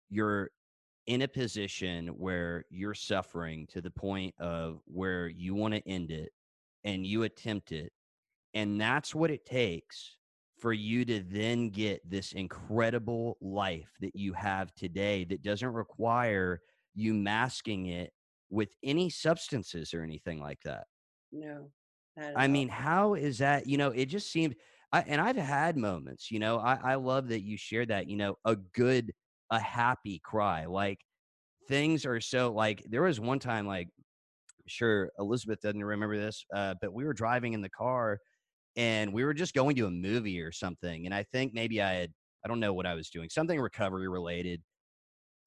you're 0.09 0.51
in 1.07 1.23
a 1.23 1.27
position 1.27 2.07
where 2.09 2.65
you're 2.69 2.93
suffering 2.93 3.67
to 3.71 3.81
the 3.81 3.91
point 3.91 4.33
of 4.39 4.81
where 4.85 5.27
you 5.27 5.55
want 5.55 5.73
to 5.73 5.87
end 5.87 6.11
it 6.11 6.31
and 6.83 7.05
you 7.05 7.23
attempt 7.23 7.71
it 7.71 7.91
and 8.53 8.79
that's 8.79 9.13
what 9.13 9.29
it 9.29 9.45
takes 9.45 10.17
for 10.57 10.73
you 10.73 11.05
to 11.05 11.21
then 11.21 11.69
get 11.69 12.01
this 12.09 12.31
incredible 12.31 13.37
life 13.41 13.91
that 13.99 14.15
you 14.15 14.33
have 14.33 14.73
today 14.73 15.25
that 15.25 15.43
doesn't 15.43 15.73
require 15.73 16.61
you 16.95 17.13
masking 17.13 17.87
it 17.87 18.11
with 18.49 18.69
any 18.83 19.09
substances 19.09 19.93
or 19.93 20.03
anything 20.03 20.39
like 20.39 20.59
that. 20.63 20.85
No. 21.31 21.71
I 22.17 22.47
mean, 22.47 22.69
how 22.69 23.15
is 23.15 23.39
that? 23.39 23.67
You 23.67 23.77
know, 23.77 23.89
it 23.89 24.05
just 24.05 24.31
seemed, 24.31 24.55
I, 24.93 25.01
and 25.01 25.19
I've 25.19 25.35
had 25.35 25.75
moments, 25.75 26.31
you 26.31 26.39
know, 26.39 26.59
I, 26.59 26.79
I 26.81 26.95
love 26.95 27.27
that 27.29 27.41
you 27.41 27.57
shared 27.57 27.89
that, 27.89 28.07
you 28.07 28.15
know, 28.15 28.37
a 28.45 28.55
good, 28.55 29.11
a 29.51 29.59
happy 29.59 30.21
cry. 30.23 30.65
Like 30.65 30.99
things 31.67 32.05
are 32.05 32.21
so, 32.21 32.53
like, 32.53 32.85
there 32.89 33.01
was 33.01 33.19
one 33.19 33.39
time, 33.39 33.67
like, 33.67 33.89
sure, 34.67 35.11
Elizabeth 35.19 35.59
doesn't 35.61 35.83
remember 35.83 36.17
this, 36.17 36.45
uh, 36.55 36.75
but 36.81 36.93
we 36.93 37.03
were 37.03 37.13
driving 37.13 37.53
in 37.53 37.61
the 37.61 37.69
car 37.69 38.19
and 38.77 39.11
we 39.11 39.25
were 39.25 39.33
just 39.33 39.53
going 39.53 39.75
to 39.75 39.87
a 39.87 39.91
movie 39.91 40.39
or 40.39 40.53
something. 40.53 41.05
And 41.05 41.13
I 41.13 41.23
think 41.23 41.53
maybe 41.53 41.81
I 41.81 41.93
had, 41.93 42.13
I 42.45 42.47
don't 42.47 42.61
know 42.61 42.73
what 42.73 42.85
I 42.85 42.93
was 42.93 43.09
doing, 43.09 43.29
something 43.29 43.59
recovery 43.59 44.07
related 44.07 44.61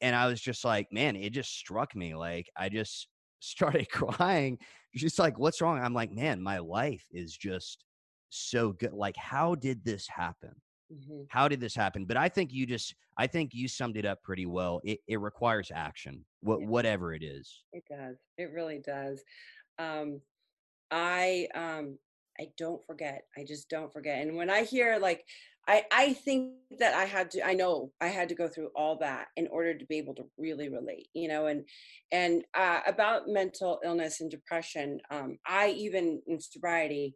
and 0.01 0.15
I 0.15 0.27
was 0.27 0.41
just 0.41 0.65
like, 0.65 0.89
man, 0.93 1.17
it 1.17 1.31
just 1.31 1.57
struck 1.57 1.95
me. 1.95 2.15
Like 2.15 2.49
I 2.57 2.69
just 2.69 3.09
started 3.41 3.89
crying. 3.91 4.59
She's 4.95 5.19
like, 5.19 5.39
what's 5.39 5.61
wrong? 5.61 5.79
I'm 5.79 5.95
like, 5.95 6.13
man, 6.13 6.43
my 6.43 6.59
life 6.59 7.05
is 7.13 7.37
just 7.37 7.85
so 8.31 8.73
good. 8.73 8.93
Like, 8.93 9.17
how 9.17 9.55
did 9.55 9.85
this 9.85 10.09
happen? 10.09 10.55
Mm-hmm. 10.93 11.23
How 11.29 11.49
did 11.49 11.61
this 11.61 11.75
happen? 11.75 12.07
But 12.07 12.17
I 12.17 12.29
think 12.29 12.53
you 12.53 12.67
just, 12.67 12.95
I 13.19 13.27
think 13.27 13.51
you 13.53 13.69
summed 13.69 13.97
it 13.97 14.07
up 14.07 14.23
pretty 14.23 14.47
well. 14.47 14.81
It, 14.85 15.01
it 15.07 15.21
requires 15.21 15.71
action, 15.75 16.25
yeah. 16.43 16.55
whatever 16.55 17.13
it 17.13 17.23
is. 17.23 17.63
It 17.73 17.85
does. 17.91 18.17
It 18.39 18.51
really 18.55 18.81
does. 18.85 19.23
Um, 19.79 20.21
I, 20.91 21.47
um, 21.55 21.99
I 22.41 22.49
don't 22.57 22.85
forget. 22.87 23.25
I 23.37 23.45
just 23.45 23.69
don't 23.69 23.93
forget. 23.93 24.23
And 24.23 24.37
when 24.37 24.49
I 24.49 24.63
hear 24.63 24.99
like 24.99 25.25
I, 25.69 25.85
I 25.93 26.13
think 26.15 26.55
that 26.79 26.95
I 26.95 27.05
had 27.05 27.31
to, 27.33 27.47
I 27.47 27.53
know 27.53 27.93
I 28.01 28.07
had 28.07 28.31
to 28.31 28.35
go 28.35 28.49
through 28.49 28.71
all 28.75 28.97
that 29.01 29.27
in 29.37 29.47
order 29.49 29.77
to 29.77 29.85
be 29.85 29.99
able 29.99 30.15
to 30.15 30.25
really 30.39 30.71
relate, 30.71 31.09
you 31.13 31.29
know, 31.29 31.47
and, 31.47 31.65
and 32.11 32.43
uh, 32.57 32.81
about 32.87 33.29
mental 33.29 33.79
illness 33.85 34.23
and 34.23 34.31
depression, 34.31 34.99
um, 35.11 35.39
I 35.47 35.71
even 35.71 36.23
in 36.27 36.41
sobriety, 36.41 37.15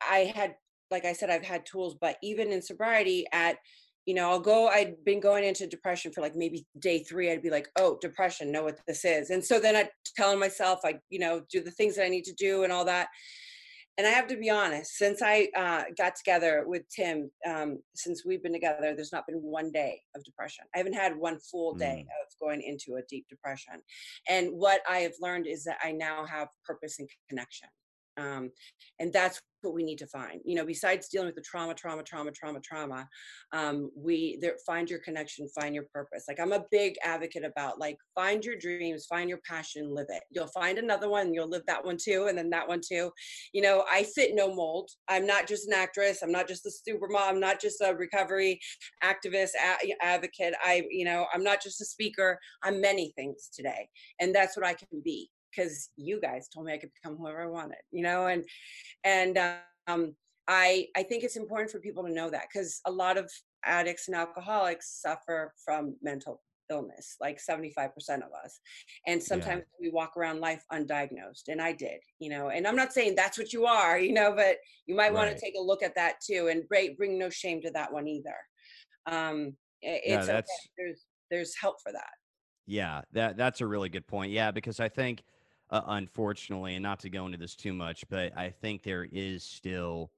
I 0.00 0.32
had, 0.34 0.54
like 0.90 1.04
I 1.04 1.12
said, 1.12 1.28
I've 1.28 1.44
had 1.44 1.66
tools, 1.66 1.94
but 2.00 2.16
even 2.22 2.52
in 2.52 2.62
sobriety 2.62 3.26
at, 3.32 3.58
you 4.06 4.14
know, 4.14 4.30
I'll 4.30 4.40
go, 4.40 4.68
I'd 4.68 5.04
been 5.04 5.20
going 5.20 5.44
into 5.44 5.66
depression 5.66 6.10
for 6.10 6.22
like 6.22 6.34
maybe 6.34 6.66
day 6.78 7.04
three, 7.04 7.30
I'd 7.30 7.42
be 7.42 7.50
like, 7.50 7.68
oh, 7.76 7.98
depression, 8.00 8.50
know 8.50 8.64
what 8.64 8.80
this 8.86 9.04
is. 9.04 9.28
And 9.28 9.44
so 9.44 9.60
then 9.60 9.76
I'd 9.76 9.90
tell 10.16 10.34
myself, 10.38 10.80
I, 10.84 10.94
you 11.10 11.18
know, 11.18 11.42
do 11.52 11.62
the 11.62 11.70
things 11.70 11.96
that 11.96 12.06
I 12.06 12.08
need 12.08 12.24
to 12.24 12.32
do 12.32 12.64
and 12.64 12.72
all 12.72 12.86
that 12.86 13.08
and 14.00 14.06
I 14.06 14.12
have 14.12 14.28
to 14.28 14.36
be 14.38 14.48
honest, 14.48 14.96
since 14.96 15.20
I 15.20 15.48
uh, 15.54 15.82
got 15.98 16.16
together 16.16 16.64
with 16.66 16.88
Tim, 16.88 17.30
um, 17.46 17.82
since 17.94 18.24
we've 18.24 18.42
been 18.42 18.54
together, 18.54 18.94
there's 18.96 19.12
not 19.12 19.26
been 19.26 19.42
one 19.42 19.70
day 19.70 20.00
of 20.16 20.24
depression. 20.24 20.64
I 20.74 20.78
haven't 20.78 20.94
had 20.94 21.14
one 21.14 21.38
full 21.38 21.74
day 21.74 22.06
mm. 22.08 22.24
of 22.24 22.32
going 22.40 22.62
into 22.62 22.94
a 22.98 23.02
deep 23.10 23.26
depression. 23.28 23.74
And 24.26 24.52
what 24.52 24.80
I 24.88 25.00
have 25.00 25.12
learned 25.20 25.46
is 25.46 25.64
that 25.64 25.76
I 25.84 25.92
now 25.92 26.24
have 26.24 26.48
purpose 26.64 26.98
and 26.98 27.10
connection. 27.28 27.68
Um, 28.16 28.50
and 28.98 29.12
that's 29.12 29.40
what 29.62 29.74
we 29.74 29.82
need 29.82 29.98
to 29.98 30.06
find. 30.06 30.40
You 30.44 30.56
know, 30.56 30.64
besides 30.64 31.08
dealing 31.08 31.26
with 31.26 31.34
the 31.34 31.42
trauma, 31.42 31.74
trauma, 31.74 32.02
trauma, 32.02 32.30
trauma, 32.32 32.60
trauma, 32.60 33.08
um, 33.52 33.90
we 33.94 34.38
there, 34.40 34.56
find 34.66 34.88
your 34.88 35.00
connection, 35.00 35.48
find 35.48 35.74
your 35.74 35.84
purpose. 35.92 36.24
Like 36.28 36.40
I'm 36.40 36.52
a 36.52 36.64
big 36.70 36.94
advocate 37.04 37.44
about 37.44 37.78
like 37.78 37.96
find 38.14 38.44
your 38.44 38.56
dreams, 38.56 39.06
find 39.06 39.28
your 39.28 39.40
passion, 39.46 39.94
live 39.94 40.06
it. 40.08 40.22
You'll 40.30 40.46
find 40.48 40.78
another 40.78 41.08
one, 41.08 41.34
you'll 41.34 41.48
live 41.48 41.64
that 41.66 41.84
one 41.84 41.96
too, 42.02 42.26
and 42.28 42.36
then 42.36 42.50
that 42.50 42.68
one 42.68 42.80
too. 42.86 43.10
You 43.52 43.62
know, 43.62 43.84
I 43.90 44.04
fit 44.04 44.34
no 44.34 44.54
mold. 44.54 44.90
I'm 45.08 45.26
not 45.26 45.46
just 45.46 45.66
an 45.66 45.74
actress. 45.74 46.22
I'm 46.22 46.32
not 46.32 46.48
just 46.48 46.66
a 46.66 46.70
super 46.70 47.08
mom. 47.08 47.34
I'm 47.34 47.40
not 47.40 47.60
just 47.60 47.80
a 47.80 47.94
recovery 47.94 48.60
activist, 49.02 49.50
a- 49.62 50.04
advocate. 50.04 50.54
I, 50.62 50.84
you 50.90 51.04
know, 51.04 51.26
I'm 51.32 51.44
not 51.44 51.62
just 51.62 51.80
a 51.80 51.84
speaker. 51.84 52.38
I'm 52.62 52.80
many 52.80 53.12
things 53.16 53.50
today, 53.54 53.88
and 54.20 54.34
that's 54.34 54.56
what 54.56 54.66
I 54.66 54.74
can 54.74 55.02
be 55.04 55.30
because 55.50 55.90
you 55.96 56.20
guys 56.20 56.48
told 56.48 56.66
me 56.66 56.72
I 56.72 56.78
could 56.78 56.90
become 56.94 57.16
whoever 57.16 57.42
I 57.42 57.46
wanted, 57.46 57.78
you 57.90 58.02
know, 58.02 58.26
and 58.26 58.44
and 59.04 59.38
um, 59.86 60.14
I 60.48 60.86
I 60.96 61.02
think 61.02 61.24
it's 61.24 61.36
important 61.36 61.70
for 61.70 61.80
people 61.80 62.04
to 62.04 62.12
know 62.12 62.30
that 62.30 62.46
because 62.52 62.80
a 62.86 62.90
lot 62.90 63.18
of 63.18 63.30
addicts 63.64 64.08
and 64.08 64.16
alcoholics 64.16 65.00
suffer 65.00 65.52
from 65.64 65.96
mental 66.02 66.40
illness, 66.70 67.16
like 67.20 67.38
75% 67.38 67.90
of 68.16 68.32
us. 68.44 68.60
And 69.06 69.22
sometimes 69.22 69.64
yeah. 69.80 69.88
we 69.88 69.90
walk 69.90 70.16
around 70.16 70.40
life 70.40 70.64
undiagnosed. 70.72 71.48
And 71.48 71.60
I 71.60 71.72
did, 71.72 71.98
you 72.20 72.30
know, 72.30 72.50
and 72.50 72.66
I'm 72.66 72.76
not 72.76 72.92
saying 72.92 73.16
that's 73.16 73.36
what 73.36 73.52
you 73.52 73.66
are, 73.66 73.98
you 73.98 74.12
know, 74.12 74.32
but 74.34 74.56
you 74.86 74.94
might 74.94 75.12
right. 75.12 75.14
want 75.14 75.30
to 75.30 75.40
take 75.40 75.54
a 75.58 75.62
look 75.62 75.82
at 75.82 75.96
that 75.96 76.14
too 76.24 76.48
and 76.50 76.66
bring, 76.68 76.94
bring 76.94 77.18
no 77.18 77.28
shame 77.28 77.60
to 77.62 77.70
that 77.72 77.92
one 77.92 78.06
either. 78.06 78.36
Um, 79.06 79.56
it's 79.82 80.28
yeah, 80.28 80.34
okay. 80.34 80.46
there's, 80.78 81.04
there's 81.30 81.54
help 81.60 81.76
for 81.82 81.92
that. 81.92 82.10
Yeah, 82.66 83.02
that 83.12 83.36
that's 83.36 83.62
a 83.62 83.66
really 83.66 83.88
good 83.88 84.06
point. 84.06 84.30
Yeah, 84.30 84.52
because 84.52 84.78
I 84.78 84.88
think 84.88 85.24
uh, 85.70 85.82
unfortunately, 85.86 86.74
and 86.74 86.82
not 86.82 87.00
to 87.00 87.10
go 87.10 87.26
into 87.26 87.38
this 87.38 87.54
too 87.54 87.72
much, 87.72 88.04
but 88.08 88.36
I 88.36 88.50
think 88.50 88.82
there 88.82 89.06
is 89.10 89.44
still, 89.44 90.10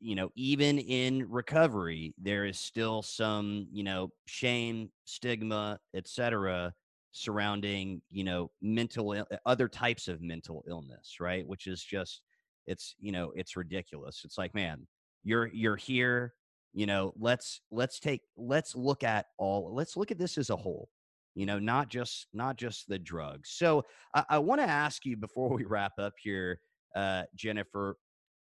you 0.00 0.14
know, 0.14 0.30
even 0.34 0.78
in 0.78 1.26
recovery, 1.30 2.14
there 2.18 2.44
is 2.44 2.58
still 2.58 3.02
some, 3.02 3.66
you 3.72 3.82
know, 3.82 4.10
shame, 4.26 4.90
stigma, 5.04 5.80
etc., 5.94 6.72
surrounding, 7.12 8.00
you 8.10 8.24
know, 8.24 8.50
mental 8.60 9.10
uh, 9.10 9.24
other 9.46 9.68
types 9.68 10.08
of 10.08 10.20
mental 10.20 10.64
illness, 10.68 11.16
right? 11.20 11.46
Which 11.46 11.66
is 11.66 11.82
just, 11.82 12.22
it's, 12.66 12.94
you 12.98 13.12
know, 13.12 13.32
it's 13.34 13.56
ridiculous. 13.56 14.22
It's 14.24 14.38
like, 14.38 14.54
man, 14.54 14.86
you're 15.24 15.48
you're 15.48 15.76
here, 15.76 16.34
you 16.72 16.86
know. 16.86 17.12
Let's 17.18 17.60
let's 17.70 18.00
take 18.00 18.22
let's 18.36 18.74
look 18.74 19.02
at 19.04 19.26
all. 19.38 19.74
Let's 19.74 19.96
look 19.96 20.10
at 20.10 20.18
this 20.18 20.38
as 20.38 20.50
a 20.50 20.56
whole 20.56 20.88
you 21.34 21.46
know 21.46 21.58
not 21.58 21.88
just 21.88 22.26
not 22.32 22.56
just 22.56 22.88
the 22.88 22.98
drugs. 22.98 23.50
So 23.50 23.84
i, 24.14 24.24
I 24.30 24.38
want 24.38 24.60
to 24.60 24.68
ask 24.68 25.04
you 25.04 25.16
before 25.16 25.48
we 25.50 25.64
wrap 25.64 25.92
up 25.98 26.14
here 26.22 26.60
uh, 26.94 27.22
jennifer 27.34 27.96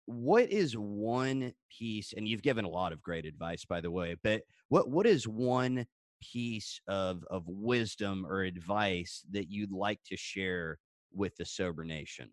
what 0.07 0.51
is 0.51 0.75
one 0.77 1.53
piece 1.79 2.13
and 2.15 2.29
you've 2.29 2.43
given 2.43 2.65
a 2.65 2.69
lot 2.69 2.93
of 2.93 3.01
great 3.01 3.25
advice 3.25 3.65
by 3.65 3.81
the 3.81 3.91
way 3.91 4.17
but 4.23 4.43
what 4.69 4.91
what 4.91 5.07
is 5.07 5.27
one 5.27 5.87
piece 6.21 6.81
of 6.89 7.25
of 7.31 7.45
wisdom 7.47 8.27
or 8.27 8.43
advice 8.43 9.25
that 9.31 9.51
you'd 9.51 9.73
like 9.73 10.01
to 10.07 10.17
share 10.17 10.79
with 11.13 11.37
the 11.37 11.45
sober 11.45 11.85
nation? 11.85 12.31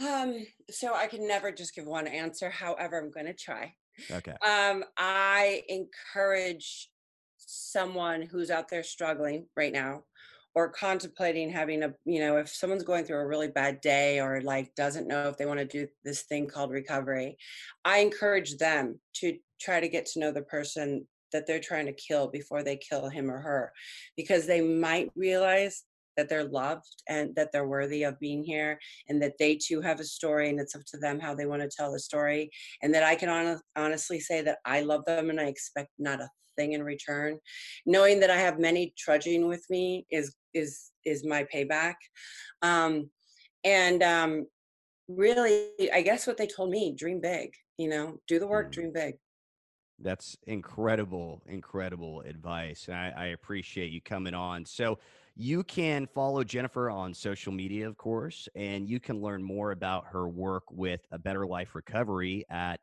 Um 0.00 0.46
so 0.70 0.94
i 0.94 1.06
can 1.06 1.26
never 1.26 1.50
just 1.50 1.74
give 1.74 1.86
one 1.86 2.06
answer 2.06 2.50
however 2.50 2.98
i'm 2.98 3.10
going 3.10 3.26
to 3.26 3.34
try. 3.34 3.74
Okay. 4.10 4.34
Um 4.46 4.84
i 4.96 5.62
encourage 5.68 6.89
someone 7.46 8.22
who's 8.22 8.50
out 8.50 8.68
there 8.68 8.82
struggling 8.82 9.46
right 9.56 9.72
now 9.72 10.02
or 10.54 10.68
contemplating 10.68 11.50
having 11.50 11.82
a 11.82 11.94
you 12.04 12.20
know 12.20 12.36
if 12.36 12.48
someone's 12.48 12.82
going 12.82 13.04
through 13.04 13.18
a 13.18 13.26
really 13.26 13.48
bad 13.48 13.80
day 13.80 14.20
or 14.20 14.40
like 14.42 14.74
doesn't 14.74 15.06
know 15.06 15.28
if 15.28 15.36
they 15.36 15.46
want 15.46 15.60
to 15.60 15.64
do 15.64 15.86
this 16.04 16.22
thing 16.22 16.46
called 16.46 16.70
recovery 16.70 17.36
i 17.84 17.98
encourage 17.98 18.56
them 18.56 18.98
to 19.14 19.36
try 19.60 19.80
to 19.80 19.88
get 19.88 20.06
to 20.06 20.18
know 20.18 20.32
the 20.32 20.42
person 20.42 21.06
that 21.32 21.46
they're 21.46 21.60
trying 21.60 21.86
to 21.86 21.92
kill 21.92 22.28
before 22.28 22.62
they 22.62 22.76
kill 22.76 23.08
him 23.08 23.30
or 23.30 23.40
her 23.40 23.72
because 24.16 24.46
they 24.46 24.60
might 24.60 25.10
realize 25.14 25.84
that 26.20 26.28
they're 26.28 26.44
loved 26.44 26.86
and 27.08 27.34
that 27.34 27.50
they're 27.52 27.68
worthy 27.68 28.02
of 28.02 28.18
being 28.20 28.44
here 28.44 28.78
and 29.08 29.22
that 29.22 29.34
they 29.38 29.56
too 29.56 29.80
have 29.80 30.00
a 30.00 30.04
story 30.04 30.48
and 30.50 30.60
it's 30.60 30.76
up 30.76 30.82
to 30.86 30.98
them 30.98 31.18
how 31.18 31.34
they 31.34 31.46
want 31.46 31.62
to 31.62 31.76
tell 31.76 31.92
the 31.92 31.98
story 31.98 32.50
and 32.82 32.94
that 32.94 33.02
i 33.02 33.14
can 33.14 33.28
on- 33.28 33.60
honestly 33.76 34.20
say 34.20 34.42
that 34.42 34.58
i 34.64 34.80
love 34.80 35.04
them 35.06 35.30
and 35.30 35.40
i 35.40 35.44
expect 35.44 35.90
not 35.98 36.20
a 36.20 36.28
thing 36.56 36.72
in 36.72 36.82
return. 36.82 37.38
Knowing 37.86 38.20
that 38.20 38.30
i 38.30 38.36
have 38.36 38.58
many 38.58 38.92
trudging 38.98 39.48
with 39.48 39.64
me 39.70 40.06
is 40.10 40.34
is 40.54 40.90
is 41.04 41.24
my 41.24 41.46
payback. 41.52 41.94
Um 42.62 43.10
and 43.64 44.02
um 44.02 44.46
really 45.08 45.70
i 45.92 46.00
guess 46.00 46.26
what 46.26 46.36
they 46.36 46.46
told 46.46 46.70
me 46.70 46.94
dream 46.96 47.20
big 47.20 47.50
you 47.76 47.88
know 47.88 48.16
do 48.28 48.38
the 48.38 48.46
work 48.46 48.68
mm. 48.68 48.72
dream 48.72 48.92
big. 48.92 49.14
That's 49.98 50.36
incredible 50.46 51.42
incredible 51.46 52.22
advice 52.22 52.86
and 52.88 52.96
I, 52.96 53.12
I 53.16 53.26
appreciate 53.26 53.90
you 53.90 54.00
coming 54.00 54.34
on. 54.34 54.64
So 54.64 54.98
you 55.36 55.62
can 55.64 56.06
follow 56.06 56.44
Jennifer 56.44 56.90
on 56.90 57.14
social 57.14 57.52
media, 57.52 57.88
of 57.88 57.96
course, 57.96 58.48
and 58.54 58.88
you 58.88 59.00
can 59.00 59.20
learn 59.20 59.42
more 59.42 59.72
about 59.72 60.06
her 60.06 60.28
work 60.28 60.62
with 60.70 61.00
A 61.10 61.18
Better 61.18 61.46
Life 61.46 61.74
Recovery 61.74 62.44
at 62.50 62.78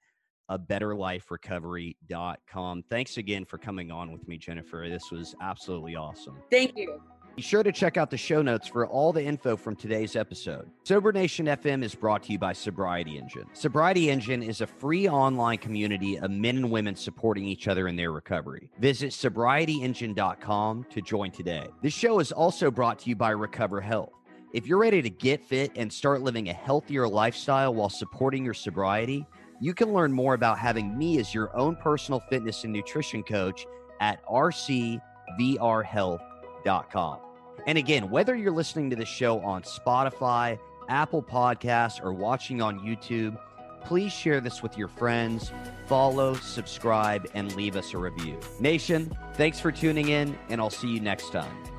a 0.49 0.57
betterliferecovery.com. 0.57 2.83
Thanks 2.89 3.17
again 3.17 3.45
for 3.45 3.57
coming 3.57 3.91
on 3.91 4.11
with 4.11 4.27
me, 4.27 4.37
Jennifer. 4.37 4.87
This 4.89 5.11
was 5.11 5.35
absolutely 5.41 5.95
awesome. 5.95 6.41
Thank 6.49 6.77
you. 6.77 7.01
Be 7.37 7.43
sure 7.43 7.61
to 7.61 7.71
check 7.71 7.97
out 7.97 8.09
the 8.09 8.17
show 8.17 8.41
notes 8.41 8.67
for 8.67 8.87
all 8.87 9.13
the 9.13 9.23
info 9.23 9.55
from 9.55 9.75
today's 9.75 10.15
episode. 10.15 10.71
Sober 10.85 11.11
Nation 11.11 11.45
FM 11.45 11.83
is 11.83 11.93
brought 11.93 12.23
to 12.23 12.31
you 12.31 12.39
by 12.39 12.51
Sobriety 12.51 13.19
Engine. 13.19 13.45
Sobriety 13.53 14.09
Engine 14.09 14.41
is 14.41 14.61
a 14.61 14.65
free 14.65 15.07
online 15.07 15.59
community 15.59 16.17
of 16.17 16.31
men 16.31 16.57
and 16.57 16.71
women 16.71 16.95
supporting 16.95 17.45
each 17.45 17.67
other 17.67 17.87
in 17.87 17.95
their 17.95 18.11
recovery. 18.11 18.71
Visit 18.79 19.11
sobrietyengine.com 19.11 20.87
to 20.89 20.99
join 20.99 21.29
today. 21.29 21.67
This 21.83 21.93
show 21.93 22.17
is 22.17 22.31
also 22.31 22.71
brought 22.71 22.97
to 23.01 23.09
you 23.09 23.15
by 23.15 23.29
Recover 23.29 23.81
Health. 23.81 24.13
If 24.51 24.65
you're 24.65 24.79
ready 24.79 25.03
to 25.03 25.09
get 25.11 25.43
fit 25.43 25.71
and 25.75 25.93
start 25.93 26.23
living 26.23 26.49
a 26.49 26.53
healthier 26.53 27.07
lifestyle 27.07 27.75
while 27.75 27.89
supporting 27.89 28.43
your 28.43 28.55
sobriety, 28.55 29.27
you 29.61 29.75
can 29.75 29.93
learn 29.93 30.11
more 30.11 30.33
about 30.33 30.57
having 30.57 30.97
me 30.97 31.19
as 31.19 31.35
your 31.35 31.55
own 31.55 31.75
personal 31.75 32.19
fitness 32.31 32.63
and 32.63 32.73
nutrition 32.73 33.21
coach 33.21 33.67
at 34.01 34.25
rcvrhealth.com. 34.25 37.19
And 37.65 37.77
again, 37.77 38.09
whether 38.09 38.35
you're 38.35 38.51
listening 38.51 38.89
to 38.91 38.95
the 38.95 39.05
show 39.05 39.39
on 39.41 39.63
Spotify, 39.63 40.59
Apple 40.89 41.23
Podcasts, 41.23 42.03
or 42.03 42.13
watching 42.13 42.61
on 42.61 42.79
YouTube, 42.79 43.37
please 43.83 44.11
share 44.11 44.41
this 44.41 44.61
with 44.61 44.77
your 44.77 44.87
friends, 44.87 45.51
follow, 45.87 46.33
subscribe, 46.35 47.29
and 47.33 47.55
leave 47.55 47.75
us 47.75 47.93
a 47.93 47.97
review. 47.97 48.37
Nation, 48.59 49.15
thanks 49.33 49.59
for 49.59 49.71
tuning 49.71 50.09
in, 50.09 50.37
and 50.49 50.61
I'll 50.61 50.69
see 50.69 50.89
you 50.89 50.99
next 50.99 51.31
time. 51.31 51.76